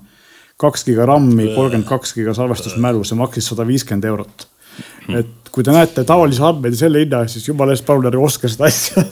kaks 0.62 0.86
giga 0.86 1.08
RAM-i, 1.10 1.52
kolmkümmend 1.56 1.90
kaks 1.90 2.14
giga 2.18 2.36
salvestusmälu, 2.38 3.04
see 3.08 3.18
maksis 3.20 3.50
sada 3.52 3.66
viiskümmend 3.68 4.06
eurot. 4.12 4.48
et 5.12 5.50
kui 5.52 5.66
te 5.68 5.74
näete 5.74 6.04
tavalisi 6.08 6.44
andmeid 6.46 6.78
ja 6.78 6.86
selle 6.86 7.02
hinna, 7.04 7.26
siis 7.28 7.48
jumala 7.50 7.74
eest 7.76 7.86
palun 7.86 8.08
ärge 8.08 8.22
ostke 8.22 8.50
seda 8.52 8.70
asja 8.70 9.04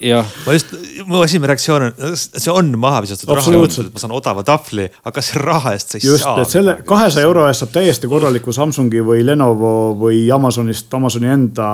jah. 0.00 0.26
ma 0.46 0.54
just, 0.54 0.74
mu 1.08 1.22
esimene 1.24 1.50
reaktsioon 1.50 1.86
on, 1.88 2.16
see 2.16 2.52
on 2.52 2.70
maha 2.80 3.02
visatud 3.04 3.32
raha, 3.32 3.54
ma 3.62 4.02
saan 4.02 4.14
odava 4.16 4.44
tahvli, 4.46 4.86
aga 5.08 5.24
selle 5.24 5.46
raha 5.46 5.74
eest 5.76 5.94
sa 5.94 5.98
ei 5.98 6.04
just, 6.06 6.24
saa. 6.24 6.36
just, 6.40 6.50
et 6.50 6.58
selle 6.58 6.76
kahesaja 6.88 7.28
euro 7.28 7.46
eest 7.48 7.64
saab 7.64 7.72
täiesti 7.76 8.10
korraliku 8.10 8.54
Samsungi 8.54 9.02
või 9.06 9.24
Lenovo 9.26 9.72
või 10.00 10.26
Amazonist, 10.34 10.92
Amazoni 10.98 11.32
enda 11.32 11.70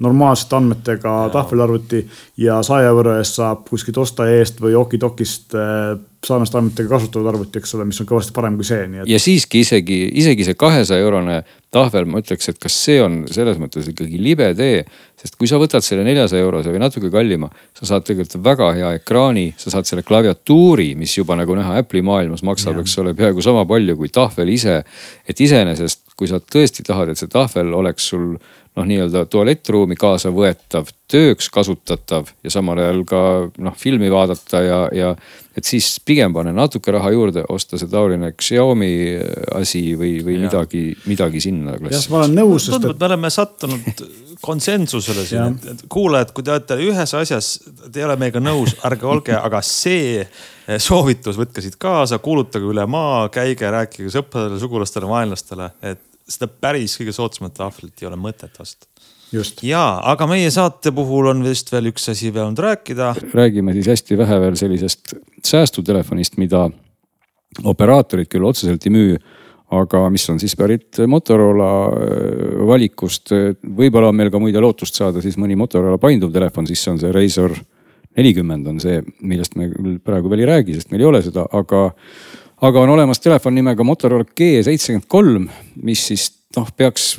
normaalsete 0.00 0.56
andmetega 0.56 1.14
tahvelarvuti 1.32 2.04
ja 2.40 2.62
saja 2.66 2.88
euro 2.88 3.16
eest 3.18 3.40
saab 3.40 3.66
kuskilt 3.68 3.98
osta 4.00 4.28
eest 4.32 4.60
või 4.62 4.74
Okidokist 4.80 5.56
äh, 5.58 5.98
sarnaste 6.26 6.58
andmetega 6.58 6.88
kasutatud 6.90 7.28
arvuti, 7.30 7.60
eks 7.60 7.74
ole, 7.76 7.86
mis 7.88 8.00
on 8.02 8.08
kõvasti 8.08 8.34
parem 8.36 8.58
kui 8.58 8.66
see, 8.68 8.84
nii 8.90 9.02
et. 9.02 9.08
ja 9.08 9.20
siiski 9.22 9.62
isegi, 9.64 10.02
isegi 10.20 10.44
see 10.44 10.56
kahesaja 10.58 11.00
eurone 11.04 11.38
tahvel, 11.72 12.04
ma 12.10 12.20
ütleks, 12.20 12.50
et 12.50 12.58
kas 12.60 12.76
see 12.84 12.98
on 13.00 13.22
selles 13.30 13.60
mõttes 13.62 13.88
ikkagi 13.88 14.20
libe 14.20 14.50
tee. 14.58 14.82
sest 15.20 15.36
kui 15.40 15.48
sa 15.48 15.60
võtad 15.60 15.84
selle 15.84 16.04
neljasaja 16.04 16.44
eurose 16.44 16.72
või 16.72 16.82
natuke 16.82 17.10
kallima, 17.12 17.48
sa 17.76 17.88
saad 17.88 18.04
tegelikult 18.08 18.44
väga 18.44 18.70
hea 18.76 18.92
ekraani, 18.98 19.46
sa 19.60 19.72
saad 19.72 19.88
selle 19.88 20.04
klaviatuuri, 20.04 20.94
mis 20.96 21.16
juba 21.16 21.36
nagu 21.40 21.56
näha 21.56 21.80
Apple'i 21.80 22.04
maailmas 22.04 22.44
maksab, 22.44 22.80
eks 22.80 22.98
ole, 23.00 23.14
peaaegu 23.16 23.44
sama 23.44 23.64
palju 23.68 23.96
kui 23.96 24.12
tahvel 24.12 24.52
ise. 24.52 24.82
et 25.28 25.40
iseenesest, 25.40 26.04
kui 26.16 26.28
sa 26.28 26.40
tõesti 26.40 26.84
tahad, 26.84 27.12
et 27.12 27.20
see 27.20 27.32
tahvel 27.32 27.72
oleks 27.76 28.12
sul 28.12 28.34
noh, 28.78 28.86
nii-öelda 28.86 29.24
tualettruumi 29.30 29.96
kaasa 29.98 30.30
võetav, 30.34 30.90
tööks 31.10 31.50
kasutatav 31.50 32.30
ja 32.44 32.52
samal 32.54 32.78
ajal 32.78 33.00
ka 33.08 33.22
noh, 33.58 33.76
filmi 33.78 34.10
vaadata 34.12 34.60
ja, 34.62 34.80
ja 34.94 35.08
et 35.58 35.66
siis 35.66 35.88
pigem 36.06 36.32
pane 36.34 36.52
natuke 36.54 36.92
raha 36.94 37.10
juurde, 37.10 37.42
osta 37.50 37.78
see 37.80 37.90
taoline 37.90 38.30
Xiaomi 38.38 38.92
asi 39.58 39.82
või, 39.98 40.12
või 40.24 40.36
ja. 40.36 40.44
midagi, 40.46 40.84
midagi 41.10 41.42
sinna 41.42 41.74
klassi. 41.78 41.98
jah, 41.98 42.12
ma 42.12 42.20
olen 42.22 42.38
nõus. 42.38 42.68
tundub, 42.70 42.94
et 42.94 43.02
me 43.02 43.08
oleme 43.10 43.32
sattunud 43.34 44.04
konsensusele 44.40 45.26
siin, 45.26 45.58
et 45.72 45.82
kuulajad, 45.90 46.30
kui 46.36 46.46
te 46.46 46.54
olete 46.54 46.78
ühes 46.80 47.14
asjas, 47.18 47.50
te 47.90 48.00
ei 48.00 48.06
ole 48.06 48.16
meiega 48.20 48.42
nõus, 48.42 48.76
ärge 48.86 49.08
olge, 49.10 49.34
aga 49.36 49.60
see 49.66 50.22
soovitus 50.78 51.38
võtke 51.40 51.64
siit 51.64 51.74
kaasa, 51.80 52.20
kuulutage 52.22 52.70
üle 52.70 52.86
maa, 52.86 53.26
käige, 53.34 53.66
rääkige 53.74 54.14
sõpradele, 54.14 54.60
sugulastele, 54.62 55.10
vaenlastele, 55.10 55.72
et 55.82 56.06
seda 56.30 56.50
päris 56.50 56.96
kõige 57.00 57.14
soodsamat 57.16 57.56
tahvlit 57.58 58.02
ei 58.02 58.08
ole 58.10 58.18
mõtet 58.20 58.60
osta. 58.62 58.86
ja, 59.62 60.00
aga 60.12 60.26
meie 60.30 60.50
saate 60.50 60.92
puhul 60.94 61.30
on 61.32 61.42
vist 61.46 61.72
veel 61.72 61.90
üks 61.92 62.08
asi 62.12 62.32
veel 62.34 62.48
olnud 62.48 62.64
rääkida. 62.64 63.14
räägime 63.34 63.74
siis 63.76 63.90
hästi 63.94 64.18
vähe 64.18 64.40
veel 64.40 64.56
sellisest 64.56 65.14
säästutelefonist, 65.44 66.38
mida 66.38 66.68
operaatorid 67.64 68.30
küll 68.30 68.46
otseselt 68.46 68.86
ei 68.86 68.94
müü 68.94 69.20
aga 69.70 70.08
mis 70.10 70.24
on 70.30 70.40
siis 70.42 70.56
pärit 70.58 70.98
Motorola 71.06 71.72
äh, 71.86 72.62
valikust. 72.66 73.30
võib-olla 73.62 74.10
on 74.10 74.16
meil 74.18 74.30
ka 74.30 74.40
muide 74.42 74.62
lootust 74.62 74.98
saada 74.98 75.22
siis 75.22 75.38
mõni 75.38 75.58
Motorola 75.58 75.98
painduv 75.98 76.32
telefon, 76.34 76.66
siis 76.66 76.82
on 76.90 76.98
see 76.98 77.12
Razor 77.14 77.54
nelikümmend 78.18 78.66
on 78.66 78.80
see, 78.82 78.98
millest 79.22 79.54
me 79.58 79.68
küll 79.70 79.98
praegu 80.02 80.30
veel 80.30 80.44
ei 80.44 80.50
räägi, 80.50 80.76
sest 80.76 80.90
meil 80.90 81.04
ei 81.04 81.10
ole 81.10 81.22
seda, 81.22 81.46
aga 81.54 81.90
aga 82.60 82.82
on 82.84 82.92
olemas 82.96 83.20
telefon 83.20 83.54
nimega 83.56 83.84
Motorola 83.86 84.24
G73, 84.24 85.48
mis 85.82 86.04
siis 86.10 86.28
noh, 86.56 86.70
peaks 86.76 87.12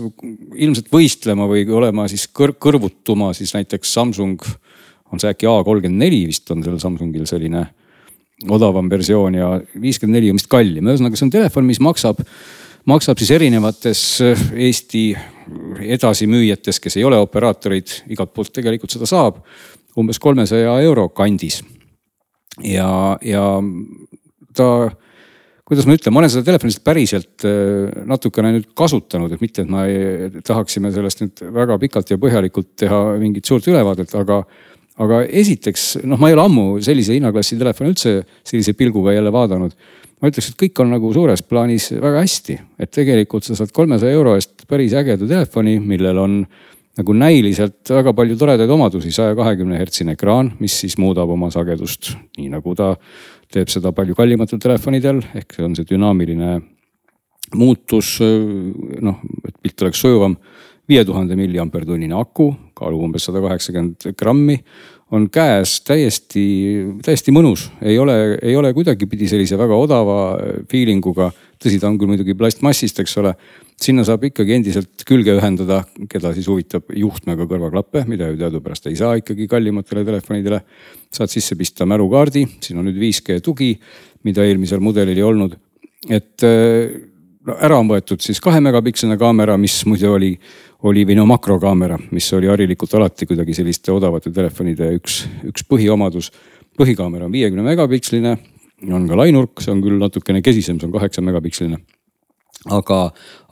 ilmselt 0.55 0.91
võistlema 0.93 1.47
või 1.49 1.65
olema 1.71 2.07
siis 2.11 2.27
kõr 2.27 2.55
kõrvutuma 2.59 3.31
siis 3.37 3.53
näiteks 3.55 3.93
Samsung. 3.93 4.41
on 5.11 5.19
see 5.19 5.31
äkki 5.31 5.47
A34 5.47 6.27
vist 6.27 6.51
on 6.51 6.63
sellel 6.63 6.79
Samsungil 6.79 7.25
selline 7.27 7.65
odavam 8.49 8.89
versioon 8.89 9.35
ja 9.35 9.51
viiskümmend 9.81 10.17
neli 10.17 10.31
on 10.31 10.39
vist 10.39 10.49
kallim, 10.49 10.87
ühesõnaga 10.87 11.17
see 11.17 11.27
on 11.27 11.33
telefon, 11.33 11.67
mis 11.67 11.81
maksab, 11.83 12.21
maksab 12.89 13.19
siis 13.21 13.33
erinevates 13.35 14.01
Eesti 14.55 15.03
edasimüüjates, 15.97 16.79
kes 16.79 16.97
ei 16.97 17.05
ole 17.05 17.19
operaatorid, 17.21 18.01
igalt 18.13 18.33
poolt 18.33 18.53
tegelikult 18.55 18.93
seda 18.93 19.09
saab 19.09 19.43
umbes 19.99 20.19
kolmesaja 20.23 20.77
euro 20.85 21.09
kandis. 21.09 21.61
ja, 22.63 23.17
ja 23.21 23.45
ta 24.55 24.67
kuidas 25.71 25.87
ma 25.87 25.95
ütlen, 25.95 26.11
ma 26.11 26.19
olen 26.19 26.31
seda 26.33 26.43
telefoni 26.49 26.73
lihtsalt 26.73 26.83
päriselt 26.83 27.45
äh, 27.47 28.01
natukene 28.09 28.49
nüüd 28.57 28.65
kasutanud, 28.75 29.31
et 29.31 29.43
mitte, 29.43 29.63
et 29.63 29.71
ma 29.71 29.85
ei, 29.87 30.27
tahaksime 30.43 30.91
sellest 30.91 31.23
nüüd 31.23 31.43
väga 31.55 31.77
pikalt 31.79 32.11
ja 32.11 32.19
põhjalikult 32.19 32.73
teha 32.83 32.99
mingit 33.21 33.47
suurt 33.47 33.71
ülevaadet, 33.71 34.11
aga. 34.19 34.43
aga 35.01 35.21
esiteks 35.39 36.03
noh, 36.03 36.19
ma 36.19 36.27
ei 36.29 36.35
ole 36.35 36.43
ammu 36.43 36.65
sellise 36.83 37.15
hinnaklassi 37.15 37.55
telefoni 37.57 37.93
üldse 37.93 38.11
sellise 38.43 38.73
pilguga 38.77 39.15
jälle 39.15 39.31
vaadanud. 39.33 39.71
ma 40.21 40.29
ütleks, 40.29 40.51
et 40.51 40.59
kõik 40.59 40.81
on 40.83 40.91
nagu 40.91 41.13
suures 41.15 41.41
plaanis 41.41 41.87
väga 41.95 42.19
hästi, 42.19 42.57
et 42.77 42.91
tegelikult 42.91 43.47
sa 43.47 43.55
saad 43.57 43.71
kolmesaja 43.73 44.11
euro 44.13 44.35
eest 44.35 44.67
päris 44.69 44.93
ägeda 44.93 45.25
telefoni, 45.25 45.79
millel 45.79 46.19
on 46.21 46.35
nagu 46.99 47.15
näiliselt 47.15 47.89
väga 47.89 48.11
palju 48.13 48.35
toredaid 48.37 48.69
omadusi, 48.69 49.13
saja 49.15 49.35
kahekümne 49.39 49.79
hertsine 49.79 50.17
ekraan, 50.17 50.51
mis 50.59 50.75
siis 50.83 50.97
muudab 50.99 51.31
oma 51.31 51.47
sagedust 51.53 52.11
nii 52.37 52.51
nagu 52.51 52.75
ta 52.75 52.97
teeb 53.51 53.71
seda 53.71 53.91
palju 53.95 54.15
kallimatel 54.17 54.59
telefonidel, 54.61 55.21
ehk 55.35 55.57
see 55.57 55.65
on 55.65 55.75
see 55.77 55.87
dünaamiline 55.89 56.59
muutus, 57.57 58.17
noh, 58.21 59.21
et 59.47 59.55
pilt 59.61 59.85
oleks 59.85 60.03
sujuvam. 60.03 60.37
viie 60.91 61.05
tuhande 61.07 61.37
milliampertunnine 61.39 62.15
aku, 62.17 62.49
kaalub 62.75 63.05
umbes 63.05 63.23
sada 63.23 63.39
kaheksakümmend 63.39 64.09
grammi, 64.19 64.57
on 65.11 65.27
käes 65.31 65.79
täiesti, 65.83 66.43
täiesti 67.03 67.33
mõnus, 67.35 67.65
ei 67.83 67.97
ole, 67.99 68.15
ei 68.39 68.55
ole 68.55 68.71
kuidagipidi 68.75 69.27
sellise 69.27 69.57
väga 69.59 69.77
odava 69.77 70.17
feeling 70.71 71.05
uga. 71.05 71.31
tõsi, 71.61 71.77
ta 71.77 71.91
on 71.91 71.97
küll 71.99 72.09
muidugi 72.09 72.33
plastmassist, 72.33 73.03
eks 73.03 73.17
ole 73.21 73.35
sinna 73.81 74.01
saab 74.05 74.23
ikkagi 74.25 74.55
endiselt 74.55 75.03
külge 75.05 75.35
ühendada, 75.37 75.83
keda 76.09 76.31
siis 76.33 76.47
huvitab 76.49 76.89
juhtmega 76.97 77.45
kõrvaklappe, 77.49 78.05
mida 78.09 78.31
ju 78.31 78.39
teadupärast 78.39 78.87
ei 78.89 78.97
saa 78.97 79.19
ikkagi 79.19 79.47
kallimatele 79.51 80.05
telefonidele. 80.07 80.61
saad 81.11 81.29
sisse 81.29 81.55
pista 81.59 81.85
mälukaardi, 81.85 82.45
siin 82.63 82.79
on 82.79 82.87
nüüd 82.87 82.97
5G 82.97 83.41
tugi, 83.43 83.75
mida 84.23 84.45
eelmisel 84.47 84.79
mudelil 84.79 85.17
ei 85.17 85.27
olnud. 85.27 85.57
et 86.09 86.43
äh, 86.43 87.10
ära 87.57 87.79
on 87.79 87.89
võetud 87.89 88.21
siis 88.21 88.41
kahe 88.43 88.61
megapiksline 88.63 89.17
kaamera, 89.19 89.57
mis 89.57 89.79
muide 89.89 90.09
oli, 90.09 90.31
oli 90.87 91.05
või 91.09 91.17
no 91.17 91.25
makrokaamera, 91.29 91.97
mis 92.11 92.27
oli 92.37 92.49
harilikult 92.51 92.93
alati 92.99 93.27
kuidagi 93.29 93.55
selliste 93.57 93.93
odavate 93.93 94.33
telefonide 94.33 94.91
üks, 94.99 95.23
üks 95.49 95.65
põhiomadus. 95.69 96.31
põhikaamera 96.77 97.25
on 97.25 97.31
viiekümne 97.31 97.65
megapiksline, 97.65 98.37
on 98.89 99.07
ka 99.07 99.17
lainurk, 99.17 99.61
see 99.61 99.73
on 99.73 99.81
küll 99.81 99.99
natukene 99.99 100.41
kesisem, 100.41 100.79
see 100.79 100.87
on 100.87 100.93
kaheksa 100.93 101.21
megapiksline 101.21 101.81
aga, 102.69 102.99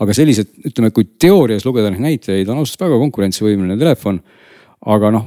aga 0.04 0.16
sellised, 0.16 0.52
ütleme, 0.70 0.92
kui 0.94 1.08
teoorias 1.22 1.66
lugeda 1.66 1.90
neid 1.90 2.04
näitajaid, 2.04 2.50
on 2.52 2.62
ausalt 2.62 2.84
väga 2.86 3.00
konkurentsivõimeline 3.06 3.78
telefon. 3.80 4.22
aga 4.86 5.10
noh, 5.12 5.26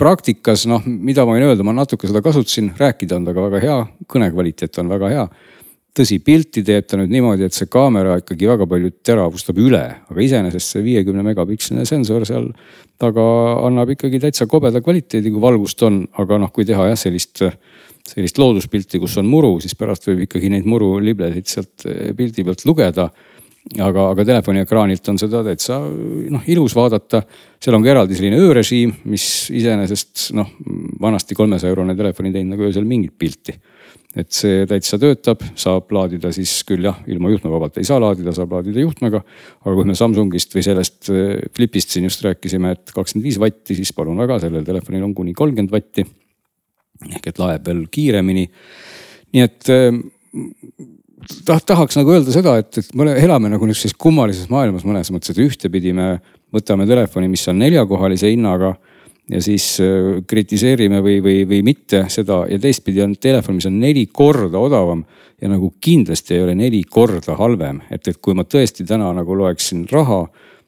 praktikas 0.00 0.64
noh, 0.70 0.84
mida 0.86 1.26
ma 1.28 1.34
võin 1.36 1.44
öelda, 1.50 1.64
ma 1.66 1.74
natuke 1.76 2.08
seda 2.08 2.22
kasutasin, 2.24 2.70
rääkida 2.78 3.18
on 3.18 3.26
temaga 3.26 3.50
väga 3.50 3.60
hea, 3.64 3.78
kõnekvaliteet 4.08 4.78
on 4.80 4.88
väga 4.88 5.10
hea. 5.12 5.26
Tõsi, 5.96 6.20
pilti 6.24 6.62
teeb 6.66 6.86
ta 6.88 6.98
nüüd 7.00 7.10
niimoodi, 7.12 7.46
et 7.48 7.56
see 7.56 7.68
kaamera 7.70 8.18
ikkagi 8.20 8.48
väga 8.50 8.66
palju 8.70 8.92
teravustab 9.06 9.58
üle, 9.60 9.82
aga 10.10 10.22
iseenesest 10.22 10.76
see 10.76 10.84
viiekümne 10.86 11.24
megapiksline 11.26 11.86
sensor 11.88 12.26
seal 12.28 12.50
taga 13.00 13.24
annab 13.66 13.90
ikkagi 13.96 14.20
täitsa 14.22 14.46
kobeda 14.50 14.82
kvaliteedi, 14.84 15.32
kui 15.32 15.42
valgust 15.42 15.82
on, 15.86 16.04
aga 16.20 16.38
noh, 16.42 16.52
kui 16.54 16.68
teha 16.68 16.90
jah, 16.92 17.00
sellist 17.00 17.42
sellist 18.10 18.38
looduspilti, 18.40 18.98
kus 19.00 19.18
on 19.20 19.28
muru, 19.30 19.56
siis 19.62 19.76
pärast 19.78 20.08
võib 20.08 20.24
ikkagi 20.26 20.50
neid 20.52 20.66
muruliblesid 20.68 21.50
sealt 21.50 21.84
eh, 21.86 22.14
pildi 22.16 22.46
pealt 22.46 22.64
lugeda. 22.68 23.10
aga, 23.76 24.06
aga 24.14 24.24
telefoni 24.24 24.62
ekraanilt 24.64 25.08
on 25.12 25.18
seda 25.20 25.42
täitsa 25.44 25.78
noh 25.84 26.46
ilus 26.48 26.74
vaadata. 26.74 27.22
seal 27.60 27.76
on 27.76 27.82
ka 27.84 27.90
eraldi 27.92 28.16
selline 28.16 28.38
öörežiim, 28.40 28.94
mis 29.04 29.50
iseenesest 29.52 30.30
noh, 30.34 30.48
vanasti 31.00 31.34
kolmesaja 31.34 31.70
eurone 31.70 31.94
telefon 31.94 32.26
ei 32.26 32.32
teinud 32.32 32.56
nagu 32.56 32.66
öösel 32.66 32.88
mingit 32.88 33.18
pilti 33.18 33.58
et 34.18 34.30
see 34.34 34.64
täitsa 34.66 34.98
töötab, 34.98 35.44
saab 35.58 35.92
laadida 35.94 36.32
siis 36.34 36.56
küll 36.66 36.82
jah, 36.88 36.96
ilma 37.10 37.30
juhtmevabalt 37.30 37.78
ei 37.78 37.86
saa 37.86 38.00
laadida, 38.02 38.32
saab 38.34 38.56
laadida 38.56 38.82
juhtmega. 38.82 39.20
aga 39.62 39.74
kui 39.76 39.86
me 39.86 39.94
Samsungist 39.98 40.56
või 40.56 40.64
sellest 40.66 41.12
eh, 41.14 41.36
Flipist 41.54 41.94
siin 41.94 42.08
just 42.08 42.24
rääkisime, 42.26 42.74
et 42.74 42.90
kakskümmend 42.94 43.28
viis 43.28 43.38
vatti, 43.38 43.78
siis 43.78 43.94
palun 43.94 44.18
väga, 44.18 44.40
sellel 44.42 44.66
telefonil 44.66 45.06
on 45.06 45.14
kuni 45.14 45.36
kolmkümmend 45.36 45.70
vatti 45.70 46.06
ehk 47.08 47.30
et 47.30 47.38
laeb 47.40 47.68
veel 47.70 47.84
kiiremini. 47.92 48.48
nii 49.30 49.44
et 49.46 49.70
ähm, 49.72 50.02
taht-, 51.46 51.68
tahaks 51.70 51.98
nagu 52.00 52.12
öelda 52.16 52.34
seda, 52.34 52.56
et, 52.60 52.82
et 52.82 52.94
me 52.98 53.12
elame 53.14 53.52
nagu 53.52 53.68
niisuguses 53.68 53.96
kummalises 53.96 54.50
maailmas 54.52 54.86
mõnes 54.88 55.12
mõttes, 55.14 55.32
et 55.32 55.42
ühtepidi 55.44 55.94
me 55.96 56.16
võtame 56.54 56.86
telefoni, 56.88 57.30
mis 57.30 57.46
on 57.50 57.60
neljakohalise 57.62 58.32
hinnaga 58.32 58.74
ja 59.30 59.40
siis 59.42 59.64
äh, 59.84 60.20
kritiseerime 60.26 61.02
või, 61.04 61.18
või, 61.24 61.42
või 61.48 61.62
mitte 61.66 62.04
seda 62.12 62.42
ja 62.50 62.58
teistpidi 62.62 63.02
on 63.04 63.14
telefon, 63.20 63.60
mis 63.60 63.68
on 63.70 63.78
neli 63.80 64.06
korda 64.12 64.58
odavam 64.58 65.04
ja 65.40 65.50
nagu 65.50 65.72
kindlasti 65.80 66.36
ei 66.36 66.44
ole 66.44 66.56
neli 66.58 66.82
korda 66.84 67.36
halvem, 67.38 67.82
et, 67.90 68.08
et 68.08 68.18
kui 68.22 68.34
ma 68.36 68.44
tõesti 68.44 68.86
täna 68.88 69.12
nagu 69.16 69.36
loeksin 69.38 69.86
raha 69.92 70.24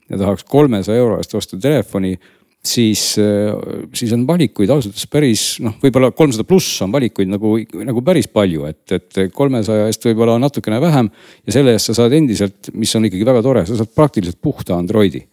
ja 0.08 0.20
tahaks 0.20 0.46
kolmesaja 0.48 1.02
euro 1.02 1.18
eest 1.20 1.34
osta 1.38 1.58
telefoni 1.60 2.14
siis, 2.62 3.16
äh, 3.18 3.50
siis 3.94 4.12
on 4.14 4.26
valikuid 4.26 4.70
ausalt 4.70 4.94
öeldes 4.94 5.10
päris 5.10 5.44
noh, 5.64 5.74
võib-olla 5.82 6.12
kolmsada 6.14 6.46
pluss 6.46 6.78
on 6.84 6.92
valikuid 6.94 7.30
nagu, 7.32 7.56
nagu 7.88 8.04
päris 8.06 8.30
palju, 8.30 8.66
et, 8.70 8.84
et 8.94 9.22
kolmesaja 9.34 9.88
eest 9.90 10.06
võib-olla 10.06 10.38
natukene 10.42 10.80
vähem. 10.82 11.10
ja 11.46 11.58
selle 11.58 11.74
eest 11.74 11.90
sa 11.90 11.98
saad 11.98 12.14
endiselt, 12.16 12.70
mis 12.78 12.94
on 12.96 13.10
ikkagi 13.10 13.26
väga 13.26 13.42
tore, 13.42 13.66
sa 13.66 13.78
saad 13.78 13.90
praktiliselt 13.94 14.38
puhta 14.40 14.78
Androidi. 14.78 15.24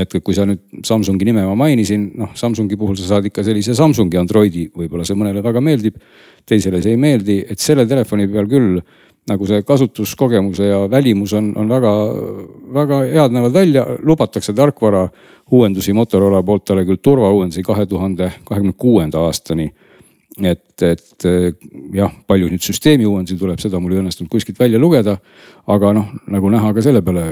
Et 0.00 0.14
kui 0.24 0.34
sa 0.34 0.46
nüüd 0.48 0.84
Samsungi 0.88 1.26
nime 1.28 1.44
ma 1.44 1.54
mainisin, 1.58 2.08
noh 2.16 2.32
Samsungi 2.38 2.78
puhul 2.80 2.96
sa 2.96 3.10
saad 3.10 3.28
ikka 3.28 3.44
sellise 3.44 3.76
Samsungi 3.76 4.20
Androidi, 4.20 4.68
võib-olla 4.72 5.04
see 5.04 5.18
mõnele 5.18 5.44
väga 5.44 5.60
meeldib. 5.60 5.98
teisele 6.46 6.80
see 6.82 6.96
ei 6.96 6.98
meeldi, 6.98 7.44
et 7.48 7.60
selle 7.60 7.84
telefoni 7.86 8.26
peal 8.26 8.48
küll 8.50 8.80
nagu 9.30 9.46
see 9.46 9.62
kasutuskogemuse 9.62 10.66
ja 10.66 10.80
välimus 10.90 11.32
on, 11.38 11.52
on 11.56 11.68
väga, 11.70 11.92
väga 12.74 12.98
head 13.12 13.36
näevad 13.36 13.54
välja, 13.54 13.84
lubatakse 14.02 14.52
tarkvara 14.52 15.04
uuendusi 15.50 15.92
Motorola 15.92 16.42
poolt 16.42 16.64
talle 16.66 16.84
küll 16.88 16.98
turvauuendusi 17.02 17.62
kahe 17.62 17.86
tuhande 17.86 18.32
kahekümne 18.44 18.74
kuuenda 18.76 19.22
aastani. 19.22 19.70
et, 20.42 20.82
et 20.82 21.24
jah, 21.94 22.12
palju 22.26 22.48
nüüd 22.48 22.64
süsteemi 22.64 23.06
uuendusi 23.06 23.36
tuleb, 23.38 23.60
seda 23.60 23.78
mul 23.78 23.92
ei 23.92 24.00
õnnestunud 24.00 24.30
kuskilt 24.32 24.58
välja 24.58 24.80
lugeda. 24.80 25.18
aga 25.66 25.92
noh, 25.92 26.08
nagu 26.26 26.50
näha, 26.50 26.72
ka 26.74 26.82
selle 26.82 27.02
peale 27.02 27.26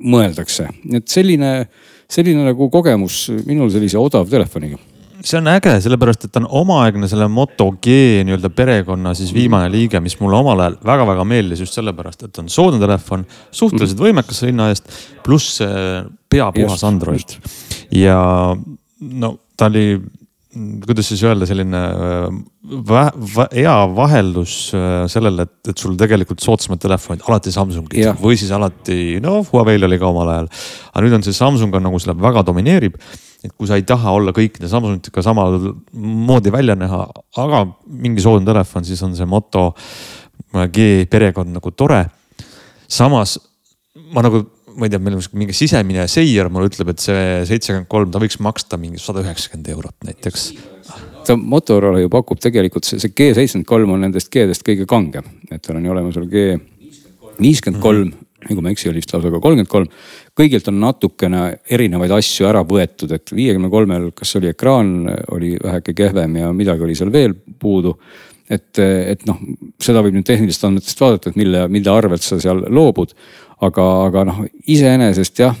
mõeldakse, 0.00 0.68
et 0.92 1.08
selline, 1.08 1.66
selline 2.14 2.46
nagu 2.46 2.70
kogemus 2.72 3.26
minul 3.44 3.72
sellise 3.74 3.98
odavtelefoniga 4.00 4.78
see 5.24 5.38
on 5.38 5.48
äge, 5.48 5.72
sellepärast 5.80 6.26
et 6.26 6.32
ta 6.34 6.42
on 6.42 6.48
omaaegne 6.62 7.08
selle 7.08 7.26
Moto 7.32 7.70
G 7.82 8.24
nii-öelda 8.26 8.50
perekonna 8.52 9.14
siis 9.16 9.32
viimane 9.34 9.70
liige, 9.72 10.00
mis 10.04 10.18
mulle 10.20 10.36
omal 10.36 10.60
ajal 10.60 10.76
väga-väga 10.84 11.24
meeldis 11.28 11.62
just 11.64 11.78
sellepärast, 11.78 12.26
et 12.26 12.40
on 12.42 12.50
soodne 12.52 12.80
telefon, 12.82 13.24
suhteliselt 13.48 13.96
mm. 14.00 14.08
võimekas 14.08 14.42
hinna 14.44 14.68
eest, 14.72 14.90
pluss 15.24 15.62
peapuhas 16.32 16.84
Android. 16.84 17.38
ja 17.94 18.18
no 19.24 19.32
ta 19.56 19.70
oli, 19.70 19.86
kuidas 20.86 21.08
siis 21.10 21.22
öelda, 21.26 21.46
selline 21.48 21.80
vä, 22.88 23.04
vä, 23.36 23.46
hea 23.52 23.74
vaheldus 23.96 24.56
äh, 24.76 25.04
sellele, 25.10 25.48
et, 25.48 25.72
et 25.72 25.82
sul 25.82 25.96
tegelikult 26.00 26.42
soodsamad 26.44 26.82
telefonid 26.82 27.24
alati 27.28 27.52
Samsungid 27.54 28.20
või 28.22 28.38
siis 28.40 28.52
alati, 28.54 29.18
no 29.24 29.40
Huawei'l 29.50 29.88
oli 29.88 29.98
ka 30.00 30.10
omal 30.10 30.32
ajal. 30.34 30.50
aga 30.92 31.04
nüüd 31.06 31.18
on 31.18 31.26
see 31.26 31.36
Samsung 31.36 31.74
on 31.74 31.88
nagu 31.88 32.00
selle 32.02 32.16
väga 32.22 32.44
domineerib 32.46 32.98
et 33.44 33.52
kui 33.52 33.68
sa 33.68 33.76
ei 33.76 33.84
taha 33.86 34.14
olla 34.16 34.32
kõikide 34.36 34.70
Samsungitega 34.70 35.24
samamoodi 35.24 36.52
välja 36.54 36.76
näha, 36.80 37.02
aga 37.42 37.64
mingi 37.84 38.24
soodne 38.24 38.48
telefon, 38.48 38.86
siis 38.88 39.02
on 39.04 39.16
see 39.16 39.28
Moto 39.28 39.72
G 40.72 41.04
perekond 41.10 41.52
nagu 41.52 41.74
tore. 41.76 42.04
samas 42.88 43.36
ma 44.14 44.22
nagu, 44.24 44.42
ma 44.74 44.88
ei 44.88 44.92
tea, 44.92 45.00
meil 45.02 45.18
on 45.18 45.24
mingi 45.38 45.56
sisemine 45.56 46.06
seier 46.10 46.50
mulle 46.52 46.70
ütleb, 46.70 46.92
et 46.94 47.02
see 47.02 47.24
seitsekümmend 47.50 47.90
kolm, 47.90 48.12
ta 48.12 48.22
võiks 48.22 48.40
maksta 48.42 48.80
mingi 48.80 49.02
sada 49.02 49.24
üheksakümmend 49.24 49.70
eurot 49.76 50.08
näiteks 50.08 50.48
ta 51.24 51.36
Motorola 51.40 52.02
ju 52.02 52.10
pakub 52.12 52.40
tegelikult 52.42 52.86
see, 52.88 53.00
see 53.02 53.14
G 53.14 53.32
seitsekümmend 53.36 53.68
kolm 53.68 53.94
on 53.94 54.04
nendest 54.04 54.30
G-dest 54.32 54.66
kõige 54.66 54.86
kangem, 54.90 55.26
et 55.50 55.62
tal 55.64 55.78
on 55.78 55.86
ju 55.86 55.94
olemas 55.94 56.18
veel 56.20 56.28
G 56.30 56.44
viiskümmend 57.40 57.82
kolm, 57.82 58.12
kui 58.44 58.60
ma 58.60 58.70
ei 58.70 58.76
eksi, 58.76 58.90
oli 58.90 59.00
vist 59.00 59.14
lausa 59.14 59.32
ka 59.32 59.40
kolmkümmend 59.42 59.72
kolm 59.72 59.88
kõigilt 60.38 60.68
on 60.70 60.80
natukene 60.82 61.42
erinevaid 61.70 62.12
asju 62.16 62.48
ära 62.48 62.64
võetud, 62.66 63.12
et 63.14 63.32
viiekümne 63.34 63.70
kolmel, 63.72 64.10
kas 64.16 64.34
oli 64.40 64.50
ekraan, 64.50 64.94
oli 65.34 65.54
väheke 65.62 65.94
kehvem 65.96 66.40
ja 66.40 66.52
midagi 66.56 66.86
oli 66.86 66.96
seal 66.98 67.12
veel 67.14 67.36
puudu. 67.60 67.96
et, 68.50 68.76
et 68.78 69.22
noh, 69.24 69.38
seda 69.80 70.02
võib 70.04 70.18
nüüd 70.18 70.26
tehnilistest 70.28 70.66
andmetest 70.68 70.98
vaadata, 71.00 71.30
et 71.30 71.36
mille, 71.40 71.62
mille 71.72 71.90
arvelt 71.90 72.22
sa 72.22 72.36
seal 72.40 72.60
loobud. 72.68 73.14
Aga, 73.60 73.88
aga 74.08 74.24
noh, 74.30 74.44
iseenesest 74.66 75.38
jah 75.38 75.58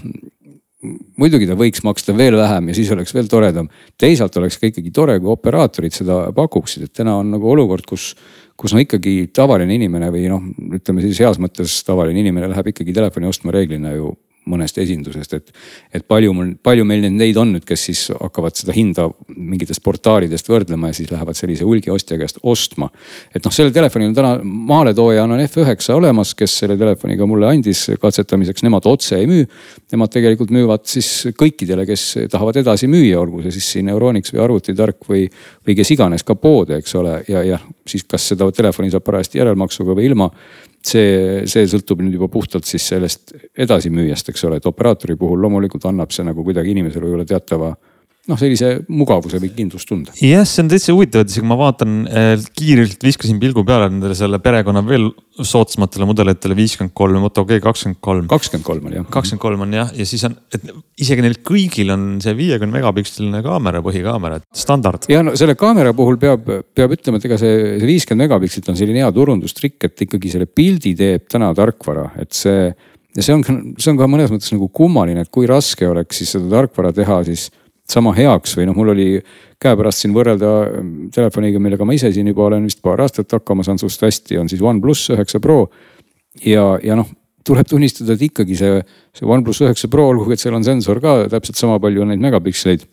muidugi 1.20 1.46
ta 1.48 1.56
võiks 1.58 1.82
maksta 1.86 2.14
veel 2.16 2.36
vähem 2.36 2.68
ja 2.68 2.76
siis 2.76 2.90
oleks 2.92 3.14
veel 3.16 3.28
toredam. 3.30 3.68
teisalt 4.00 4.36
oleks 4.36 4.58
ka 4.60 4.68
ikkagi 4.68 4.92
tore, 4.94 5.18
kui 5.20 5.32
operaatorid 5.32 5.94
seda 5.96 6.18
pakuksid, 6.36 6.88
et 6.88 6.92
täna 6.92 7.16
on 7.20 7.30
nagu 7.34 7.50
olukord, 7.50 7.86
kus 7.88 8.12
kus 8.56 8.74
no 8.74 8.78
ikkagi 8.82 9.30
tavaline 9.34 9.74
inimene 9.74 10.10
või 10.14 10.28
noh, 10.30 10.44
ütleme 10.76 11.02
siis 11.02 11.18
heas 11.24 11.40
mõttes 11.42 11.80
tavaline 11.86 12.20
inimene 12.22 12.50
läheb 12.52 12.70
ikkagi 12.70 12.94
telefoni 12.94 13.26
ostma 13.26 13.54
reeglina 13.54 13.94
ju 13.96 14.12
mõnest 14.50 14.78
esindusest, 14.82 15.34
et. 15.38 15.52
et 15.94 16.04
palju 16.08 16.32
mul, 16.36 16.52
palju 16.62 16.84
meil 16.88 17.06
neid 17.12 17.36
on 17.40 17.54
nüüd, 17.54 17.64
kes 17.68 17.86
siis 17.88 18.02
hakkavad 18.12 18.56
seda 18.58 18.74
hinda 18.76 19.06
mingitest 19.34 19.82
portaalidest 19.84 20.48
võrdlema 20.50 20.90
ja 20.90 20.98
siis 20.98 21.10
lähevad 21.12 21.38
sellise 21.38 21.64
hulgiostja 21.64 22.18
käest 22.20 22.40
ostma. 22.42 22.90
et 23.34 23.44
noh, 23.44 23.54
sellel 23.54 23.72
telefonil 23.74 24.10
on 24.10 24.16
täna 24.18 24.32
maaletooja 24.44 25.24
on 25.24 25.40
F9 25.44 25.94
olemas, 25.94 26.34
kes 26.38 26.58
selle 26.62 26.76
telefoniga 26.80 27.26
mulle 27.26 27.48
andis 27.48 27.86
katsetamiseks, 28.00 28.64
nemad 28.66 28.86
otse 28.90 29.18
ei 29.18 29.28
müü. 29.30 29.46
Nemad 29.92 30.12
tegelikult 30.12 30.52
müüvad 30.54 30.84
siis 30.88 31.08
kõikidele, 31.38 31.86
kes 31.88 32.06
tahavad 32.32 32.58
edasi 32.60 32.88
müüa, 32.90 33.20
olgu 33.20 33.42
see 33.44 33.56
siis 33.56 33.70
siin 33.76 33.90
Euronics 33.92 34.34
või 34.34 34.44
Arvutitark 34.44 35.08
või, 35.08 35.24
või 35.66 35.78
kes 35.78 35.94
iganes 35.94 36.26
ka 36.26 36.36
poode, 36.38 36.78
eks 36.82 36.94
ole, 37.00 37.18
ja, 37.28 37.42
ja 37.46 37.60
siis 37.88 38.06
kas 38.08 38.30
seda 38.32 38.50
telefoni 38.54 38.92
saab 38.92 39.04
parajasti 39.06 39.40
järelmaksuga 39.40 39.96
või 39.96 40.08
ilma 40.10 40.30
see, 40.86 41.42
see 41.50 41.66
sõltub 41.70 42.02
nüüd 42.04 42.18
juba 42.18 42.28
puhtalt 42.32 42.68
siis 42.68 42.86
sellest 42.92 43.34
edasimüüjast, 43.56 44.30
eks 44.30 44.46
ole, 44.48 44.60
et 44.60 44.68
operaatori 44.68 45.16
puhul 45.20 45.42
loomulikult 45.44 45.86
annab 45.90 46.12
see 46.14 46.26
nagu 46.26 46.44
kuidagi 46.46 46.74
inimesele 46.74 47.08
võib-olla 47.08 47.28
teatava 47.28 47.74
noh, 48.30 48.38
sellise 48.40 48.70
mugavuse 48.88 49.38
või 49.42 49.50
kindlustunde. 49.54 50.14
jah, 50.24 50.44
see 50.48 50.62
on 50.64 50.70
täitsa 50.72 50.94
huvitav, 50.94 51.24
et 51.24 51.32
isegi 51.32 51.46
ma 51.48 51.56
vaatan 51.60 51.96
äh, 52.08 52.46
kiirelt 52.56 53.02
viskasin 53.04 53.40
pilgu 53.42 53.64
peale 53.68 53.90
nendele 53.90 54.16
selle 54.16 54.40
perekonna 54.42 54.80
veel 54.86 55.10
soodsamatele 55.34 56.06
mudelitele 56.08 56.56
viiskümmend 56.56 56.94
kolm 56.96 57.24
Moto 57.24 57.44
G 57.48 57.58
kakskümmend 57.64 58.00
kolm. 58.04 58.28
kakskümmend 58.30 58.66
kolm 58.66 58.88
oli 58.88 58.98
jah. 59.00 59.08
kakskümmend 59.12 59.42
kolm 59.42 59.66
on 59.66 59.76
jah, 59.76 59.92
ja 59.98 60.06
siis 60.08 60.24
on, 60.28 60.36
et 60.54 60.64
isegi 61.04 61.26
neil 61.26 61.36
kõigil 61.44 61.92
on 61.92 62.06
see 62.24 62.36
viiekümne 62.38 62.78
megapiksline 62.78 63.42
kaamera, 63.44 63.82
põhikaamera, 63.84 64.40
et 64.40 64.64
standard. 64.64 65.08
ja 65.12 65.20
no 65.26 65.36
selle 65.36 65.56
kaamera 65.60 65.92
puhul 65.96 66.16
peab, 66.22 66.48
peab 66.74 66.96
ütlema, 66.96 67.20
et 67.20 67.28
ega 67.28 67.38
see, 67.40 67.60
see 67.82 67.90
viiskümmend 67.92 68.28
megapikslit 68.28 68.72
on 68.72 68.80
selline 68.80 69.04
hea 69.04 69.12
turundustrikk, 69.12 69.90
et 69.90 70.06
ikkagi 70.08 70.32
selle 70.32 70.48
pildi 70.48 70.94
teeb 70.96 71.28
täna 71.28 71.52
tarkvara, 71.56 72.12
et 72.24 72.32
see 72.32 72.70
ja 73.14 73.22
see 73.22 73.36
on, 73.36 73.44
see 73.78 73.92
on 73.92 74.00
ka 74.00 74.08
mõnes 74.10 74.32
mõttes 74.32 74.50
nagu 74.54 74.70
kummaline, 74.74 75.22
et 75.22 75.30
kui 75.34 75.46
raske 75.50 75.86
oleks 75.86 76.22
siis 76.22 76.32
seda 76.34 76.48
tarkvara 76.56 76.94
teha 76.96 77.20
siis 77.28 77.50
sama 77.90 78.14
heaks 78.16 78.56
või 78.58 78.68
noh, 78.68 78.76
mul 78.76 78.92
oli 78.94 79.08
käepärast 79.60 80.04
siin 80.04 80.14
võrrelda 80.16 80.52
ähm, 80.68 80.94
telefoniga, 81.14 81.60
millega 81.62 81.86
ma 81.86 81.96
ise 81.96 82.10
siin 82.14 82.30
juba 82.30 82.48
olen 82.48 82.64
vist 82.68 82.80
paar 82.84 83.02
aastat 83.04 83.32
hakkama 83.36 83.64
saanud 83.66 83.82
suhteliselt 83.82 84.08
hästi, 84.08 84.40
on 84.40 84.50
siis 84.52 84.64
OnePlus 84.64 85.04
üheksa 85.14 85.40
Pro. 85.44 85.68
ja, 86.44 86.64
ja 86.82 86.96
noh, 86.98 87.10
tuleb 87.44 87.68
tunnistada, 87.68 88.16
et 88.16 88.24
ikkagi 88.24 88.56
see, 88.56 88.80
see 89.16 89.28
OnePlus 89.28 89.60
üheksa 89.66 89.90
Pro, 89.92 90.08
olgugi 90.12 90.36
et 90.36 90.44
seal 90.44 90.56
on 90.56 90.64
sensor 90.64 91.00
ka 91.04 91.16
täpselt 91.32 91.60
sama 91.60 91.78
palju 91.82 92.08
neid 92.08 92.24
megapiksleid 92.24 92.86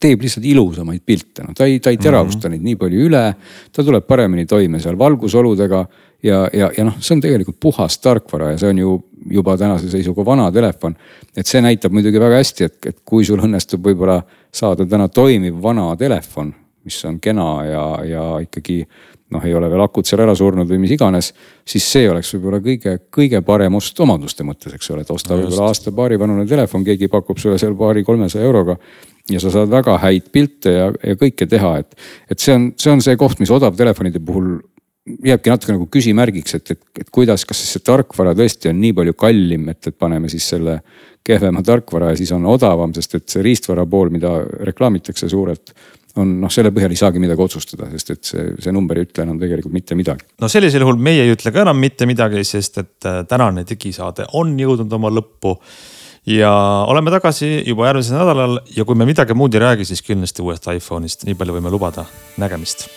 teeb 0.00 0.22
lihtsalt 0.24 0.46
ilusamaid 0.48 1.02
pilte, 1.06 1.44
noh 1.44 1.56
ta 1.56 1.66
ei, 1.68 1.80
ta 1.80 1.90
ei 1.90 1.98
teravusta 2.00 2.48
mm 2.48 2.52
-hmm. 2.52 2.56
neid 2.56 2.68
nii 2.70 2.76
palju 2.80 3.06
üle. 3.08 3.34
ta 3.72 3.84
tuleb 3.84 4.06
paremini 4.06 4.46
toime 4.46 4.80
seal 4.80 4.98
valgusoludega 4.98 5.86
ja, 6.22 6.48
ja, 6.52 6.70
ja 6.76 6.84
noh, 6.84 6.96
see 7.00 7.16
on 7.16 7.20
tegelikult 7.20 7.60
puhas 7.60 7.98
tarkvara 7.98 8.50
ja 8.50 8.58
see 8.58 8.70
on 8.70 8.78
ju 8.78 9.02
juba 9.30 9.56
tänase 9.56 9.90
seisuga 9.90 10.24
vana 10.24 10.50
telefon. 10.52 10.96
et 11.36 11.46
see 11.46 11.60
näitab 11.60 11.92
muidugi 11.92 12.20
väga 12.20 12.36
hästi, 12.36 12.64
et, 12.64 12.86
et 12.86 12.98
kui 13.04 13.24
sul 13.24 13.40
õnnestub 13.40 13.84
võib-olla 13.84 14.22
saada 14.52 14.86
täna 14.86 15.08
toimiv 15.08 15.62
vana 15.62 15.96
telefon, 15.96 16.54
mis 16.84 17.04
on 17.04 17.20
kena 17.20 17.64
ja, 17.64 17.86
ja 18.04 18.24
ikkagi 18.42 18.86
noh, 19.32 19.44
ei 19.44 19.54
ole 19.54 19.70
veel 19.70 19.82
akud 19.84 20.06
seal 20.06 20.22
ära 20.24 20.34
surnud 20.36 20.68
või 20.68 20.80
mis 20.82 20.92
iganes, 20.96 21.32
siis 21.68 21.86
see 21.94 22.08
oleks 22.10 22.32
võib-olla 22.34 22.60
kõige, 22.64 22.96
kõige 23.12 23.40
parem 23.46 23.78
ost 23.78 24.00
omaduste 24.04 24.44
mõttes, 24.46 24.74
eks 24.76 24.90
ole, 24.92 25.06
et 25.06 25.14
osta 25.14 25.34
no 25.34 25.40
võib-olla 25.40 25.70
aasta-paari 25.70 26.18
vanune 26.20 26.46
telefon, 26.48 26.84
keegi 26.84 27.08
pakub 27.12 27.40
sulle 27.40 27.58
seal 27.60 27.76
paari-kolmesaja 27.78 28.44
euroga. 28.44 28.76
Ja 29.30 29.40
sa 29.42 29.52
saad 29.54 29.70
väga 29.70 29.98
häid 30.02 30.28
pilte 30.34 30.74
ja, 30.74 30.90
ja 31.04 31.16
kõike 31.18 31.46
teha, 31.48 31.76
et, 31.82 31.96
et 32.30 32.42
see 32.42 32.54
on, 32.56 32.68
see 32.78 32.92
on 32.92 33.02
see 33.04 33.16
koht, 33.20 33.38
mis 33.42 33.52
odavtelefonide 33.54 34.22
puhul 34.24 34.56
jääbki 35.26 35.50
natuke 35.50 35.74
nagu 35.74 35.86
küsimärgiks, 35.90 36.58
et, 36.58 36.74
et, 36.74 36.82
et 37.02 37.08
kuidas, 37.14 37.46
kas 37.46 37.58
siis 37.58 37.74
see 37.76 37.86
tarkvara 37.86 38.36
tõesti 38.38 38.70
on 38.70 38.78
nii 38.82 38.92
palju 38.98 39.16
kallim, 39.18 39.66
et, 39.72 39.90
et 39.90 39.98
paneme 39.98 40.30
siis 40.30 40.46
selle 40.54 40.78
kehvema 41.26 41.62
tarkvara 41.66 42.12
ja 42.12 42.18
siis 42.18 42.30
on 42.34 42.46
odavam, 42.50 42.94
sest 42.94 43.18
et 43.18 43.26
see 43.30 43.42
riistvara 43.46 43.86
pool, 43.86 44.10
mida 44.14 44.36
reklaamitakse 44.66 45.30
suurelt 45.30 45.74
on 46.20 46.32
noh, 46.42 46.50
selle 46.52 46.72
põhjal 46.74 46.92
ei 46.92 47.00
saagi 47.00 47.20
midagi 47.22 47.44
otsustada, 47.44 47.88
sest 47.94 48.12
et 48.12 48.28
see, 48.28 48.44
see 48.60 48.74
number 48.74 48.98
ei 48.98 49.06
ütle 49.06 49.24
enam 49.24 49.38
tegelikult 49.40 49.72
mitte 49.72 49.96
midagi. 49.96 50.26
no 50.42 50.50
sellisel 50.52 50.84
juhul 50.84 51.00
meie 51.00 51.24
ei 51.24 51.32
ütle 51.32 51.52
ka 51.54 51.64
enam 51.64 51.80
mitte 51.80 52.08
midagi, 52.08 52.44
sest 52.44 52.78
et 52.82 53.08
äh, 53.08 53.22
tänane 53.28 53.64
digisaade 53.68 54.28
on 54.38 54.52
jõudnud 54.60 54.92
oma 54.98 55.12
lõppu. 55.12 55.56
Ja 56.26 56.52
oleme 56.88 57.10
tagasi 57.10 57.62
juba 57.66 57.90
järgmisel 57.90 58.20
nädalal 58.20 58.60
ja 58.76 58.84
kui 58.84 58.98
me 58.98 59.08
midagi 59.08 59.34
muud 59.34 59.54
ei 59.54 59.64
räägi, 59.64 59.88
siis 59.88 60.02
kindlasti 60.06 60.42
uuest 60.42 60.68
iPhone'ist, 60.70 61.26
nii 61.26 61.38
palju 61.38 61.58
võime 61.58 61.72
lubada, 61.72 62.06
nägemist 62.38 62.88